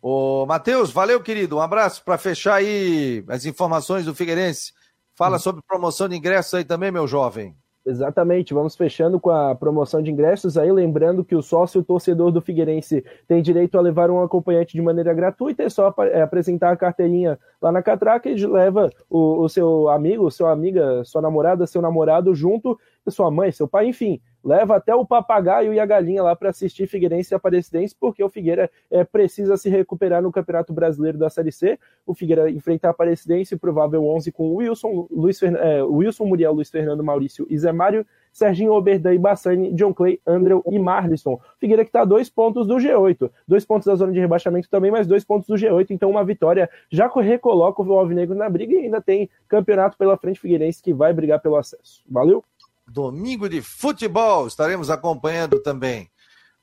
Ô, 0.00 0.46
Matheus, 0.46 0.90
valeu, 0.90 1.20
querido. 1.22 1.56
Um 1.56 1.60
abraço 1.60 2.04
para 2.04 2.18
fechar 2.18 2.54
aí 2.54 3.24
as 3.28 3.44
informações 3.44 4.04
do 4.04 4.14
Figueirense. 4.14 4.72
Fala 5.14 5.36
hum. 5.36 5.40
sobre 5.40 5.62
promoção 5.66 6.08
de 6.08 6.16
ingressos 6.16 6.54
aí 6.54 6.64
também, 6.64 6.90
meu 6.90 7.06
jovem. 7.06 7.56
Exatamente, 7.88 8.52
vamos 8.52 8.74
fechando 8.74 9.20
com 9.20 9.30
a 9.30 9.54
promoção 9.54 10.02
de 10.02 10.10
ingressos 10.10 10.58
aí, 10.58 10.72
lembrando 10.72 11.24
que 11.24 11.36
o 11.36 11.42
sócio 11.42 11.84
torcedor 11.84 12.32
do 12.32 12.40
Figueirense 12.40 13.04
tem 13.28 13.40
direito 13.40 13.78
a 13.78 13.80
levar 13.80 14.10
um 14.10 14.20
acompanhante 14.20 14.72
de 14.72 14.82
maneira 14.82 15.14
gratuita, 15.14 15.62
é 15.62 15.68
só 15.68 15.94
é, 16.00 16.20
apresentar 16.20 16.72
a 16.72 16.76
carteirinha 16.76 17.38
lá 17.62 17.70
na 17.70 17.80
catraca 17.84 18.28
e 18.28 18.44
leva 18.44 18.90
o, 19.08 19.40
o 19.44 19.48
seu 19.48 19.88
amigo, 19.88 20.28
sua 20.32 20.50
amiga, 20.50 21.04
sua 21.04 21.22
namorada, 21.22 21.64
seu 21.64 21.80
namorado 21.80 22.34
junto, 22.34 22.76
sua 23.08 23.30
mãe, 23.30 23.52
seu 23.52 23.68
pai, 23.68 23.86
enfim, 23.86 24.20
leva 24.46 24.76
até 24.76 24.94
o 24.94 25.04
papagaio 25.04 25.74
e 25.74 25.80
a 25.80 25.84
galinha 25.84 26.22
lá 26.22 26.36
para 26.36 26.50
assistir 26.50 26.86
Figueirense 26.86 27.34
e 27.34 27.36
Aparecidense, 27.36 27.96
porque 27.98 28.22
o 28.22 28.28
Figueira 28.28 28.70
é, 28.88 29.02
precisa 29.02 29.56
se 29.56 29.68
recuperar 29.68 30.22
no 30.22 30.30
Campeonato 30.30 30.72
Brasileiro 30.72 31.18
da 31.18 31.28
Série 31.28 31.50
C. 31.50 31.76
O 32.06 32.14
Figueira 32.14 32.48
enfrenta 32.48 32.86
a 32.86 32.92
Aparecidense, 32.92 33.56
provável 33.56 34.06
11 34.06 34.30
com 34.30 34.54
Wilson, 34.54 35.08
Luiz, 35.10 35.42
é, 35.42 35.82
Wilson 35.82 36.26
Muriel, 36.26 36.52
Luiz 36.52 36.70
Fernando 36.70 37.02
Maurício 37.02 37.44
e 37.50 37.58
Zé 37.58 37.72
Mário, 37.72 38.06
Serginho 38.32 38.72
Oberdan 38.72 39.18
Bassani, 39.18 39.72
John 39.72 39.92
Clay, 39.92 40.20
Andrew 40.24 40.62
e 40.70 40.78
Marlisson. 40.78 41.40
Figueira 41.58 41.82
que 41.82 41.88
está 41.88 42.02
a 42.02 42.04
dois 42.04 42.30
pontos 42.30 42.68
do 42.68 42.76
G8. 42.76 43.28
Dois 43.48 43.64
pontos 43.64 43.86
da 43.86 43.96
zona 43.96 44.12
de 44.12 44.20
rebaixamento 44.20 44.70
também, 44.70 44.92
mas 44.92 45.08
dois 45.08 45.24
pontos 45.24 45.48
do 45.48 45.54
G8. 45.54 45.86
Então, 45.90 46.08
uma 46.08 46.22
vitória 46.22 46.70
já 46.88 47.08
recoloca 47.08 47.82
o 47.82 47.98
Alvinegro 47.98 48.36
na 48.36 48.48
briga 48.48 48.74
e 48.74 48.84
ainda 48.84 49.00
tem 49.00 49.28
campeonato 49.48 49.96
pela 49.96 50.16
frente 50.16 50.38
Figueirense 50.38 50.82
que 50.82 50.92
vai 50.92 51.12
brigar 51.12 51.40
pelo 51.40 51.56
acesso. 51.56 52.04
Valeu! 52.08 52.44
Domingo 52.86 53.48
de 53.48 53.60
futebol. 53.62 54.46
Estaremos 54.46 54.90
acompanhando 54.90 55.60
também. 55.60 56.10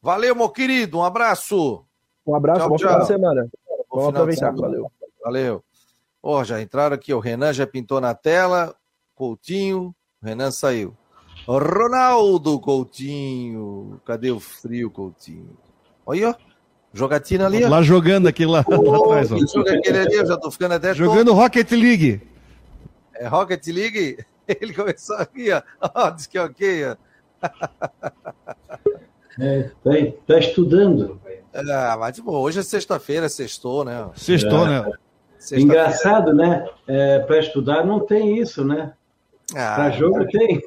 Valeu, 0.01 0.35
meu 0.35 0.49
querido. 0.49 0.97
Um 0.97 1.03
abraço. 1.03 1.85
Um 2.25 2.35
abraço, 2.35 2.59
tchau, 2.59 2.69
bom 2.69 2.75
tchau. 2.77 2.87
final 2.87 3.01
de 3.01 3.07
semana. 3.07 3.47
Bom 3.89 3.99
Vamos 3.99 4.09
aproveitar. 4.09 4.51
Valeu. 4.53 4.91
Valeu. 5.23 5.63
Oh, 6.21 6.43
já 6.43 6.61
entraram 6.61 6.95
aqui. 6.95 7.13
O 7.13 7.19
Renan 7.19 7.53
já 7.53 7.67
pintou 7.67 7.99
na 7.99 8.13
tela. 8.13 8.75
Coutinho. 9.15 9.93
O 10.21 10.25
Renan 10.25 10.51
saiu. 10.51 10.95
Ronaldo 11.47 12.59
Coutinho. 12.59 14.01
Cadê 14.05 14.31
o 14.31 14.39
frio, 14.39 14.89
Coutinho? 14.89 15.57
Olha, 16.05 16.29
ó. 16.29 16.35
Jogatina 16.93 17.45
ali. 17.45 17.63
Ó. 17.65 17.69
Lá 17.69 17.81
jogando 17.81 18.27
aqui 18.27 18.45
lá, 18.45 18.63
oh, 18.67 18.81
lá 18.89 18.97
atrás. 18.97 19.31
Ó. 19.31 19.37
Joga 19.37 19.73
aquele 19.73 19.99
ali, 19.99 20.15
eu 20.15 20.25
já 20.25 20.37
tô 20.37 20.51
ficando 20.51 20.73
até. 20.75 20.93
Jogando 20.93 21.27
todo... 21.27 21.35
Rocket 21.35 21.71
League. 21.71 22.21
É 23.15 23.27
Rocket 23.27 23.65
League? 23.67 24.25
Ele 24.61 24.73
começou 24.73 25.15
aqui, 25.17 25.51
ó. 25.51 25.61
ó 25.93 26.09
diz 26.09 26.27
que 26.27 26.37
é 26.37 26.43
ok, 26.43 26.85
ó. 26.85 26.95
É, 29.39 29.63
tá, 29.83 29.91
tá 30.27 30.39
estudando. 30.39 31.19
Ah, 31.53 31.97
mas 31.99 32.19
bom, 32.19 32.37
hoje 32.37 32.59
é 32.59 32.63
sexta-feira, 32.63 33.29
sextou, 33.29 33.83
né? 33.83 34.09
Sextou, 34.15 34.67
é. 34.67 34.69
né? 34.69 34.91
Engraçado, 35.53 36.33
né? 36.33 36.67
É, 36.87 37.19
Para 37.19 37.39
estudar 37.39 37.85
não 37.85 37.99
tem 37.99 38.37
isso, 38.37 38.63
né? 38.63 38.93
Ah, 39.55 39.75
Para 39.75 39.91
jogo 39.91 40.25
tem. 40.27 40.61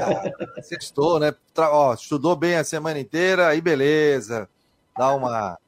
Ah, 0.00 0.62
sextou, 0.62 1.20
né? 1.20 1.34
Ó, 1.58 1.94
estudou 1.94 2.34
bem 2.34 2.56
a 2.56 2.64
semana 2.64 2.98
inteira, 2.98 3.48
aí 3.48 3.60
beleza. 3.60 4.48
Dá 4.96 5.14
uma, 5.14 5.58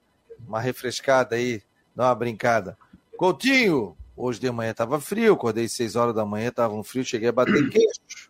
uma 0.46 0.60
refrescada 0.60 1.36
aí, 1.36 1.62
dá 1.94 2.06
uma 2.06 2.14
brincada. 2.14 2.76
Coutinho, 3.16 3.96
Hoje 4.18 4.40
de 4.40 4.50
manhã 4.50 4.72
estava 4.72 5.00
frio, 5.00 5.34
acordei 5.34 5.68
6 5.68 5.94
horas 5.94 6.12
da 6.12 6.26
manhã, 6.26 6.48
estava 6.48 6.74
um 6.74 6.82
frio, 6.82 7.04
cheguei 7.04 7.28
a 7.28 7.32
bater 7.32 7.54
queixo. 7.70 8.28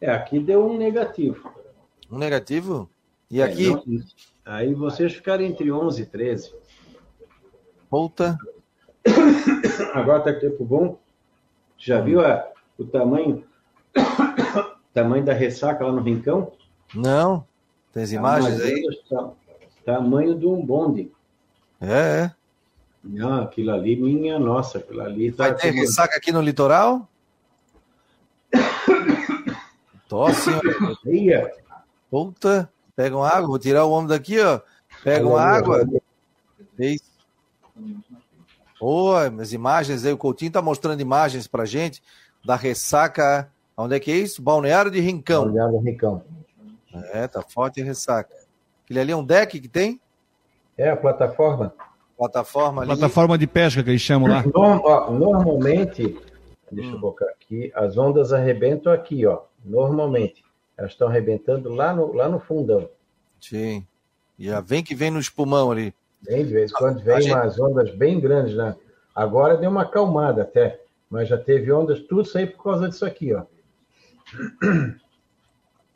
É, 0.00 0.08
aqui 0.08 0.38
deu 0.38 0.64
um 0.64 0.76
negativo. 0.76 1.52
Um 2.08 2.16
negativo? 2.16 2.88
E 3.28 3.40
é, 3.40 3.44
aqui? 3.44 3.68
Não, 3.68 3.82
aí 4.44 4.72
vocês 4.72 5.14
ficaram 5.14 5.42
entre 5.42 5.72
11 5.72 6.02
e 6.02 6.06
13. 6.06 6.54
Volta. 7.90 8.38
Agora 9.94 10.22
tá 10.22 10.32
tempo 10.32 10.64
bom. 10.64 10.96
Já 11.76 12.00
viu 12.00 12.24
a, 12.24 12.48
o 12.78 12.84
tamanho 12.84 13.44
tamanho 14.94 15.24
da 15.24 15.32
ressaca 15.32 15.84
lá 15.84 15.90
no 15.90 16.02
Rincão? 16.02 16.52
Não. 16.94 17.44
Tem 17.92 18.04
as 18.04 18.12
imagens 18.12 18.60
aí? 18.60 18.80
Tamanho 19.84 20.38
de 20.38 20.46
um 20.46 20.64
bonde. 20.64 21.10
É, 21.80 22.24
é. 22.24 22.34
Não, 23.06 23.42
aquilo 23.42 23.72
ali, 23.72 23.96
minha 23.96 24.38
nossa, 24.38 24.78
aquilo 24.78 25.00
ali. 25.00 25.30
Tá 25.30 25.44
Vai 25.44 25.54
ter 25.54 25.70
ressaca 25.70 26.16
aqui 26.16 26.32
no 26.32 26.40
litoral? 26.40 27.08
Tosse, 30.08 30.50
ó. 30.50 31.08
Ia. 31.08 31.52
Puta, 32.10 32.70
pega 32.94 33.16
uma 33.16 33.28
água, 33.28 33.48
vou 33.48 33.58
tirar 33.58 33.84
o 33.84 33.90
homem 33.90 34.08
daqui, 34.08 34.40
ó. 34.40 34.60
Pega 35.04 35.26
uma 35.26 35.40
água. 35.40 35.86
Isso. 36.78 37.16
Boa, 38.80 39.28
as 39.40 39.52
imagens 39.52 40.04
aí, 40.04 40.12
o 40.12 40.18
Coutinho 40.18 40.52
tá 40.52 40.60
mostrando 40.60 41.00
imagens 41.00 41.46
pra 41.46 41.64
gente 41.64 42.02
da 42.44 42.56
ressaca. 42.56 43.50
Onde 43.76 43.94
é 43.94 44.00
que 44.00 44.10
é 44.10 44.16
isso? 44.16 44.42
Balneário 44.42 44.90
de 44.90 45.00
Rincão. 45.00 45.44
Olhando 45.44 45.76
o 45.76 45.80
Ricão. 45.80 46.24
É, 47.12 47.26
tá 47.28 47.42
forte 47.42 47.80
a 47.80 47.84
ressaca. 47.84 48.34
Aquele 48.84 49.00
ali 49.00 49.12
é 49.12 49.16
um 49.16 49.24
deck 49.24 49.60
que 49.60 49.68
tem? 49.68 50.00
É 50.76 50.90
a 50.90 50.96
plataforma? 50.96 51.74
Plataforma 52.16 52.82
ali. 52.82 52.88
Plataforma 52.90 53.36
de 53.36 53.46
pesca 53.46 53.82
que 53.82 53.90
eles 53.90 54.00
chamam 54.00 54.28
lá. 54.28 54.42
Normalmente, 55.10 56.16
deixa 56.70 56.90
eu 56.90 57.00
colocar 57.00 57.26
aqui, 57.26 57.70
as 57.74 57.98
ondas 57.98 58.32
arrebentam 58.32 58.92
aqui, 58.92 59.26
ó. 59.26 59.42
Normalmente. 59.64 60.44
Elas 60.78 60.92
estão 60.92 61.08
arrebentando 61.08 61.70
lá 61.70 61.94
no, 61.94 62.12
lá 62.12 62.28
no 62.28 62.38
fundão. 62.38 62.88
Sim. 63.40 63.86
E 64.38 64.46
já 64.46 64.60
vem 64.60 64.82
que 64.84 64.94
vem 64.94 65.10
no 65.10 65.18
espumão 65.18 65.70
ali. 65.70 65.94
Bem 66.22 66.44
de 66.44 66.52
vez 66.52 66.70
em 66.70 66.74
quando 66.74 67.02
vem 67.02 67.22
gente- 67.22 67.32
umas 67.32 67.58
ondas 67.58 67.94
bem 67.94 68.20
grandes, 68.20 68.54
né? 68.54 68.76
Agora 69.14 69.56
deu 69.56 69.70
uma 69.70 69.82
acalmada 69.82 70.42
até, 70.42 70.80
mas 71.08 71.28
já 71.28 71.38
teve 71.38 71.72
ondas, 71.72 72.00
tudo 72.00 72.22
isso 72.22 72.36
aí 72.36 72.46
por 72.46 72.62
causa 72.62 72.88
disso 72.88 73.06
aqui, 73.06 73.32
ó. 73.32 73.44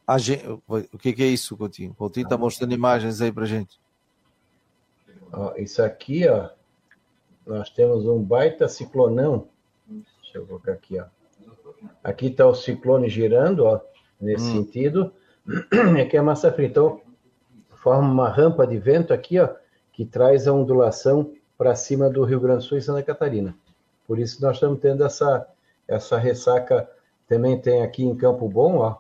A 0.07 0.17
gente... 0.17 0.47
O 0.67 0.99
que, 0.99 1.13
que 1.13 1.23
é 1.23 1.27
isso, 1.27 1.57
Coutinho? 1.57 1.91
O 1.91 1.95
Coutinho 1.95 2.29
tá 2.29 2.39
mostrando 2.39 2.73
imagens 2.73 3.21
aí 3.21 3.31
pra 3.31 3.45
gente. 3.45 3.79
Ó, 5.33 5.55
Isso 5.57 5.83
aqui, 5.83 6.27
ó, 6.29 6.51
nós 7.47 7.71
temos 7.71 8.07
um 8.07 8.23
baita 8.23 8.69
ciclonão. 8.69 9.49
Deixa 9.89 10.39
eu 10.39 10.47
colocar 10.47 10.73
aqui, 10.73 10.99
ó. 10.99 11.05
Aqui 12.05 12.27
está 12.27 12.47
o 12.47 12.55
ciclone 12.55 13.09
girando, 13.09 13.65
ó, 13.65 13.81
nesse 14.21 14.45
Hum. 14.51 14.65
sentido. 14.65 15.13
Aqui 16.01 16.17
é 16.17 16.21
a 16.21 16.23
massa 16.23 16.53
fria. 16.53 16.69
Então, 16.69 17.01
forma 17.71 18.07
uma 18.09 18.29
rampa 18.29 18.67
de 18.67 18.77
vento 18.79 19.13
aqui, 19.13 19.39
ó, 19.41 19.49
que 19.93 20.05
traz 20.05 20.47
a 20.47 20.53
ondulação 20.53 21.33
para 21.57 21.75
cima 21.75 22.11
do 22.11 22.23
Rio 22.25 22.39
Grande 22.41 22.59
do 22.59 22.65
Sul 22.65 22.79
e 22.79 22.83
Santa 22.83 23.03
Catarina. 23.03 23.57
Por 24.07 24.19
isso 24.19 24.41
nós 24.43 24.57
estamos 24.57 24.79
tendo 24.81 25.05
essa, 25.05 25.47
essa 25.89 26.19
ressaca. 26.19 26.89
Também 27.27 27.59
tem 27.61 27.83
aqui 27.83 28.05
em 28.05 28.15
Campo 28.15 28.49
Bom, 28.49 28.77
ó. 28.79 28.97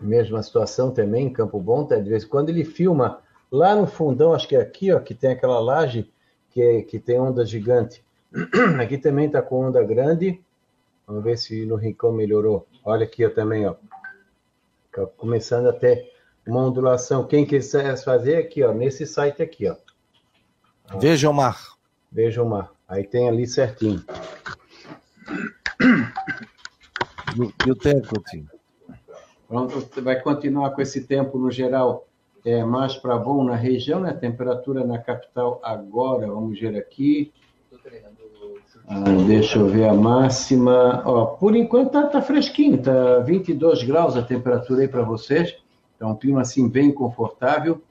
Mesma 0.00 0.42
situação 0.42 0.90
também 0.90 1.26
em 1.26 1.32
Campo 1.32 1.58
Bom, 1.60 1.84
tá? 1.84 1.96
de 1.96 2.08
vez 2.08 2.24
em 2.24 2.28
quando 2.28 2.50
ele 2.50 2.64
filma 2.64 3.20
lá 3.50 3.74
no 3.74 3.86
fundão, 3.86 4.34
acho 4.34 4.48
que 4.48 4.56
é 4.56 4.60
aqui, 4.60 4.92
ó, 4.92 5.00
que 5.00 5.14
tem 5.14 5.30
aquela 5.30 5.58
laje 5.58 6.10
que, 6.50 6.60
é- 6.60 6.82
que 6.82 6.98
tem 6.98 7.18
onda 7.20 7.44
gigante. 7.44 8.04
Aqui 8.80 8.98
também 8.98 9.26
está 9.26 9.40
com 9.40 9.66
onda 9.66 9.82
grande. 9.82 10.42
Vamos 11.06 11.24
ver 11.24 11.38
se 11.38 11.64
no 11.64 11.76
Rincão 11.76 12.12
melhorou. 12.12 12.66
Olha 12.84 13.04
aqui 13.06 13.24
ó, 13.24 13.30
também, 13.30 13.66
ó. 13.66 13.74
Tá 14.92 15.06
Começando 15.16 15.68
a 15.68 15.72
ter 15.72 16.12
uma 16.46 16.60
ondulação. 16.60 17.26
Quem 17.26 17.46
quiser 17.46 17.96
fazer 17.96 18.36
aqui, 18.36 18.62
ó, 18.62 18.74
nesse 18.74 19.06
site 19.06 19.42
aqui, 19.42 19.68
ó. 19.68 19.76
Veja 20.98 21.30
o 21.30 21.32
mar. 21.32 21.58
Veja 22.10 22.42
o 22.42 22.48
mar. 22.48 22.72
Aí 22.86 23.04
tem 23.04 23.28
ali 23.28 23.46
certinho. 23.46 24.04
E 27.36 27.70
o, 27.70 27.74
tempo, 27.76 28.08
Coutinho? 28.08 28.48
Pronto, 29.46 30.02
vai 30.02 30.20
continuar 30.20 30.70
com 30.70 30.82
esse 30.82 31.06
tempo 31.06 31.38
no 31.38 31.50
geral 31.50 32.07
é, 32.48 32.64
mais 32.64 32.96
para 32.96 33.18
bom 33.18 33.44
na 33.44 33.54
região, 33.54 34.00
né? 34.00 34.12
Temperatura 34.12 34.82
na 34.84 34.98
capital 34.98 35.60
agora, 35.62 36.26
vamos 36.26 36.58
ver 36.58 36.76
aqui. 36.76 37.30
Ah, 38.88 39.04
deixa 39.26 39.58
eu 39.58 39.66
ver 39.66 39.86
a 39.86 39.92
máxima. 39.92 41.02
Ó, 41.04 41.26
por 41.26 41.54
enquanto 41.54 41.92
tá, 41.92 42.06
tá 42.06 42.22
fresquinho, 42.22 42.78
tá 42.78 43.18
22 43.18 43.82
graus 43.82 44.16
a 44.16 44.22
temperatura 44.22 44.80
aí 44.80 44.88
para 44.88 45.02
vocês. 45.02 45.56
É 46.00 46.06
um 46.06 46.14
clima 46.14 46.40
assim 46.40 46.68
bem 46.68 46.90
confortável. 46.90 47.82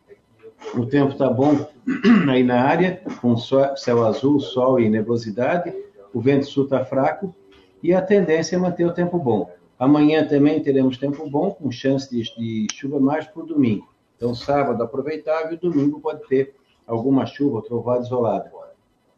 O 0.74 0.88
tempo 0.88 1.16
tá 1.16 1.30
bom 1.30 1.68
aí 2.28 2.44
na 2.44 2.64
área, 2.64 3.00
com 3.22 3.38
céu 3.38 4.06
azul, 4.06 4.40
sol 4.40 4.80
e 4.80 4.90
nebulosidade. 4.90 5.72
O 6.12 6.20
vento 6.20 6.48
sul 6.48 6.68
tá 6.68 6.84
fraco 6.84 7.36
e 7.84 7.94
a 7.94 8.02
tendência 8.02 8.56
é 8.56 8.60
manter 8.60 8.86
o 8.86 8.94
tempo 8.94 9.20
bom. 9.20 9.52
Amanhã 9.78 10.28
também 10.28 10.64
teremos 10.64 10.98
tempo 10.98 11.30
bom, 11.30 11.52
com 11.52 11.70
chance 11.70 12.10
de, 12.10 12.24
de 12.36 12.68
chuva 12.74 13.00
mais 13.00 13.28
para 13.28 13.44
o 13.44 13.46
domingo. 13.46 13.88
Então, 14.18 14.36
sábado 14.36 14.84
aproveitável, 14.84 15.58
domingo 15.58 16.02
pode 16.02 16.28
ter 16.28 16.56
alguma 16.86 17.26
chuva, 17.26 17.62
trovada 17.62 18.02
isolada. 18.02 18.52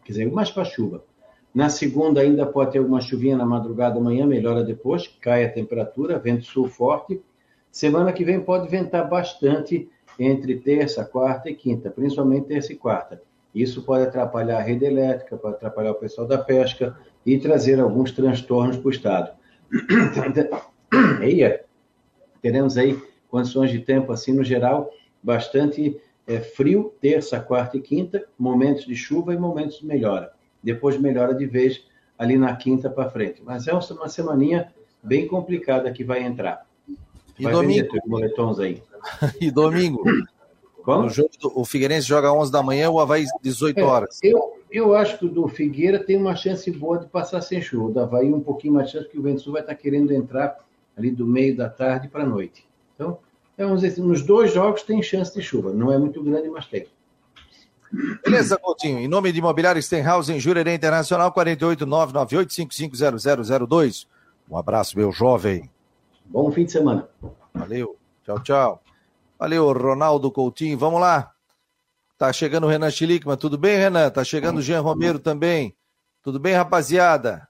Quer 0.03 0.11
dizer, 0.11 0.31
mais 0.31 0.51
para 0.51 0.65
chuva. 0.65 1.03
Na 1.53 1.69
segunda 1.69 2.21
ainda 2.21 2.45
pode 2.45 2.73
ter 2.73 2.79
alguma 2.79 3.01
chuvinha 3.01 3.37
na 3.37 3.45
madrugada 3.45 3.97
amanhã, 3.97 4.25
melhora 4.25 4.63
depois, 4.63 5.07
cai 5.21 5.45
a 5.45 5.51
temperatura, 5.51 6.19
vento 6.19 6.45
sul 6.45 6.67
forte. 6.67 7.21
Semana 7.71 8.11
que 8.11 8.23
vem 8.23 8.39
pode 8.39 8.67
ventar 8.67 9.07
bastante 9.09 9.89
entre 10.19 10.59
terça, 10.59 11.05
quarta 11.05 11.49
e 11.49 11.55
quinta, 11.55 11.89
principalmente 11.89 12.47
terça 12.47 12.73
e 12.73 12.75
quarta. 12.75 13.21
Isso 13.53 13.83
pode 13.83 14.03
atrapalhar 14.03 14.57
a 14.57 14.61
rede 14.61 14.85
elétrica, 14.85 15.37
pode 15.37 15.55
atrapalhar 15.55 15.91
o 15.91 15.95
pessoal 15.95 16.27
da 16.27 16.37
pesca 16.37 16.95
e 17.25 17.37
trazer 17.37 17.79
alguns 17.79 18.11
transtornos 18.11 18.77
para 18.77 18.87
o 18.87 18.91
estado. 18.91 19.31
Eia, 21.21 21.63
teremos 22.41 22.77
aí 22.77 22.99
condições 23.30 23.71
de 23.71 23.80
tempo 23.80 24.11
assim 24.11 24.34
no 24.34 24.43
geral 24.43 24.91
bastante 25.21 25.99
é, 26.27 26.39
frio 26.39 26.93
terça, 27.01 27.39
quarta 27.39 27.77
e 27.77 27.82
quinta, 27.82 28.23
momentos 28.38 28.86
de 28.86 28.95
chuva 28.95 29.34
e 29.34 29.38
momentos 29.38 29.80
de 29.80 29.86
melhora. 29.86 30.32
Depois 30.61 30.99
melhora 30.99 31.34
de 31.34 31.45
vez 31.45 31.84
ali 32.17 32.38
na 32.38 32.55
quinta 32.55 32.89
para 32.89 33.09
frente. 33.09 33.41
Mas 33.43 33.67
é 33.67 33.73
uma 33.73 34.09
semaninha 34.09 34.71
bem 35.01 35.27
complicada 35.27 35.91
que 35.91 36.03
vai 36.03 36.23
entrar. 36.23 36.65
E 37.38 37.43
vai 37.43 37.53
domingo? 37.53 37.97
moletons 38.05 38.59
aí. 38.59 38.84
E 39.39 39.49
domingo? 39.49 40.03
Como? 40.84 41.05
O, 41.05 41.09
jogo 41.09 41.30
do- 41.39 41.59
o 41.59 41.63
Figueirense 41.65 42.07
joga 42.07 42.34
11 42.34 42.51
da 42.51 42.61
manhã, 42.61 42.89
o 42.89 42.99
Havaí 42.99 43.25
18 43.41 43.80
horas. 43.82 44.19
É, 44.23 44.27
eu, 44.27 44.57
eu 44.69 44.93
acho 44.93 45.17
que 45.17 45.25
o 45.25 45.30
do 45.30 45.47
Figueira 45.47 45.99
tem 46.03 46.17
uma 46.17 46.36
chance 46.36 46.69
boa 46.71 46.97
de 46.99 47.07
passar 47.07 47.41
sem 47.41 47.61
chuva. 47.61 47.86
O 47.89 47.93
da 47.93 48.03
Havaí 48.03 48.32
um 48.34 48.41
pouquinho 48.41 48.73
mais 48.73 48.89
chance, 48.89 49.05
porque 49.05 49.19
o 49.19 49.21
Vento 49.23 49.41
Sul 49.41 49.53
vai 49.53 49.61
estar 49.61 49.75
querendo 49.75 50.11
entrar 50.13 50.57
ali 50.97 51.11
do 51.11 51.25
meio 51.25 51.55
da 51.55 51.69
tarde 51.69 52.07
para 52.09 52.23
a 52.23 52.27
noite. 52.27 52.65
Então, 52.99 53.17
é, 53.57 53.63
vamos 53.63 53.79
dizer 53.79 53.93
assim, 53.93 54.01
nos 54.01 54.21
dois 54.21 54.53
jogos 54.53 54.83
tem 54.83 55.01
chance 55.01 55.33
de 55.33 55.41
chuva. 55.41 55.71
Não 55.71 55.89
é 55.89 55.97
muito 55.97 56.21
grande, 56.21 56.49
mas 56.49 56.65
tem. 56.65 56.85
Beleza, 58.23 58.57
Coutinho. 58.57 58.99
Em 58.99 59.07
nome 59.07 59.31
de 59.31 59.39
Imobiliário 59.39 59.81
Stenhouse, 59.81 60.33
em 60.33 60.39
Jurerê 60.39 60.75
Internacional, 60.75 61.33
48998550002. 61.33 64.05
Um 64.51 64.57
abraço, 64.57 64.97
meu 64.97 65.13
jovem. 65.13 65.71
Bom 66.25 66.51
fim 66.51 66.65
de 66.65 66.73
semana. 66.73 67.07
Valeu. 67.53 67.95
Tchau, 68.25 68.43
tchau. 68.43 68.83
Valeu, 69.39 69.71
Ronaldo 69.71 70.29
Coutinho. 70.29 70.77
Vamos 70.77 70.99
lá. 70.99 71.31
Tá 72.17 72.33
chegando 72.33 72.65
o 72.65 72.69
Renan 72.69 72.91
Chilickman. 72.91 73.37
Tudo 73.37 73.57
bem, 73.57 73.77
Renan? 73.77 74.09
Tá 74.09 74.25
chegando 74.25 74.57
o 74.57 74.61
Jean 74.61 74.81
Romero 74.81 75.19
também. 75.19 75.73
Tudo 76.21 76.37
bem, 76.37 76.53
rapaziada? 76.53 77.47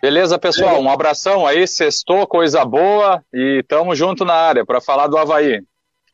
Beleza, 0.00 0.38
pessoal? 0.38 0.80
Um 0.80 0.88
abração 0.88 1.44
aí, 1.44 1.66
sextou, 1.66 2.26
coisa 2.26 2.64
boa 2.64 3.22
e 3.32 3.64
tamo 3.66 3.94
junto 3.96 4.24
na 4.24 4.34
área 4.34 4.64
para 4.64 4.80
falar 4.80 5.08
do 5.08 5.18
Havaí. 5.18 5.60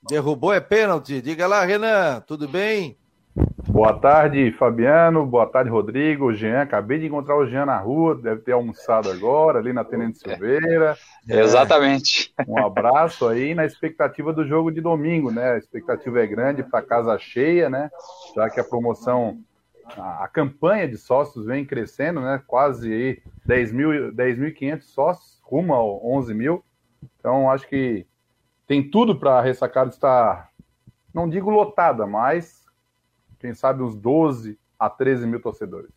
Derrubou 0.09 0.53
é 0.53 0.61
pênalti. 0.61 1.21
Diga 1.21 1.47
lá, 1.47 1.65
Renan. 1.65 2.23
Tudo 2.27 2.49
bem? 2.49 2.97
Boa 3.69 3.93
tarde, 3.93 4.53
Fabiano. 4.53 5.27
Boa 5.27 5.47
tarde, 5.47 5.69
Rodrigo. 5.69 6.33
Jean, 6.33 6.63
acabei 6.63 6.99
de 6.99 7.07
encontrar 7.07 7.37
o 7.37 7.47
Jean 7.47 7.67
na 7.67 7.79
rua, 7.79 8.15
deve 8.15 8.41
ter 8.41 8.53
almoçado 8.53 9.11
agora, 9.11 9.59
ali 9.59 9.73
na 9.73 9.85
Tenente 9.85 10.19
Silveira. 10.19 10.97
Exatamente. 11.29 12.33
Um 12.47 12.65
abraço 12.65 13.27
aí 13.27 13.55
na 13.55 13.67
expectativa 13.67 14.33
do 14.33 14.47
jogo 14.47 14.71
de 14.71 14.81
domingo, 14.81 15.31
né? 15.31 15.53
A 15.53 15.59
expectativa 15.59 16.23
é 16.23 16.27
grande 16.27 16.63
para 16.63 16.81
casa 16.83 17.19
cheia, 17.19 17.69
né? 17.69 17.91
Já 18.35 18.49
que 18.49 18.61
a 18.61 18.65
promoção, 18.65 19.39
a, 19.97 20.29
campanha 20.29 20.89
de 20.89 20.97
sócios 20.97 21.47
vem 21.47 21.65
crescendo, 21.65 22.21
né? 22.21 22.43
Quase 22.47 22.93
aí 22.93 23.23
10 23.45 23.73
mil, 23.73 24.13
10.500 24.13 24.83
sócios, 24.83 25.41
rumo 25.43 25.75
ao 25.75 26.05
11 26.05 26.35
mil. 26.35 26.65
Então, 27.19 27.51
acho 27.51 27.69
que 27.69 28.07
tem 28.67 28.89
tudo 28.89 29.19
para 29.19 29.39
a 29.39 29.43
ressacada 29.43 29.91
estar, 29.91 30.51
não 31.13 31.29
digo 31.29 31.51
lotada, 31.51 32.07
mas 32.07 32.65
quem 33.39 33.55
sabe 33.55 33.83
uns 33.83 33.95
12 33.95 34.59
a 34.79 34.89
13 34.89 35.27
mil 35.27 35.41
torcedores. 35.41 35.91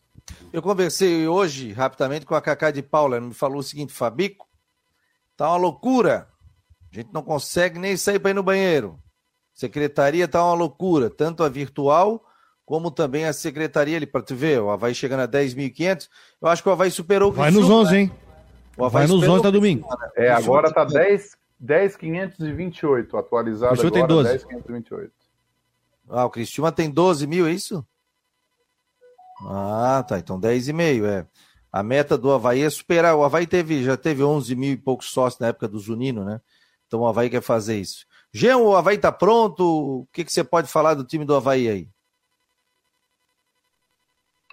Eu 0.52 0.62
conversei 0.62 1.28
hoje, 1.28 1.72
rapidamente, 1.72 2.26
com 2.26 2.36
a 2.36 2.42
Cacá 2.42 2.72
de 2.72 2.84
Paula. 2.84 3.18
Ela 3.18 3.28
me 3.28 3.34
falou 3.34 3.60
o 3.60 3.64
seguinte, 3.64 3.94
Fabico, 3.94 4.48
tá 5.36 5.48
uma 5.50 5.58
loucura. 5.58 6.28
A 6.92 6.96
gente 6.96 7.14
não 7.14 7.22
consegue 7.24 7.80
nem 7.80 7.96
sair 7.96 8.20
para 8.20 8.32
ir 8.32 8.34
no 8.34 8.44
banheiro. 8.44 9.00
Secretaria 9.54 10.28
tá 10.28 10.44
uma 10.44 10.54
loucura, 10.54 11.10
tanto 11.10 11.44
a 11.44 11.50
virtual 11.50 12.27
como 12.68 12.92
também 12.92 13.24
a 13.24 13.32
secretaria 13.32 13.96
ali, 13.96 14.06
para 14.06 14.22
tu 14.22 14.36
ver, 14.36 14.60
o 14.60 14.70
Havaí 14.70 14.94
chegando 14.94 15.22
a 15.22 15.28
10.500. 15.28 16.10
Eu 16.42 16.50
acho 16.50 16.62
que 16.62 16.68
o 16.68 16.72
Havaí 16.74 16.92
superou 16.92 17.30
o 17.30 17.32
Vai 17.32 17.50
nos 17.50 17.60
Criciúma, 17.62 17.82
11, 17.82 17.92
né? 17.94 18.00
hein? 18.02 18.12
O 18.78 18.84
Havaí 18.84 18.92
Vai 18.92 19.08
nos 19.08 19.16
superou 19.16 19.36
11 19.36 19.44
tá 19.44 19.48
o 19.48 19.52
domingo. 19.54 19.88
Né? 19.90 20.10
É, 20.18 20.32
agora 20.32 20.70
tá 20.74 20.86
tem 20.86 20.98
10, 20.98 21.38
10,528, 21.58 23.16
atualizado 23.16 23.78
tem 23.90 24.04
agora, 24.04 24.24
12. 24.24 24.30
10,528. 24.32 25.12
Ah, 26.10 26.26
o 26.26 26.30
Cristiúma 26.30 26.70
tem 26.70 26.90
12 26.90 27.26
mil, 27.26 27.48
é 27.48 27.54
isso? 27.54 27.88
Ah, 29.46 30.04
tá. 30.06 30.20
Então 30.20 30.38
10,5, 30.38 31.06
é. 31.06 31.26
A 31.72 31.82
meta 31.82 32.18
do 32.18 32.30
Havaí 32.34 32.64
é 32.64 32.70
superar. 32.70 33.16
O 33.16 33.24
Havaí 33.24 33.48
teve, 33.48 33.82
já 33.82 33.96
teve 33.96 34.24
11 34.24 34.54
mil 34.58 34.74
e 34.74 34.78
poucos 34.78 35.10
sócios 35.10 35.40
na 35.40 35.48
época 35.48 35.70
do 35.70 35.80
Zunino, 35.80 36.26
né? 36.26 36.42
Então 36.86 37.00
o 37.00 37.08
Havaí 37.08 37.30
quer 37.30 37.42
fazer 37.42 37.80
isso. 37.80 38.06
Jean, 38.34 38.58
o 38.58 38.76
Havaí 38.76 38.98
tá 38.98 39.10
pronto? 39.10 39.64
O 40.02 40.08
que, 40.12 40.26
que 40.26 40.34
você 40.34 40.44
pode 40.44 40.68
falar 40.68 40.96
do 40.96 41.06
time 41.06 41.24
do 41.24 41.34
Havaí 41.34 41.70
aí? 41.70 41.90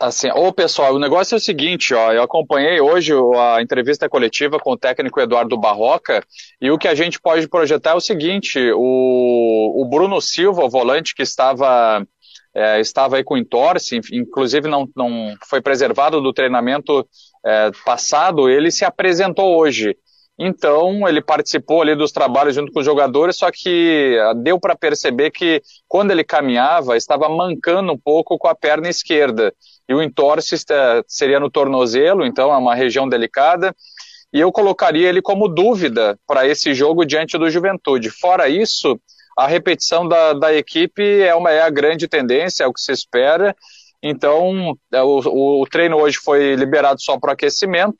Assim, 0.01 0.29
ô 0.31 0.53
pessoal, 0.53 0.95
o 0.95 0.99
negócio 0.99 1.37
é 1.37 1.39
o 1.39 1.41
seguinte, 1.41 1.95
ó, 1.95 2.13
eu 2.13 2.21
acompanhei 2.21 2.81
hoje 2.81 3.13
a 3.37 3.63
entrevista 3.63 4.09
coletiva 4.09 4.59
com 4.59 4.73
o 4.73 4.77
técnico 4.77 5.21
Eduardo 5.21 5.57
Barroca 5.57 6.21
e 6.61 6.69
o 6.69 6.77
que 6.77 6.89
a 6.89 6.97
gente 6.97 7.21
pode 7.21 7.49
projetar 7.49 7.93
é 7.93 7.95
o 7.95 8.01
seguinte, 8.01 8.59
o, 8.75 9.83
o 9.83 9.89
Bruno 9.89 10.21
Silva, 10.21 10.65
o 10.65 10.69
volante 10.69 11.15
que 11.15 11.23
estava 11.23 12.05
é, 12.53 12.81
estava 12.81 13.17
aí 13.17 13.25
com 13.25 13.37
entorse, 13.37 14.01
inclusive 14.13 14.69
não, 14.69 14.89
não 14.97 15.37
foi 15.49 15.61
preservado 15.61 16.21
do 16.21 16.33
treinamento 16.33 17.07
é, 17.47 17.71
passado, 17.85 18.49
ele 18.49 18.73
se 18.73 18.85
apresentou 18.85 19.57
hoje. 19.57 19.97
Então, 20.37 21.07
ele 21.07 21.23
participou 21.23 21.81
ali 21.81 21.95
dos 21.95 22.11
trabalhos 22.11 22.57
junto 22.57 22.73
com 22.73 22.81
os 22.81 22.85
jogadores, 22.85 23.37
só 23.37 23.51
que 23.53 24.19
ah, 24.21 24.35
deu 24.35 24.59
para 24.59 24.75
perceber 24.75 25.31
que 25.31 25.63
quando 25.87 26.11
ele 26.11 26.25
caminhava, 26.25 26.97
estava 26.97 27.29
mancando 27.29 27.93
um 27.93 27.99
pouco 27.99 28.37
com 28.37 28.49
a 28.49 28.55
perna 28.55 28.89
esquerda. 28.89 29.55
E 29.89 29.95
o 29.95 30.03
entorse 30.03 30.55
é, 30.71 31.03
seria 31.07 31.39
no 31.39 31.51
tornozelo, 31.51 32.25
então 32.25 32.53
é 32.53 32.57
uma 32.57 32.75
região 32.75 33.09
delicada. 33.09 33.75
E 34.33 34.41
eu 34.41 34.51
colocaria 34.51 35.09
ele 35.09 35.23
como 35.23 35.49
dúvida 35.49 36.19
para 36.27 36.47
esse 36.47 36.75
jogo 36.75 37.05
diante 37.05 37.39
do 37.39 37.51
Juventude. 37.51 38.11
Fora 38.11 38.49
isso, 38.49 38.99
a 39.39 39.47
repetição 39.47 40.09
da, 40.09 40.33
da 40.33 40.55
equipe 40.55 41.23
é, 41.23 41.35
uma, 41.35 41.51
é 41.51 41.63
a 41.63 41.71
grande 41.71 42.09
tendência, 42.09 42.65
é 42.65 42.67
o 42.67 42.73
que 42.73 42.81
se 42.81 42.93
espera. 42.93 43.55
Então, 44.03 44.77
é, 44.93 45.03
o, 45.03 45.61
o 45.63 45.67
treino 45.71 45.97
hoje 45.97 46.19
foi 46.19 46.55
liberado 46.57 47.01
só 47.01 47.19
para 47.19 47.33
aquecimento. 47.33 47.99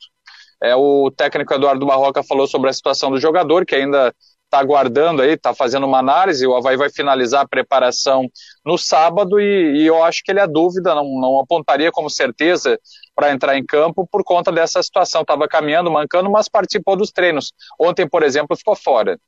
É, 0.63 0.75
o 0.75 1.11
técnico 1.11 1.55
Eduardo 1.55 1.87
Barroca 1.87 2.23
falou 2.23 2.47
sobre 2.47 2.71
a 2.71 2.73
situação 2.73 3.11
do 3.11 3.21
jogador, 3.21 3.67
que 3.67 3.75
ainda 3.75 4.15
está 4.45 4.59
aguardando 4.59 5.23
aí, 5.23 5.31
está 5.31 5.53
fazendo 5.53 5.87
uma 5.87 5.99
análise. 5.99 6.47
O 6.47 6.55
Havaí 6.55 6.77
vai 6.77 6.91
finalizar 6.91 7.43
a 7.43 7.49
preparação 7.49 8.29
no 8.65 8.79
sábado 8.79 9.41
e, 9.41 9.83
e 9.83 9.87
eu 9.87 10.03
acho 10.03 10.23
que 10.25 10.31
ele 10.31 10.41
é 10.41 10.47
dúvida, 10.47 10.95
não, 10.95 11.21
não 11.21 11.39
apontaria 11.39 11.91
como 11.91 12.09
certeza 12.09 12.79
para 13.15 13.33
entrar 13.33 13.57
em 13.57 13.65
campo 13.65 14.07
por 14.07 14.23
conta 14.23 14.53
dessa 14.53 14.83
situação. 14.83 15.23
Estava 15.23 15.49
caminhando, 15.49 15.91
mancando, 15.91 16.31
mas 16.31 16.49
participou 16.49 16.97
dos 16.97 17.11
treinos. 17.11 17.53
Ontem, 17.79 18.09
por 18.09 18.23
exemplo, 18.23 18.57
ficou 18.57 18.77
fora. 18.77 19.19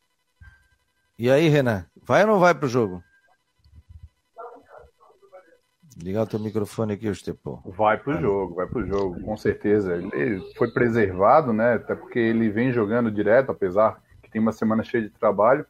E 1.18 1.30
aí, 1.30 1.48
Renan, 1.48 1.86
vai 2.02 2.22
ou 2.22 2.28
não 2.28 2.38
vai 2.38 2.54
pro 2.54 2.68
jogo? 2.68 3.02
Ligar 5.98 6.24
o 6.24 6.26
teu 6.26 6.38
microfone 6.38 6.92
aqui, 6.92 7.06
Estepô. 7.06 7.58
Vai 7.64 7.96
pro 7.96 8.20
jogo, 8.20 8.54
vai 8.54 8.66
pro 8.66 8.86
jogo, 8.86 9.18
com 9.22 9.34
certeza. 9.34 9.94
Ele 9.94 10.42
foi 10.54 10.70
preservado, 10.70 11.54
né? 11.54 11.74
Até 11.74 11.94
porque 11.94 12.18
ele 12.18 12.50
vem 12.50 12.70
jogando 12.70 13.10
direto, 13.10 13.50
apesar 13.50 13.98
tem 14.36 14.42
uma 14.42 14.52
semana 14.52 14.82
cheia 14.82 15.04
de 15.04 15.10
trabalho. 15.10 15.64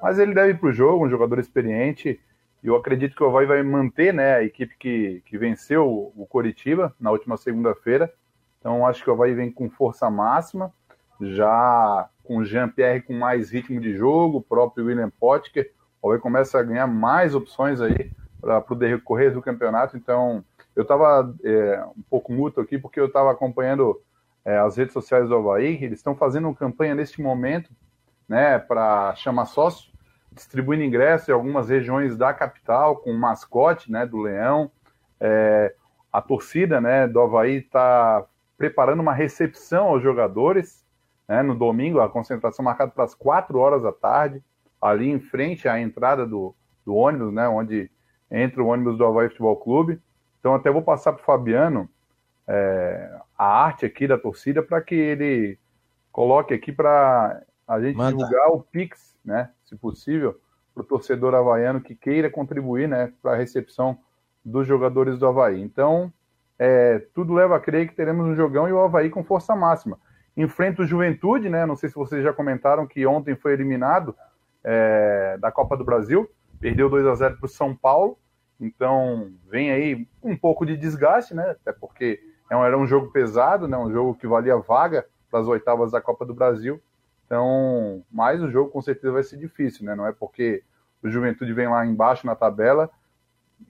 Mas 0.00 0.18
ele 0.18 0.32
deve 0.32 0.50
ir 0.50 0.58
pro 0.58 0.72
jogo, 0.72 1.04
um 1.04 1.10
jogador 1.10 1.40
experiente. 1.40 2.20
E 2.62 2.68
eu 2.68 2.76
acredito 2.76 3.16
que 3.16 3.22
o 3.22 3.26
Havaí 3.26 3.46
vai 3.46 3.62
manter 3.64 4.14
né, 4.14 4.36
a 4.36 4.44
equipe 4.44 4.76
que, 4.78 5.22
que 5.26 5.36
venceu 5.36 6.12
o 6.16 6.26
Coritiba 6.28 6.94
na 7.00 7.10
última 7.10 7.36
segunda-feira. 7.36 8.12
Então 8.60 8.86
acho 8.86 9.02
que 9.02 9.10
o 9.10 9.12
Havaí 9.12 9.34
vem 9.34 9.50
com 9.50 9.68
força 9.68 10.08
máxima, 10.08 10.72
já 11.20 12.08
com 12.22 12.38
o 12.38 12.44
Jean-Pierre 12.44 13.02
com 13.02 13.12
mais 13.12 13.50
ritmo 13.50 13.80
de 13.80 13.96
jogo, 13.96 14.38
o 14.38 14.42
próprio 14.42 14.86
William 14.86 15.10
Potker. 15.10 15.72
O 16.00 16.08
Havaí 16.08 16.20
começa 16.20 16.60
a 16.60 16.62
ganhar 16.62 16.86
mais 16.86 17.34
opções 17.34 17.80
aí 17.80 18.12
para 18.40 18.64
o 18.70 18.74
decorrer 18.76 19.32
do 19.32 19.42
campeonato. 19.42 19.96
Então 19.96 20.44
eu 20.76 20.82
estava 20.82 21.34
é, 21.42 21.84
um 21.96 22.02
pouco 22.08 22.32
mútuo 22.32 22.62
aqui 22.62 22.78
porque 22.78 23.00
eu 23.00 23.06
estava 23.06 23.32
acompanhando 23.32 24.00
é, 24.44 24.58
as 24.58 24.76
redes 24.76 24.92
sociais 24.92 25.28
do 25.28 25.34
Havaí. 25.34 25.82
Eles 25.82 25.98
estão 25.98 26.14
fazendo 26.14 26.46
uma 26.46 26.54
campanha 26.54 26.94
neste 26.94 27.20
momento 27.20 27.68
né, 28.32 28.58
para 28.58 29.14
chamar 29.14 29.44
sócio 29.44 29.92
distribuindo 30.32 30.82
ingressos 30.82 31.28
em 31.28 31.32
algumas 31.32 31.68
regiões 31.68 32.16
da 32.16 32.32
capital, 32.32 32.96
com 32.96 33.10
o 33.10 33.18
mascote 33.18 33.92
né, 33.92 34.06
do 34.06 34.16
Leão. 34.16 34.70
É, 35.20 35.74
a 36.10 36.22
torcida 36.22 36.80
né, 36.80 37.06
do 37.06 37.20
Havaí 37.20 37.56
está 37.56 38.24
preparando 38.56 39.00
uma 39.00 39.12
recepção 39.12 39.88
aos 39.88 40.02
jogadores 40.02 40.82
né, 41.28 41.42
no 41.42 41.54
domingo, 41.54 42.00
a 42.00 42.08
concentração 42.08 42.64
marcada 42.64 42.90
para 42.90 43.04
as 43.04 43.14
4 43.14 43.58
horas 43.58 43.82
da 43.82 43.92
tarde, 43.92 44.42
ali 44.80 45.10
em 45.10 45.20
frente 45.20 45.68
à 45.68 45.78
entrada 45.78 46.26
do, 46.26 46.54
do 46.86 46.94
ônibus, 46.94 47.34
né, 47.34 47.46
onde 47.46 47.90
entra 48.30 48.62
o 48.62 48.68
ônibus 48.68 48.96
do 48.96 49.04
Havaí 49.04 49.28
Futebol 49.28 49.56
Clube. 49.56 50.00
Então, 50.40 50.54
até 50.54 50.70
vou 50.70 50.80
passar 50.80 51.12
para 51.12 51.20
o 51.20 51.24
Fabiano 51.26 51.86
é, 52.48 53.14
a 53.36 53.44
arte 53.44 53.84
aqui 53.84 54.08
da 54.08 54.16
torcida 54.16 54.62
para 54.62 54.80
que 54.80 54.94
ele 54.94 55.58
coloque 56.10 56.54
aqui 56.54 56.72
para 56.72 57.42
a 57.72 57.80
gente 57.80 57.96
Manda. 57.96 58.16
divulgar 58.16 58.48
o 58.48 58.60
Pix, 58.60 59.16
né? 59.24 59.50
Se 59.64 59.76
possível, 59.76 60.38
para 60.74 60.82
o 60.82 60.86
torcedor 60.86 61.34
havaiano 61.34 61.80
que 61.80 61.94
queira 61.94 62.30
contribuir, 62.30 62.88
né? 62.88 63.12
Para 63.22 63.32
a 63.32 63.36
recepção 63.36 63.98
dos 64.44 64.66
jogadores 64.66 65.18
do 65.18 65.26
Havaí. 65.26 65.60
Então, 65.60 66.12
é, 66.58 66.98
tudo 67.14 67.32
leva 67.32 67.56
a 67.56 67.60
crer 67.60 67.88
que 67.88 67.94
teremos 67.94 68.26
um 68.26 68.34
jogão 68.34 68.68
e 68.68 68.72
o 68.72 68.80
Havaí 68.80 69.08
com 69.08 69.24
força 69.24 69.56
máxima. 69.56 69.98
Enfrenta 70.36 70.82
o 70.82 70.86
Juventude, 70.86 71.48
né? 71.48 71.64
Não 71.64 71.76
sei 71.76 71.88
se 71.88 71.94
vocês 71.94 72.22
já 72.22 72.32
comentaram 72.32 72.86
que 72.86 73.06
ontem 73.06 73.34
foi 73.36 73.52
eliminado 73.52 74.14
é, 74.62 75.36
da 75.38 75.50
Copa 75.50 75.76
do 75.76 75.84
Brasil, 75.84 76.30
perdeu 76.60 76.88
2 76.88 77.06
a 77.06 77.14
0 77.14 77.36
para 77.36 77.46
o 77.46 77.48
São 77.48 77.74
Paulo. 77.74 78.18
Então, 78.60 79.32
vem 79.48 79.70
aí 79.70 80.06
um 80.22 80.36
pouco 80.36 80.64
de 80.64 80.76
desgaste, 80.76 81.34
né? 81.34 81.56
Até 81.60 81.72
porque 81.72 82.20
é 82.50 82.54
era 82.54 82.78
um 82.78 82.86
jogo 82.86 83.10
pesado, 83.10 83.66
né? 83.66 83.76
Um 83.76 83.90
jogo 83.90 84.14
que 84.14 84.26
valia 84.26 84.56
vaga 84.58 85.06
para 85.30 85.40
as 85.40 85.46
oitavas 85.46 85.92
da 85.92 86.00
Copa 86.00 86.26
do 86.26 86.34
Brasil. 86.34 86.80
Então, 87.32 88.04
mais 88.12 88.42
o 88.42 88.50
jogo 88.50 88.70
com 88.70 88.82
certeza 88.82 89.10
vai 89.10 89.22
ser 89.22 89.38
difícil, 89.38 89.86
né? 89.86 89.94
Não 89.94 90.06
é 90.06 90.12
porque 90.12 90.62
o 91.02 91.08
Juventude 91.08 91.50
vem 91.54 91.66
lá 91.66 91.86
embaixo 91.86 92.26
na 92.26 92.36
tabela 92.36 92.90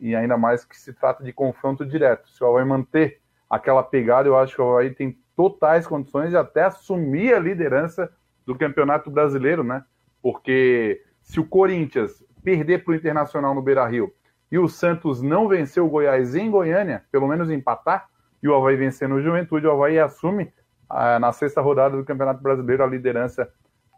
e 0.00 0.16
ainda 0.16 0.36
mais 0.36 0.64
que 0.64 0.76
se 0.76 0.92
trata 0.92 1.22
de 1.22 1.32
confronto 1.32 1.86
direto. 1.86 2.28
Se 2.28 2.42
o 2.42 2.46
Havaí 2.48 2.64
manter 2.64 3.20
aquela 3.48 3.84
pegada, 3.84 4.28
eu 4.28 4.36
acho 4.36 4.56
que 4.56 4.60
o 4.60 4.68
Havaí 4.68 4.90
tem 4.90 5.16
totais 5.36 5.86
condições 5.86 6.30
de 6.30 6.36
até 6.36 6.64
assumir 6.64 7.34
a 7.34 7.38
liderança 7.38 8.12
do 8.44 8.58
Campeonato 8.58 9.12
Brasileiro, 9.12 9.62
né? 9.62 9.84
Porque 10.20 11.00
se 11.22 11.38
o 11.38 11.46
Corinthians 11.46 12.20
perder 12.42 12.82
para 12.82 12.90
o 12.90 12.96
Internacional 12.96 13.54
no 13.54 13.62
Beira-Rio 13.62 14.12
e 14.50 14.58
o 14.58 14.66
Santos 14.66 15.22
não 15.22 15.46
vencer 15.46 15.80
o 15.80 15.88
Goiás 15.88 16.34
em 16.34 16.50
Goiânia, 16.50 17.04
pelo 17.12 17.28
menos 17.28 17.48
empatar, 17.48 18.08
e 18.42 18.48
o 18.48 18.56
Havaí 18.56 18.74
vencer 18.74 19.08
no 19.08 19.22
Juventude, 19.22 19.68
o 19.68 19.70
Havaí 19.70 20.00
assume 20.00 20.52
na 21.20 21.32
sexta 21.32 21.61
rodada 21.61 21.97
do 21.97 22.05
Campeonato 22.05 22.43
Brasileiro 22.43 22.84
a 22.84 22.86
liderança 22.86 23.49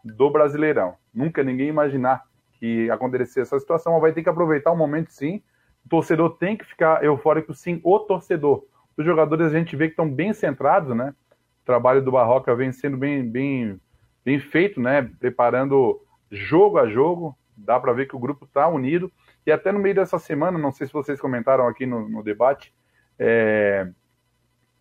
do 0.03 0.29
Brasileirão. 0.29 0.95
Nunca 1.13 1.43
ninguém 1.43 1.67
imaginar 1.67 2.23
que 2.59 2.89
acontecesse 2.89 3.41
essa 3.41 3.59
situação, 3.59 3.99
vai 3.99 4.13
ter 4.13 4.23
que 4.23 4.29
aproveitar 4.29 4.71
o 4.71 4.77
momento 4.77 5.11
sim. 5.11 5.41
O 5.85 5.89
torcedor 5.89 6.37
tem 6.37 6.57
que 6.57 6.65
ficar 6.65 7.03
eufórico 7.03 7.53
sim, 7.53 7.79
o 7.83 7.99
torcedor. 7.99 8.65
Os 8.97 9.05
jogadores 9.05 9.47
a 9.47 9.57
gente 9.57 9.75
vê 9.75 9.87
que 9.87 9.93
estão 9.93 10.09
bem 10.09 10.33
centrados, 10.33 10.95
né? 10.95 11.13
O 11.61 11.65
trabalho 11.65 12.01
do 12.01 12.11
Barroca 12.11 12.55
vem 12.55 12.71
sendo 12.71 12.97
bem, 12.97 13.27
bem, 13.29 13.79
bem 14.23 14.39
feito, 14.39 14.79
né? 14.79 15.09
Preparando 15.19 16.01
jogo 16.31 16.77
a 16.77 16.87
jogo. 16.87 17.37
Dá 17.57 17.79
para 17.79 17.93
ver 17.93 18.07
que 18.07 18.15
o 18.15 18.19
grupo 18.19 18.45
está 18.45 18.67
unido. 18.67 19.11
E 19.45 19.51
até 19.51 19.71
no 19.71 19.79
meio 19.79 19.95
dessa 19.95 20.17
semana, 20.17 20.57
não 20.57 20.71
sei 20.71 20.87
se 20.87 20.93
vocês 20.93 21.19
comentaram 21.19 21.67
aqui 21.67 21.85
no, 21.85 22.07
no 22.09 22.23
debate, 22.23 22.73
é, 23.19 23.87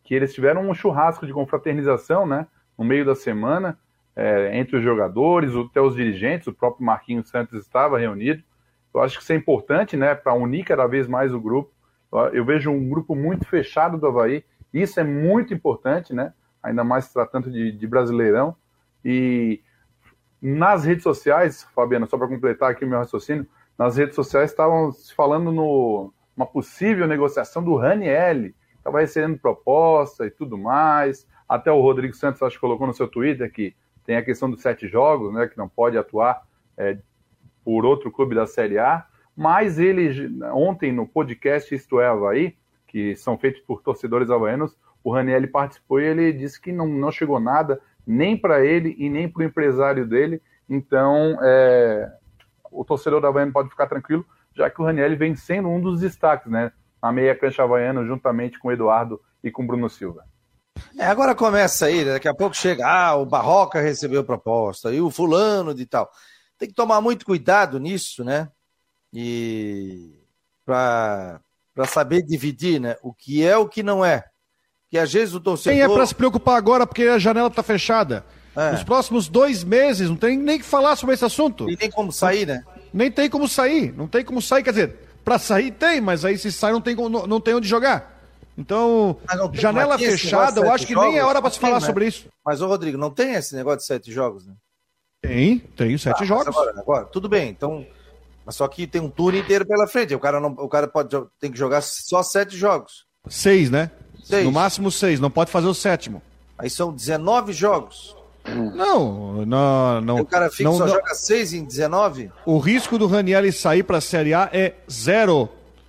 que 0.05 0.15
eles 0.15 0.35
tiveram 0.35 0.69
um 0.69 0.75
churrasco 0.75 1.27
de 1.27 1.33
confraternização, 1.33 2.27
né, 2.27 2.47
no 2.79 2.85
meio 2.85 3.05
da 3.05 3.15
semana, 3.15 3.79
é, 4.15 4.57
entre 4.57 4.77
os 4.77 4.85
jogadores, 4.85 5.51
até 5.57 5.81
os 5.81 5.97
dirigentes, 5.97 6.47
o 6.47 6.53
próprio 6.53 6.85
Marquinhos 6.85 7.29
Santos 7.29 7.59
estava 7.61 7.99
reunido. 7.99 8.43
Eu 8.95 9.01
acho 9.03 9.17
que 9.17 9.25
isso 9.25 9.33
é 9.33 9.37
importante, 9.37 9.97
né, 9.97 10.15
para 10.15 10.35
unir 10.35 10.65
cada 10.65 10.87
vez 10.87 11.09
mais 11.09 11.33
o 11.35 11.41
grupo. 11.41 11.73
Eu 12.33 12.45
vejo 12.45 12.71
um 12.71 12.89
grupo 12.89 13.17
muito 13.17 13.45
fechado 13.45 13.99
do 13.99 14.07
Havaí, 14.07 14.45
isso 14.73 15.01
é 15.01 15.05
muito 15.05 15.53
importante, 15.53 16.15
né, 16.15 16.33
ainda 16.63 16.85
mais 16.85 17.13
tratando 17.13 17.51
de, 17.51 17.73
de 17.73 17.87
brasileirão. 17.87 18.55
E 19.05 19.61
nas 20.41 20.85
redes 20.85 21.03
sociais, 21.03 21.65
Fabiano, 21.75 22.07
só 22.07 22.17
para 22.19 22.29
completar 22.29 22.71
aqui 22.71 22.85
o 22.85 22.89
meu 22.89 22.99
raciocínio, 22.99 23.47
nas 23.77 23.97
redes 23.97 24.15
sociais 24.15 24.51
estavam 24.51 24.93
se 24.93 25.13
falando 25.15 25.51
numa 25.51 26.47
possível 26.47 27.09
negociação 27.09 27.65
do 27.65 27.75
Ranielli, 27.75 28.55
estava 28.85 29.01
recebendo 29.01 29.39
proposta 29.39 30.27
e 30.27 30.31
tudo 30.31 30.59
mais. 30.59 31.27
Até 31.49 31.73
o 31.73 31.81
Rodrigo 31.81 32.15
Santos, 32.15 32.43
acho 32.43 32.57
que 32.57 32.61
colocou 32.61 32.87
no 32.87 32.93
seu 32.93 33.09
Twitter 33.09 33.51
que 33.51 33.75
tem 34.05 34.17
a 34.17 34.23
questão 34.23 34.51
dos 34.51 34.61
sete 34.61 34.87
jogos, 34.87 35.33
né, 35.33 35.49
que 35.49 35.57
não 35.57 35.69
pode 35.69 35.97
atuar 35.97 36.43
é, 36.77 36.99
por 37.65 37.87
outro 37.87 38.13
clube 38.13 38.35
da 38.35 38.47
Série 38.47 38.79
A. 38.79 39.07
Mas 39.35 39.79
ele, 39.79 40.31
ontem 40.53 40.93
no 40.93 41.09
podcast 41.09 41.75
Isto 41.75 41.99
é 41.99 42.07
Havaí, 42.07 42.55
que 42.87 43.17
são 43.17 43.39
feitos 43.39 43.63
por 43.63 43.83
torcedores 43.83 44.31
havaianos, 44.31 44.77
o 45.03 45.13
Raniel 45.13 45.51
participou 45.51 46.01
e 46.01 46.05
ele 46.05 46.33
disse 46.33 46.61
que 46.61 46.71
não, 46.71 46.87
não 46.87 47.11
chegou 47.11 47.41
nada, 47.41 47.81
nem 48.07 48.37
para 48.37 48.65
ele 48.65 48.95
e 48.99 49.09
nem 49.09 49.29
para 49.29 49.41
o 49.41 49.45
empresário 49.45 50.07
dele. 50.07 50.41
Então, 50.69 51.39
é, 51.43 52.11
o 52.71 52.85
torcedor 52.85 53.21
da 53.21 53.29
Havaiano 53.29 53.53
pode 53.53 53.71
ficar 53.71 53.87
tranquilo, 53.87 54.25
já 54.55 54.71
que 54.71 54.81
o 54.81 54.85
Raniel 54.85 55.17
vem 55.17 55.35
sendo 55.35 55.69
um 55.69 55.81
dos 55.81 56.01
destaques, 56.01 56.51
né? 56.51 56.71
Na 57.05 57.13
meia 57.13 57.37
cancha 57.37 57.63
havaiana, 57.63 58.03
juntamente 58.03 58.59
com 58.59 58.69
o 58.69 58.73
Eduardo 58.73 59.21
e 59.43 59.51
com 59.51 59.63
o 59.63 59.67
Bruno 59.67 59.91
Silva. 59.91 60.25
É, 60.99 61.05
agora 61.05 61.35
começa 61.35 61.85
aí, 61.85 62.03
daqui 62.03 62.27
a 62.27 62.35
pouco 62.35 62.57
chega, 62.57 62.87
ah, 62.89 63.15
o 63.15 63.27
Barroca 63.27 63.79
recebeu 63.79 64.25
proposta, 64.25 64.91
e 64.91 65.03
o 65.03 65.11
fulano 65.11 65.75
de 65.75 65.85
tal. 65.85 66.11
Tem 66.57 66.67
que 66.67 66.75
tomar 66.75 67.03
muito 67.03 67.27
cuidado 67.27 67.79
nisso, 67.79 68.25
né? 68.25 68.49
E 69.13 70.19
para 70.65 71.41
saber 71.87 72.23
dividir, 72.23 72.81
né? 72.81 72.97
O 73.03 73.13
que 73.13 73.45
é 73.45 73.55
o 73.55 73.69
que 73.69 73.83
não 73.83 74.03
é. 74.03 74.25
Que 74.89 74.97
às 74.97 75.13
vezes 75.13 75.35
o 75.35 75.41
torcedor. 75.41 75.75
Quem 75.75 75.83
é 75.83 75.95
para 75.95 76.07
se 76.07 76.15
preocupar 76.15 76.57
agora 76.57 76.87
porque 76.87 77.03
a 77.03 77.19
janela 77.19 77.49
está 77.49 77.63
fechada? 77.63 78.25
É. 78.57 78.71
Nos 78.71 78.83
próximos 78.83 79.29
dois 79.29 79.63
meses, 79.63 80.09
não 80.09 80.17
tem 80.17 80.39
nem 80.39 80.59
que 80.59 80.65
falar 80.65 80.97
sobre 80.97 81.15
esse 81.15 81.25
assunto. 81.25 81.69
E 81.69 81.77
nem 81.79 81.91
como 81.91 82.11
sair, 82.11 82.47
né? 82.47 82.65
Nem 82.95 83.11
tem 83.11 83.29
como 83.29 83.47
sair. 83.47 83.93
Não 83.93 84.09
tem 84.09 84.25
como 84.25 84.41
sair, 84.41 84.63
quer 84.63 84.71
dizer, 84.71 85.04
para 85.25 85.39
sair 85.39 85.71
tem, 85.71 86.01
mas 86.01 86.25
aí 86.25 86.37
se 86.37 86.53
sai 86.53 86.73
não 86.73 86.81
tem, 86.81 86.95
não, 86.95 87.27
não 87.27 87.41
tem 87.41 87.55
onde 87.55 87.69
jogar. 87.69 88.13
Então, 88.57 89.19
tem, 89.51 89.61
janela 89.61 89.99
fechada, 89.99 90.61
eu 90.61 90.71
acho 90.71 90.87
que 90.87 90.93
jogos, 90.95 91.11
nem 91.11 91.19
é 91.19 91.25
hora 91.25 91.41
para 91.41 91.51
se 91.51 91.59
falar 91.59 91.81
né? 91.81 91.87
sobre 91.87 92.07
isso. 92.07 92.29
Mas, 92.45 92.61
ô 92.61 92.69
Rodrigo, 92.69 92.97
não 92.97 93.11
tem 93.11 93.35
esse 93.35 93.55
negócio 93.55 93.81
de 93.81 93.87
sete 93.87 94.13
jogos, 94.13 94.47
né? 94.47 94.55
Tem, 95.21 95.59
tem 95.59 95.99
sete 95.99 96.23
ah, 96.23 96.27
jogos. 96.27 96.49
Agora, 96.49 96.75
agora, 96.79 97.05
tudo 97.07 97.29
bem, 97.29 97.49
então. 97.49 97.85
Mas 98.45 98.57
só 98.57 98.69
que 98.69 98.87
tem 98.87 99.01
um 99.01 99.09
turno 99.09 99.39
inteiro 99.39 99.67
pela 99.67 99.87
frente. 99.87 100.15
O 100.15 100.21
cara, 100.21 100.39
não, 100.39 100.51
o 100.51 100.69
cara 100.69 100.87
pode, 100.87 101.09
tem 101.41 101.51
que 101.51 101.59
jogar 101.59 101.81
só 101.81 102.23
sete 102.23 102.57
jogos. 102.57 103.07
Seis, 103.27 103.71
né? 103.71 103.91
Seis. 104.23 104.45
No 104.45 104.53
máximo 104.53 104.91
seis, 104.91 105.19
não 105.19 105.31
pode 105.31 105.51
fazer 105.51 105.67
o 105.67 105.75
sétimo. 105.75 106.23
Aí 106.59 106.69
são 106.69 106.93
19 106.93 107.53
jogos. 107.53 108.15
Não, 108.47 109.47
não, 109.47 110.01
não. 110.01 110.17
O 110.21 110.27
cara 110.27 110.51
fica, 110.51 110.65
não, 110.65 110.77
só 110.77 110.87
não. 110.87 110.95
joga 110.95 111.15
6 111.15 111.53
em 111.55 111.65
19? 111.65 112.31
O 112.45 112.59
risco 112.59 112.99
do 112.99 113.07
Raniel 113.07 113.51
sair 113.53 113.83
para 113.83 113.99
a 113.99 114.03
Série 114.03 114.35
A 114.35 114.51
é 114.53 114.75
zero. 114.91 115.49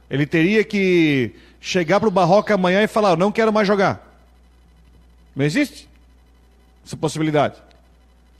Ele 0.10 0.26
teria 0.26 0.64
que 0.64 1.36
chegar 1.60 2.00
para 2.00 2.08
o 2.08 2.12
Barroca 2.12 2.54
amanhã 2.54 2.82
e 2.84 2.88
falar: 2.88 3.18
não 3.18 3.32
quero 3.32 3.52
mais 3.52 3.68
jogar. 3.68 4.02
Não 5.36 5.44
existe 5.44 5.90
essa 6.86 6.96
possibilidade. 6.96 7.56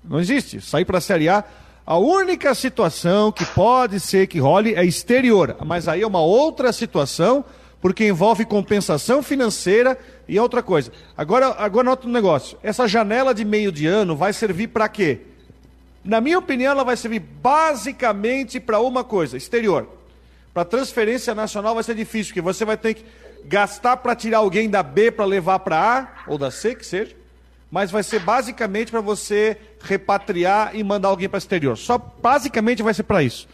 Não 0.04 0.20
existe. 0.20 0.62
Sair 0.62 0.86
para 0.86 1.00
a 1.00 1.02
Série 1.02 1.28
A. 1.28 1.44
A 1.86 1.98
única 1.98 2.56
situação 2.56 3.32
que 3.32 3.46
pode 3.46 4.00
ser 4.00 4.26
que 4.26 4.40
role 4.40 4.74
é 4.74 4.84
exterior, 4.84 5.56
mas 5.64 5.88
aí 5.88 6.02
é 6.02 6.08
uma 6.08 6.22
outra 6.22 6.74
situação, 6.74 7.46
porque 7.86 8.08
envolve 8.08 8.46
compensação 8.46 9.22
financeira 9.22 9.96
e 10.28 10.40
outra 10.40 10.64
coisa. 10.64 10.92
Agora, 11.16 11.54
agora 11.60 11.86
nota 11.86 12.08
um 12.08 12.12
negócio. 12.12 12.58
Essa 12.64 12.88
janela 12.88 13.32
de 13.32 13.46
meio 13.46 13.72
de 13.72 13.86
ano 13.86 14.16
vai 14.16 14.34
servir 14.34 14.70
para 14.70 14.90
quê? 14.90 15.20
Na 16.04 16.20
minha 16.20 16.40
opinião, 16.40 16.72
ela 16.72 16.84
vai 16.84 16.98
servir 16.98 17.20
basicamente 17.20 18.60
para 18.60 18.80
uma 18.80 19.04
coisa: 19.04 19.38
exterior. 19.38 19.88
Para 20.52 20.66
transferência 20.66 21.36
nacional 21.36 21.76
vai 21.76 21.84
ser 21.84 21.94
difícil, 21.94 22.32
porque 22.32 22.42
você 22.42 22.66
vai 22.66 22.76
ter 22.76 22.96
que 22.96 23.06
gastar 23.44 23.98
para 23.98 24.16
tirar 24.16 24.40
alguém 24.40 24.68
da 24.68 24.82
B 24.82 25.12
para 25.12 25.24
levar 25.24 25.60
para 25.60 25.78
A, 25.78 26.24
ou 26.26 26.40
da 26.40 26.50
C, 26.50 26.74
que 26.74 26.84
seja. 26.84 27.16
Mas 27.70 27.92
vai 27.92 28.02
ser 28.02 28.18
basicamente 28.18 28.90
para 28.90 29.02
você 29.02 29.58
repatriar 29.80 30.76
e 30.76 30.84
mandar 30.84 31.10
alguém 31.10 31.30
para 31.30 31.38
o 31.38 31.38
exterior. 31.38 31.78
Só 31.78 32.00
basicamente 32.00 32.82
vai 32.82 32.96
ser 32.96 33.04
para 33.04 33.22
isso. 33.22 33.48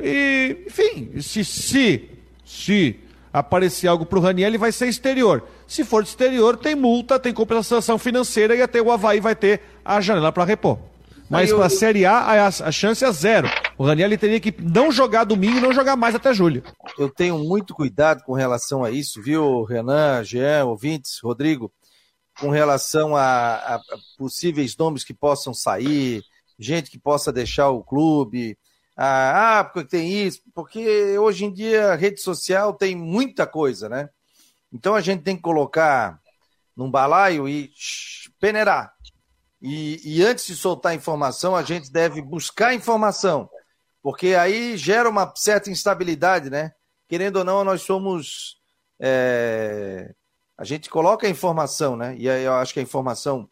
E, 0.00 0.56
enfim, 0.66 1.20
se, 1.20 1.44
se, 1.44 2.08
se 2.46 3.07
aparecer 3.38 3.88
algo 3.88 4.06
para 4.06 4.18
o 4.18 4.22
Raniel, 4.22 4.48
ele 4.48 4.58
vai 4.58 4.72
ser 4.72 4.88
exterior. 4.88 5.44
Se 5.66 5.84
for 5.84 6.02
de 6.02 6.08
exterior, 6.08 6.56
tem 6.56 6.74
multa, 6.74 7.18
tem 7.18 7.32
compensação 7.32 7.98
financeira 7.98 8.54
e 8.54 8.62
até 8.62 8.80
o 8.80 8.90
Havaí 8.90 9.20
vai 9.20 9.34
ter 9.34 9.60
a 9.84 10.00
janela 10.00 10.32
para 10.32 10.44
repor. 10.44 10.78
Mas 11.28 11.52
para 11.52 11.66
a 11.66 11.70
Série 11.70 12.06
A, 12.06 12.18
a, 12.18 12.46
a, 12.46 12.72
chance 12.72 13.04
é 13.04 13.12
zero. 13.12 13.48
O 13.76 13.84
Raniel 13.84 14.16
teria 14.16 14.40
que 14.40 14.54
não 14.62 14.90
jogar 14.90 15.24
domingo 15.24 15.58
e 15.58 15.60
não 15.60 15.74
jogar 15.74 15.94
mais 15.94 16.14
até 16.14 16.32
julho. 16.32 16.62
Eu 16.98 17.10
tenho 17.10 17.38
muito 17.38 17.74
cuidado 17.74 18.22
com 18.24 18.32
relação 18.32 18.82
a 18.82 18.90
isso, 18.90 19.22
viu, 19.22 19.62
Renan, 19.64 20.24
Jean, 20.24 20.64
ouvintes, 20.64 21.18
Rodrigo, 21.22 21.70
com 22.40 22.48
relação 22.48 23.14
a, 23.14 23.56
a 23.56 23.80
possíveis 24.16 24.74
nomes 24.76 25.04
que 25.04 25.12
possam 25.12 25.52
sair, 25.52 26.22
gente 26.58 26.90
que 26.90 26.98
possa 26.98 27.30
deixar 27.30 27.68
o 27.68 27.84
clube. 27.84 28.56
Ah, 29.00 29.60
ah, 29.60 29.64
porque 29.64 29.90
tem 29.90 30.26
isso, 30.26 30.42
porque 30.52 31.16
hoje 31.16 31.44
em 31.44 31.52
dia 31.52 31.92
a 31.92 31.94
rede 31.94 32.20
social 32.20 32.74
tem 32.74 32.96
muita 32.96 33.46
coisa, 33.46 33.88
né? 33.88 34.10
Então 34.72 34.96
a 34.96 35.00
gente 35.00 35.22
tem 35.22 35.36
que 35.36 35.42
colocar 35.42 36.20
num 36.76 36.90
balaio 36.90 37.48
e 37.48 37.70
peneirar. 38.40 38.92
E, 39.62 40.00
e 40.04 40.24
antes 40.24 40.48
de 40.48 40.56
soltar 40.56 40.96
informação, 40.96 41.54
a 41.54 41.62
gente 41.62 41.92
deve 41.92 42.20
buscar 42.20 42.74
informação, 42.74 43.48
porque 44.02 44.34
aí 44.34 44.76
gera 44.76 45.08
uma 45.08 45.32
certa 45.36 45.70
instabilidade, 45.70 46.50
né? 46.50 46.72
Querendo 47.08 47.36
ou 47.36 47.44
não, 47.44 47.62
nós 47.62 47.82
somos. 47.82 48.60
É... 48.98 50.12
A 50.56 50.64
gente 50.64 50.90
coloca 50.90 51.24
a 51.24 51.30
informação, 51.30 51.96
né? 51.96 52.16
E 52.18 52.28
aí 52.28 52.42
eu 52.42 52.54
acho 52.54 52.74
que 52.74 52.80
a 52.80 52.82
informação, 52.82 53.48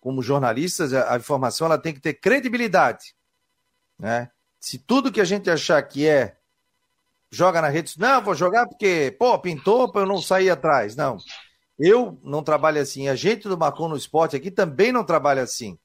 como 0.00 0.22
jornalistas, 0.22 0.92
a 0.92 1.16
informação 1.16 1.68
ela 1.68 1.78
tem 1.78 1.94
que 1.94 2.00
ter 2.00 2.14
credibilidade, 2.14 3.14
né? 3.96 4.28
Se 4.60 4.78
tudo 4.78 5.12
que 5.12 5.20
a 5.20 5.24
gente 5.24 5.50
achar 5.50 5.82
que 5.82 6.06
é 6.06 6.36
joga 7.30 7.60
na 7.60 7.68
rede, 7.68 7.94
não, 7.98 8.22
vou 8.22 8.34
jogar 8.34 8.66
porque, 8.66 9.14
pô, 9.18 9.38
pintou 9.38 9.90
para 9.90 10.02
eu 10.02 10.06
não 10.06 10.20
sair 10.20 10.50
atrás. 10.50 10.96
Não. 10.96 11.18
Eu 11.78 12.18
não 12.22 12.42
trabalho 12.42 12.80
assim. 12.80 13.08
A 13.08 13.14
gente 13.14 13.48
do 13.48 13.56
Marcon 13.56 13.88
no 13.88 13.96
Esporte 13.96 14.34
aqui 14.34 14.50
também 14.50 14.90
não 14.92 15.04
trabalha 15.04 15.42
assim. 15.42 15.78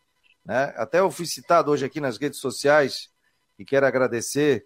Né? 0.45 0.73
Até 0.75 0.99
eu 0.99 1.11
fui 1.11 1.25
citado 1.25 1.71
hoje 1.71 1.85
aqui 1.85 2.01
nas 2.01 2.17
redes 2.17 2.39
sociais 2.39 3.09
e 3.57 3.65
quero 3.65 3.85
agradecer 3.85 4.65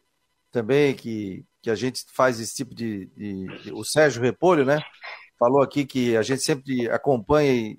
também 0.52 0.96
que, 0.96 1.46
que 1.62 1.70
a 1.70 1.76
gente 1.76 2.06
faz 2.14 2.40
esse 2.40 2.56
tipo 2.56 2.74
de, 2.74 3.08
de, 3.08 3.64
de 3.64 3.74
O 3.74 3.84
Sérgio 3.84 4.22
Repolho, 4.22 4.66
né? 4.66 4.82
Falou 5.38 5.62
aqui 5.62 5.86
que 5.86 6.16
a 6.16 6.22
gente 6.22 6.42
sempre 6.42 6.90
acompanha 6.90 7.78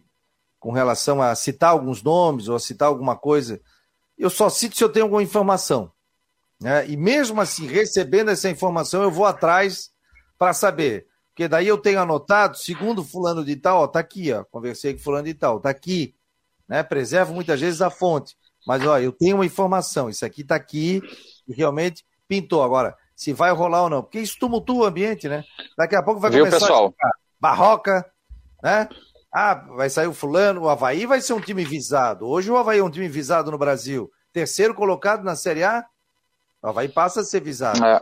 com 0.61 0.71
relação 0.73 1.23
a 1.23 1.35
citar 1.35 1.71
alguns 1.71 2.03
nomes 2.03 2.49
ou 2.49 2.57
a 2.57 2.61
citar 2.61 2.89
alguma 2.89 3.17
coisa. 3.17 3.61
Eu 4.17 4.31
só 4.31 4.49
cito 4.51 4.77
se 4.77 4.85
eu 4.85 4.89
tenho 4.89 5.07
alguma 5.07 5.23
informação. 5.23 5.93
Né? 6.61 6.89
E 6.89 6.97
mesmo 6.97 7.41
assim, 7.41 7.67
recebendo 7.67 8.31
essa 8.31 8.51
informação, 8.51 9.03
eu 9.03 9.11
vou 9.11 9.25
atrás 9.25 9.91
para 10.39 10.53
saber. 10.53 11.07
Porque 11.31 11.47
daí 11.47 11.69
eu 11.69 11.79
tenho 11.79 12.01
anotado, 12.01 12.57
segundo 12.57 13.05
fulano 13.05 13.45
de 13.45 13.55
tal, 13.55 13.83
ó, 13.83 13.87
tá 13.87 14.01
aqui, 14.01 14.33
ó, 14.33 14.43
conversei 14.45 14.95
com 14.95 15.01
fulano 15.01 15.25
de 15.25 15.35
tal, 15.35 15.61
tá 15.61 15.71
aqui. 15.71 16.15
Né? 16.69 16.83
Preservo 16.83 17.33
muitas 17.33 17.61
vezes 17.61 17.81
a 17.81 17.91
fonte. 17.91 18.37
Mas, 18.67 18.85
ó, 18.85 18.99
eu 18.99 19.13
tenho 19.13 19.37
uma 19.37 19.47
informação, 19.47 20.11
isso 20.11 20.27
aqui 20.27 20.43
tá 20.43 20.57
aqui 20.57 21.01
e 21.47 21.55
realmente 21.55 22.05
pintou. 22.27 22.63
Agora, 22.63 22.97
se 23.15 23.33
vai 23.33 23.53
rolar 23.53 23.83
ou 23.83 23.91
não, 23.91 24.03
porque 24.03 24.21
isso 24.21 24.37
tumultua 24.39 24.85
o 24.85 24.87
ambiente, 24.87 25.29
né? 25.29 25.43
Daqui 25.77 25.97
a 25.97 26.03
pouco 26.03 26.21
vai 26.21 26.31
Viu, 26.31 26.45
começar 26.45 26.61
pessoal? 26.61 26.95
a 27.01 27.11
barroca, 27.41 28.05
né? 28.63 28.89
Ah, 29.33 29.55
vai 29.55 29.89
sair 29.89 30.07
o 30.07 30.13
fulano, 30.13 30.63
o 30.63 30.69
Havaí 30.69 31.07
vai 31.07 31.21
ser 31.21 31.33
um 31.35 31.41
time 31.41 31.65
visado. 31.65 32.27
Hoje 32.27 32.51
o 32.51 32.57
Havaí 32.57 32.79
é 32.79 32.85
um 32.85 32.91
time 32.91 33.09
visado 33.09 33.51
no 33.51 33.59
Brasil. 33.59 34.11
Terceiro 34.33 34.75
colocado 34.75 35.23
na 35.23 35.37
Série 35.37 35.65
A, 35.65 35.85
Havaí 36.63 36.89
passa 36.89 37.21
a 37.21 37.25
ser 37.25 37.41
visado. 37.41 37.85
É. 37.85 38.01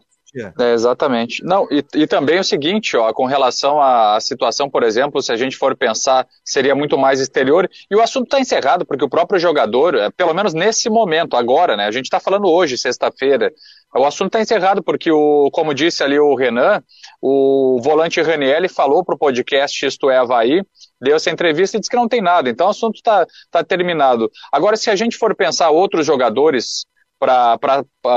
É, 0.59 0.75
exatamente. 0.75 1.43
Não, 1.43 1.67
e, 1.71 1.83
e 1.95 2.07
também 2.07 2.39
o 2.39 2.45
seguinte, 2.45 2.97
ó, 2.97 3.11
com 3.13 3.25
relação 3.25 3.81
à 3.81 4.19
situação, 4.21 4.69
por 4.69 4.83
exemplo, 4.83 5.23
se 5.23 5.33
a 5.33 5.37
gente 5.37 5.57
for 5.57 5.75
pensar, 5.75 6.27
seria 6.45 6.75
muito 6.75 6.99
mais 6.99 7.21
exterior, 7.21 7.71
e 7.91 7.97
o 7.97 8.03
assunto 8.03 8.25
está 8.25 8.39
encerrado, 8.39 8.85
porque 8.85 9.05
o 9.05 9.09
próprio 9.09 9.39
jogador, 9.41 9.95
é, 9.95 10.11
pelo 10.11 10.35
menos 10.35 10.53
nesse 10.53 10.91
momento, 10.91 11.37
agora, 11.37 11.77
né, 11.77 11.87
a 11.87 11.91
gente 11.91 12.05
está 12.05 12.21
falando 12.21 12.49
hoje, 12.49 12.77
sexta-feira, 12.77 13.51
o 13.95 14.05
assunto 14.05 14.27
está 14.27 14.41
encerrado, 14.41 14.83
porque, 14.83 15.11
o, 15.11 15.49
como 15.53 15.73
disse 15.73 16.03
ali 16.03 16.19
o 16.19 16.35
Renan, 16.35 16.83
o 17.23 17.81
volante 17.83 18.21
Ranielli 18.21 18.69
falou 18.69 19.03
para 19.03 19.15
o 19.15 19.19
podcast 19.19 19.87
Isto 19.87 20.11
é 20.11 20.19
Havaí, 20.19 20.63
deu 21.01 21.17
essa 21.17 21.31
entrevista 21.31 21.77
e 21.77 21.81
disse 21.81 21.91
que 21.91 21.97
não 21.97 22.09
tem 22.09 22.21
nada, 22.21 22.51
então 22.51 22.67
o 22.67 22.71
assunto 22.71 22.97
está 22.97 23.25
tá 23.51 23.65
terminado. 23.65 24.31
Agora, 24.53 24.77
se 24.77 24.91
a 24.91 24.97
gente 24.97 25.17
for 25.17 25.35
pensar 25.35 25.71
outros 25.71 26.05
jogadores 26.05 26.85
pra, 27.19 27.59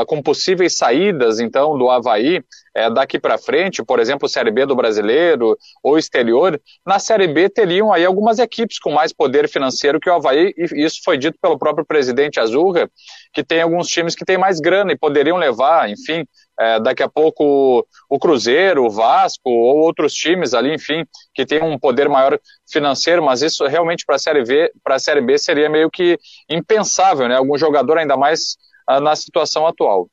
com 0.07 0.21
possíveis 0.21 0.75
saídas, 0.75 1.39
então, 1.39 1.77
do 1.77 1.89
Havaí 1.89 2.43
é, 2.75 2.89
daqui 2.89 3.19
para 3.19 3.37
frente, 3.37 3.83
por 3.83 3.99
exemplo, 3.99 4.29
Série 4.29 4.51
B 4.51 4.65
do 4.65 4.75
Brasileiro 4.75 5.57
ou 5.83 5.97
exterior, 5.97 6.59
na 6.85 6.99
Série 6.99 7.27
B 7.27 7.49
teriam 7.49 7.91
aí 7.91 8.05
algumas 8.05 8.39
equipes 8.39 8.79
com 8.79 8.91
mais 8.91 9.11
poder 9.11 9.49
financeiro 9.49 9.99
que 9.99 10.09
o 10.09 10.13
Havaí, 10.13 10.53
e 10.57 10.85
isso 10.85 11.01
foi 11.03 11.17
dito 11.17 11.37
pelo 11.41 11.57
próprio 11.57 11.85
presidente 11.85 12.39
Azurra, 12.39 12.89
que 13.33 13.43
tem 13.43 13.61
alguns 13.61 13.87
times 13.87 14.15
que 14.15 14.25
têm 14.25 14.37
mais 14.37 14.59
grana 14.59 14.91
e 14.91 14.97
poderiam 14.97 15.37
levar, 15.37 15.89
enfim, 15.89 16.25
é, 16.59 16.79
daqui 16.79 17.01
a 17.01 17.09
pouco 17.09 17.87
o 18.09 18.19
Cruzeiro, 18.19 18.85
o 18.85 18.89
Vasco 18.89 19.49
ou 19.49 19.77
outros 19.77 20.13
times 20.13 20.53
ali, 20.53 20.73
enfim, 20.73 21.05
que 21.33 21.45
tem 21.45 21.63
um 21.63 21.79
poder 21.79 22.09
maior 22.09 22.37
financeiro, 22.69 23.23
mas 23.23 23.41
isso 23.41 23.65
realmente 23.65 24.05
para 24.05 24.17
a 24.17 24.19
Série 24.19 24.43
B, 24.43 24.71
para 24.83 24.99
Série 24.99 25.21
B 25.21 25.37
seria 25.37 25.69
meio 25.69 25.89
que 25.89 26.19
impensável, 26.49 27.27
né? 27.27 27.35
Algum 27.35 27.57
jogador 27.57 27.97
ainda 27.97 28.17
mais 28.17 28.57
na 28.97 29.15
situação 29.15 29.67
atual. 29.67 30.07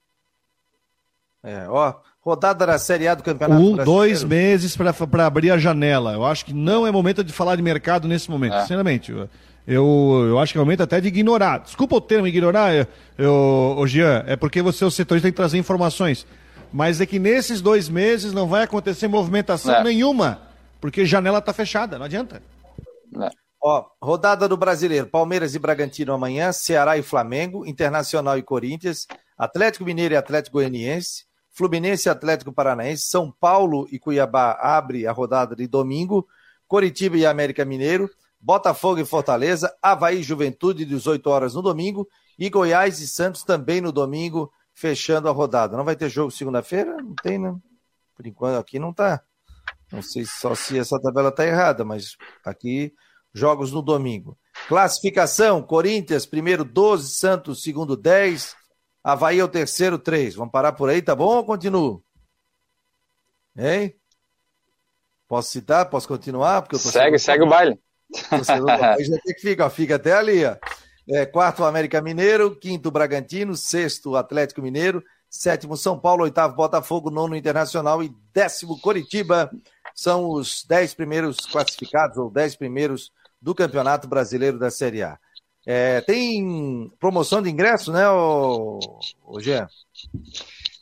É, 1.45 1.69
ó, 1.69 1.95
rodada 2.21 2.67
da 2.67 2.77
Série 2.77 3.07
A 3.07 3.15
do 3.15 3.23
Campeonato 3.23 3.63
um, 3.63 3.77
Dois 3.77 4.25
meses 4.25 4.77
para 4.77 5.27
abrir 5.27 5.53
a 5.53 5.59
janela. 5.59 6.13
Eu 6.13 6.25
acho 6.25 6.45
que 6.45 6.53
não 6.53 6.85
é 6.85 6.91
momento 6.91 7.23
de 7.23 7.33
falar 7.33 7.55
de 7.55 7.63
mercado 7.63 8.09
nesse 8.09 8.29
momento, 8.29 8.55
é. 8.55 8.61
sinceramente. 8.63 9.13
Eu, 9.13 9.29
eu, 9.67 10.27
eu, 10.31 10.39
acho 10.41 10.53
que 10.53 10.59
é 10.59 10.61
momento 10.61 10.83
até 10.83 11.01
de 11.01 11.07
ignorar. 11.07 11.59
Desculpa 11.59 11.95
o 11.95 12.01
termo 12.01 12.27
ignorar, 12.27 12.75
eu, 12.75 12.87
eu, 13.17 13.87
Jean, 13.87 14.25
é 14.27 14.35
porque 14.35 14.61
você, 14.61 14.85
o 14.85 14.91
setor, 14.91 15.21
tem 15.21 15.31
que 15.31 15.37
trazer 15.37 15.57
informações. 15.57 16.27
Mas 16.73 17.01
é 17.01 17.07
que 17.07 17.19
nesses 17.19 17.61
dois 17.61 17.89
meses 17.89 18.33
não 18.33 18.49
vai 18.49 18.65
acontecer 18.65 19.07
movimentação 19.07 19.77
é. 19.77 19.85
nenhuma, 19.85 20.41
porque 20.81 21.07
janela 21.07 21.39
está 21.39 21.53
fechada, 21.53 21.97
não 21.97 22.07
adianta. 22.07 22.43
É. 23.23 23.46
Ó, 23.69 23.85
rodada 24.01 24.49
do 24.49 24.57
Brasileiro: 24.57 25.09
Palmeiras 25.09 25.57
e 25.57 25.59
Bragantino 25.59 26.13
amanhã, 26.13 26.53
Ceará 26.53 26.97
e 26.97 27.03
Flamengo, 27.03 27.67
Internacional 27.67 28.39
e 28.39 28.43
Corinthians, 28.43 29.09
Atlético 29.37 29.85
Mineiro 29.85 30.15
e 30.15 30.17
Atlético 30.17 30.59
Goianiense, 30.59 31.25
Fluminense 31.51 32.09
e 32.09 32.11
Atlético 32.11 32.53
Paranaense, 32.53 33.09
São 33.09 33.29
Paulo 33.29 33.89
e 33.91 33.99
Cuiabá 33.99 34.53
abre 34.53 35.05
a 35.05 35.11
rodada 35.11 35.57
de 35.57 35.67
domingo, 35.67 36.29
Coritiba 36.69 37.17
e 37.17 37.27
América 37.27 37.65
Mineiro, 37.65 38.09
Botafogo 38.41 39.01
e 39.01 39.05
Fortaleza, 39.05 39.77
Havaí 39.83 40.23
Juventude, 40.23 40.85
18 40.85 41.29
horas 41.29 41.55
no 41.57 41.61
domingo, 41.61 42.07
e 42.39 42.49
Goiás 42.49 43.01
e 43.01 43.09
Santos 43.09 43.43
também 43.43 43.81
no 43.81 43.91
domingo, 43.91 44.49
fechando 44.75 45.29
a 45.29 45.33
rodada. 45.33 45.77
Não 45.77 45.85
vai 45.85 45.97
ter 45.97 46.09
jogo 46.09 46.31
segunda-feira? 46.31 46.99
Não 47.03 47.17
tem, 47.17 47.37
né? 47.37 47.53
Por 48.15 48.29
enquanto 48.29 48.61
aqui 48.61 48.79
não 48.79 48.93
tá. 48.93 49.21
Não 49.91 50.03
sei 50.03 50.25
só 50.25 50.55
se 50.55 50.79
essa 50.79 51.01
tabela 51.01 51.33
tá 51.33 51.45
errada, 51.45 51.85
mas 51.85 52.17
aqui 52.45 52.95
jogos 53.37 53.71
no 53.71 53.83
domingo. 53.83 54.39
Classificação: 54.67 55.63
Corinthians, 55.63 56.25
primeiro 56.25 56.65
12, 56.65 57.11
Santos, 57.11 57.63
segundo 57.63 57.97
10, 57.97 58.57
Havaí 59.05 59.39
é 59.39 59.45
o 59.45 59.49
terceiro, 59.49 59.99
3. 59.99 60.35
Vamos 60.35 60.51
parar 60.51 60.73
por 60.73 60.89
aí, 60.89 61.03
tá 61.03 61.15
bom 61.15 61.37
ou 61.37 61.45
continuo? 61.45 62.03
Hein? 63.57 63.95
Posso 65.29 65.51
citar? 65.51 65.89
Posso 65.91 66.09
continuar? 66.09 66.63
Porque 66.63 66.79
segue, 66.79 67.19
segue 67.19 67.45
o 67.45 67.49
baile. 67.49 67.79
já 69.05 69.19
tem 69.19 69.35
que 69.35 69.41
ficar, 69.41 69.69
fica 69.71 69.97
até 69.97 70.13
ali, 70.13 70.45
ó. 70.45 70.57
É, 71.09 71.25
quarto, 71.25 71.65
América 71.65 72.01
Mineiro. 72.01 72.57
Quinto, 72.57 72.91
Bragantino. 72.91 73.57
Sexto, 73.57 74.17
Atlético 74.17 74.63
Mineiro. 74.63 75.03
Sétimo, 75.29 75.77
São 75.77 75.99
Paulo. 75.99 76.25
Oitavo, 76.25 76.57
Botafogo. 76.57 77.11
Nono, 77.11 77.37
Internacional. 77.37 78.03
E 78.03 78.13
décimo, 78.33 78.81
Coritiba. 78.81 79.51
São 79.95 80.29
os 80.29 80.65
dez 80.65 80.95
primeiros 80.95 81.37
classificados, 81.39 82.19
ou 82.19 82.31
dez 82.31 82.57
primeiros 82.57 83.13
do 83.41 83.55
Campeonato 83.55 84.09
Brasileiro 84.09 84.59
da 84.59 84.71
Série 84.71 85.03
A. 85.03 85.19
É, 85.67 86.01
tem 86.03 86.91
promoção 87.01 87.43
de 87.43 87.51
ingresso, 87.51 87.93
né, 87.93 88.09
o, 88.09 88.79
Jean? 89.41 89.67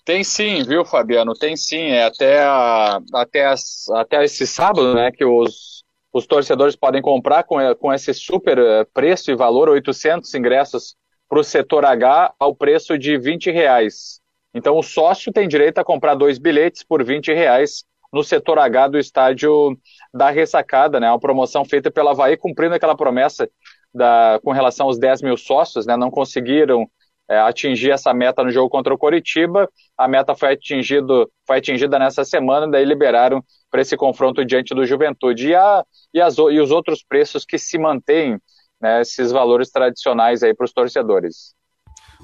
Tem 0.05 0.23
sim, 0.23 0.63
viu, 0.63 0.85
Fabiano? 0.85 1.33
Tem 1.33 1.57
sim. 1.57 1.87
É 1.87 2.05
até, 2.05 2.43
a, 2.43 3.01
até, 3.15 3.47
as, 3.47 3.89
até 3.91 4.23
esse 4.23 4.47
sábado, 4.47 4.95
né, 4.95 5.11
que 5.11 5.25
os, 5.25 5.83
os 6.13 6.27
torcedores 6.27 6.77
podem 6.77 7.01
comprar 7.01 7.45
com, 7.45 7.57
com 7.77 7.93
esse 7.93 8.13
super 8.13 8.59
eh, 8.59 8.85
preço 8.93 9.31
e 9.31 9.37
valor, 9.37 9.71
800 9.71 10.33
ingressos 10.35 10.95
para 11.27 11.41
o 11.41 11.45
setor 11.45 11.85
H 11.85 12.35
ao 12.39 12.55
preço 12.55 12.99
de 12.99 13.17
20 13.17 13.51
reais. 13.51 14.21
Então 14.55 14.79
o 14.79 14.83
sócio 14.83 15.33
tem 15.33 15.49
direito 15.49 15.79
a 15.79 15.85
comprar 15.85 16.15
dois 16.15 16.39
bilhetes 16.39 16.85
por 16.85 17.03
20 17.03 17.33
reais 17.33 17.85
no 18.15 18.23
setor 18.23 18.59
H 18.61 18.89
do 18.89 18.99
estádio 18.99 19.77
da 20.13 20.31
Ressacada, 20.31 21.01
né? 21.01 21.11
Uma 21.11 21.19
promoção 21.19 21.65
feita 21.65 21.91
pela 21.91 22.13
Havaí, 22.13 22.37
cumprindo 22.37 22.75
aquela 22.75 22.97
promessa 22.97 23.51
da, 23.93 24.39
com 24.43 24.53
relação 24.53 24.87
aos 24.87 24.99
10 24.99 25.23
mil 25.23 25.37
sócios, 25.37 25.85
né? 25.85 25.97
Não 25.97 26.11
conseguiram 26.11 26.89
é, 27.29 27.39
atingir 27.39 27.91
essa 27.91 28.15
meta 28.15 28.45
no 28.45 28.51
jogo 28.51 28.71
contra 28.71 28.95
o 28.95 28.99
Coritiba. 28.99 29.69
A 29.99 30.07
meta 30.07 30.35
foi, 30.35 30.53
atingido, 30.53 31.29
foi 31.45 31.59
atingida 31.59 31.99
nessa 31.99 32.25
semana, 32.25 32.69
daí 32.69 32.85
liberaram 32.85 33.43
para 33.69 33.81
esse 33.81 33.97
confronto 33.97 34.45
diante 34.45 34.75
do 34.75 34.87
Juventude. 34.87 35.49
E, 35.49 35.55
a, 35.57 35.85
e, 36.13 36.21
as, 36.21 36.39
e 36.39 36.61
os 36.61 36.71
outros 36.71 37.03
preços 37.03 37.45
que 37.45 37.59
se 37.59 37.79
mantêm, 37.79 38.39
né, 38.81 39.01
esses 39.01 39.33
valores 39.33 39.71
tradicionais 39.71 40.45
aí 40.45 40.55
para 40.55 40.65
os 40.65 40.73
torcedores. 40.73 41.53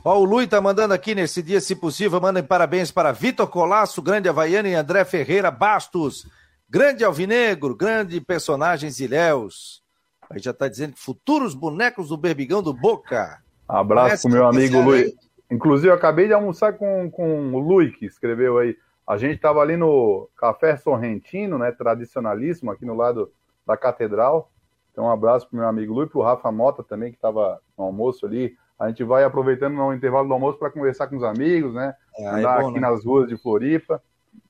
Ó, 0.03 0.19
o 0.19 0.25
Lui 0.25 0.47
tá 0.47 0.61
mandando 0.61 0.95
aqui 0.95 1.15
nesse 1.15 1.43
dia, 1.43 1.61
se 1.61 1.77
possível, 1.77 2.21
mandem 2.21 2.43
parabéns 2.43 2.91
para 2.91 3.13
Vitor 3.13 3.47
Colasso, 3.49 4.01
grande 4.01 4.31
Havaiano 4.31 4.69
e 4.69 4.75
André 4.75 5.05
Ferreira 5.05 5.51
Bastos, 5.51 6.27
grande 6.69 7.05
Alvinegro, 7.05 7.77
grande 7.77 8.19
personagens 8.19 8.99
Ilhéus. 8.99 9.83
Aí 10.31 10.39
já 10.39 10.55
tá 10.55 10.69
dizendo 10.69 10.95
que 10.95 11.01
futuros 11.01 11.55
bonecos 11.55 12.09
do 12.09 12.17
Berbigão 12.17 12.63
do 12.63 12.73
Boca. 12.73 13.43
Abraço 13.69 14.23
pro 14.23 14.33
meu 14.33 14.47
amigo 14.47 14.81
Luiz. 14.81 15.13
Inclusive, 15.51 15.89
eu 15.89 15.95
acabei 15.95 16.29
de 16.29 16.33
almoçar 16.33 16.75
com, 16.75 17.11
com 17.11 17.53
o 17.53 17.59
Luiz, 17.59 17.95
que 17.97 18.07
escreveu 18.07 18.57
aí. 18.59 18.77
A 19.07 19.19
gente 19.19 19.35
estava 19.35 19.61
ali 19.61 19.77
no 19.77 20.31
Café 20.37 20.77
Sorrentino, 20.77 21.59
né, 21.59 21.73
tradicionalíssimo, 21.73 22.71
aqui 22.71 22.87
no 22.87 22.95
lado 22.95 23.31
da 23.67 23.77
Catedral. 23.77 24.51
Então, 24.93 25.05
um 25.05 25.11
abraço 25.11 25.49
pro 25.49 25.59
meu 25.59 25.69
amigo 25.69 25.93
Luiz, 25.93 26.09
pro 26.09 26.23
Rafa 26.23 26.51
Mota 26.51 26.83
também, 26.83 27.11
que 27.11 27.19
estava 27.19 27.61
no 27.77 27.85
almoço 27.85 28.25
ali. 28.25 28.57
A 28.81 28.89
gente 28.89 29.05
vai 29.05 29.25
aproveitando 29.25 29.75
no 29.75 29.93
intervalo 29.93 30.27
do 30.27 30.33
almoço 30.33 30.59
para 30.59 30.71
conversar 30.71 31.07
com 31.07 31.17
os 31.17 31.23
amigos, 31.23 31.75
né? 31.75 31.95
É, 32.17 32.27
andar 32.27 32.61
é 32.61 32.63
bom, 32.63 32.71
aqui 32.71 32.81
né? 32.81 32.89
nas 32.89 33.05
ruas 33.05 33.29
de 33.29 33.37
Floripa. 33.37 34.03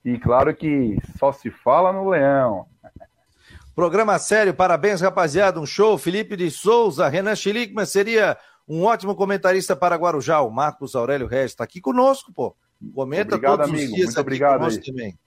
E 0.05 0.16
claro 0.18 0.55
que 0.55 0.97
só 1.18 1.33
se 1.33 1.51
fala 1.51 1.93
no 1.93 2.09
Leão. 2.09 2.66
Programa 3.74 4.18
sério, 4.20 4.55
parabéns, 4.55 5.01
rapaziada. 5.01 5.59
Um 5.59 5.66
show. 5.66 5.99
Felipe 5.99 6.37
de 6.37 6.49
Souza, 6.49 7.09
Renan 7.09 7.35
Schlickman 7.35 7.85
seria 7.85 8.39
um 8.68 8.85
ótimo 8.85 9.16
comentarista 9.16 9.74
para 9.74 9.97
Guarujá, 9.97 10.41
o 10.43 10.51
Marcos 10.51 10.95
Aurélio 10.95 11.26
Regis, 11.26 11.53
está 11.53 11.64
aqui 11.64 11.81
conosco, 11.81 12.33
pô. 12.33 12.55
Comenta 12.95 13.35
obrigado, 13.35 13.57
todos 13.59 13.70
amigo. 13.70 13.91
os 13.91 13.97
dias 13.97 14.07
Muito 14.07 14.20
obrigado 14.20 14.64
aí. 14.64 14.81
também. 14.81 15.18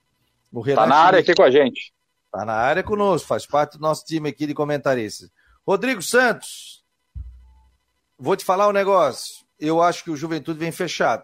Está 0.66 0.88
na 0.88 0.95
área 0.95 1.20
aqui 1.20 1.34
com 1.36 1.43
a 1.43 1.51
gente. 1.51 1.93
Está 2.26 2.45
na 2.45 2.54
área 2.54 2.82
conosco, 2.82 3.28
faz 3.28 3.45
parte 3.45 3.78
do 3.78 3.82
nosso 3.82 4.06
time 4.06 4.30
aqui 4.30 4.47
de 4.47 4.54
comentaristas. 4.54 5.30
Rodrigo 5.68 6.01
Santos, 6.01 6.82
vou 8.24 8.36
te 8.36 8.45
falar 8.45 8.67
um 8.67 8.71
negócio. 8.71 9.43
Eu 9.59 9.82
acho 9.82 10.03
que 10.03 10.11
o 10.11 10.15
Juventude 10.15 10.59
vem 10.59 10.71
fechado. 10.71 11.24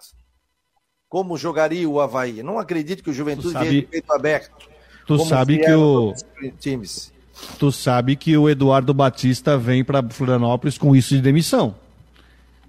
Como 1.08 1.38
jogaria 1.38 1.90
o 1.90 2.00
Havaí? 2.00 2.44
Não 2.44 2.60
acredito 2.60 3.04
que 3.04 3.10
o 3.10 3.14
Juventude 3.14 3.54
sabe... 3.54 3.70
venha 3.70 3.82
de 3.82 3.88
peito 3.88 4.12
aberto. 4.14 4.70
Tu 5.08 5.26
sabe 5.26 5.58
que 5.58 5.72
o 5.72 6.14
times. 6.60 7.12
Tu 7.58 7.72
sabe 7.72 8.16
que 8.16 8.38
o 8.38 8.50
Eduardo 8.50 8.94
Batista 8.94 9.58
vem 9.58 9.84
para 9.84 10.08
Florianópolis 10.10 10.78
com 10.78 10.96
isso 10.96 11.16
de 11.16 11.22
demissão 11.22 11.76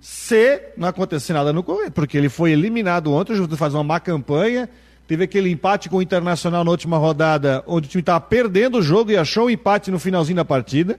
se 0.01 0.73
não 0.77 0.89
acontecer 0.89 1.35
nada 1.35 1.53
no 1.53 1.63
Corinthians, 1.63 1.93
porque 1.95 2.17
ele 2.17 2.31
foi 2.31 2.53
eliminado 2.53 3.13
ontem, 3.13 3.33
o 3.33 3.37
Juventude 3.37 3.59
faz 3.59 3.75
uma 3.75 3.85
má 3.85 4.01
campanha, 4.01 4.69
teve 5.07 5.25
aquele 5.25 5.51
empate 5.51 5.91
com 5.91 5.99
o 5.99 6.03
Internacional 6.03 6.65
na 6.65 6.71
última 6.71 6.97
rodada, 6.97 7.63
onde 7.67 7.87
o 7.87 7.91
time 7.91 8.01
estava 8.01 8.21
perdendo 8.21 8.79
o 8.79 8.83
jogo 8.83 9.11
e 9.11 9.17
achou 9.17 9.45
o 9.45 9.47
um 9.47 9.51
empate 9.51 9.91
no 9.91 9.99
finalzinho 9.99 10.37
da 10.37 10.45
partida, 10.45 10.99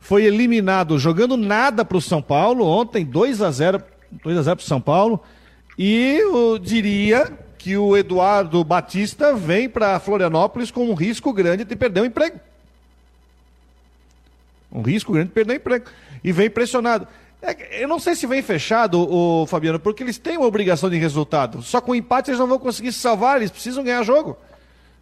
foi 0.00 0.24
eliminado 0.24 0.98
jogando 0.98 1.36
nada 1.36 1.84
para 1.84 1.96
o 1.96 2.00
São 2.00 2.22
Paulo, 2.22 2.64
ontem 2.64 3.04
2 3.04 3.42
a 3.42 3.50
0 3.50 3.82
2 4.22 4.38
a 4.38 4.42
0 4.42 4.56
para 4.56 4.62
o 4.62 4.66
São 4.66 4.80
Paulo, 4.80 5.20
e 5.78 6.18
eu 6.20 6.58
diria 6.58 7.32
que 7.58 7.76
o 7.76 7.96
Eduardo 7.96 8.62
Batista 8.62 9.34
vem 9.34 9.68
para 9.68 9.98
Florianópolis 9.98 10.70
com 10.70 10.88
um 10.88 10.94
risco 10.94 11.32
grande 11.32 11.64
de 11.64 11.74
perder 11.74 12.02
o 12.02 12.06
emprego. 12.06 12.38
Um 14.72 14.82
risco 14.82 15.12
grande 15.12 15.28
de 15.28 15.34
perder 15.34 15.54
o 15.54 15.56
emprego. 15.56 15.86
E 16.22 16.32
vem 16.32 16.48
pressionado. 16.48 17.08
É, 17.42 17.82
eu 17.82 17.88
não 17.88 17.98
sei 17.98 18.14
se 18.14 18.26
vem 18.26 18.42
fechado, 18.42 19.00
o 19.00 19.46
Fabiano, 19.46 19.78
porque 19.78 20.02
eles 20.02 20.18
têm 20.18 20.38
uma 20.38 20.46
obrigação 20.46 20.88
de 20.88 20.96
resultado. 20.96 21.60
Só 21.62 21.80
com 21.80 21.94
empate 21.94 22.30
eles 22.30 22.40
não 22.40 22.46
vão 22.46 22.58
conseguir 22.58 22.92
se 22.92 23.00
salvar, 23.00 23.36
eles 23.36 23.50
precisam 23.50 23.84
ganhar 23.84 24.02
jogo. 24.02 24.36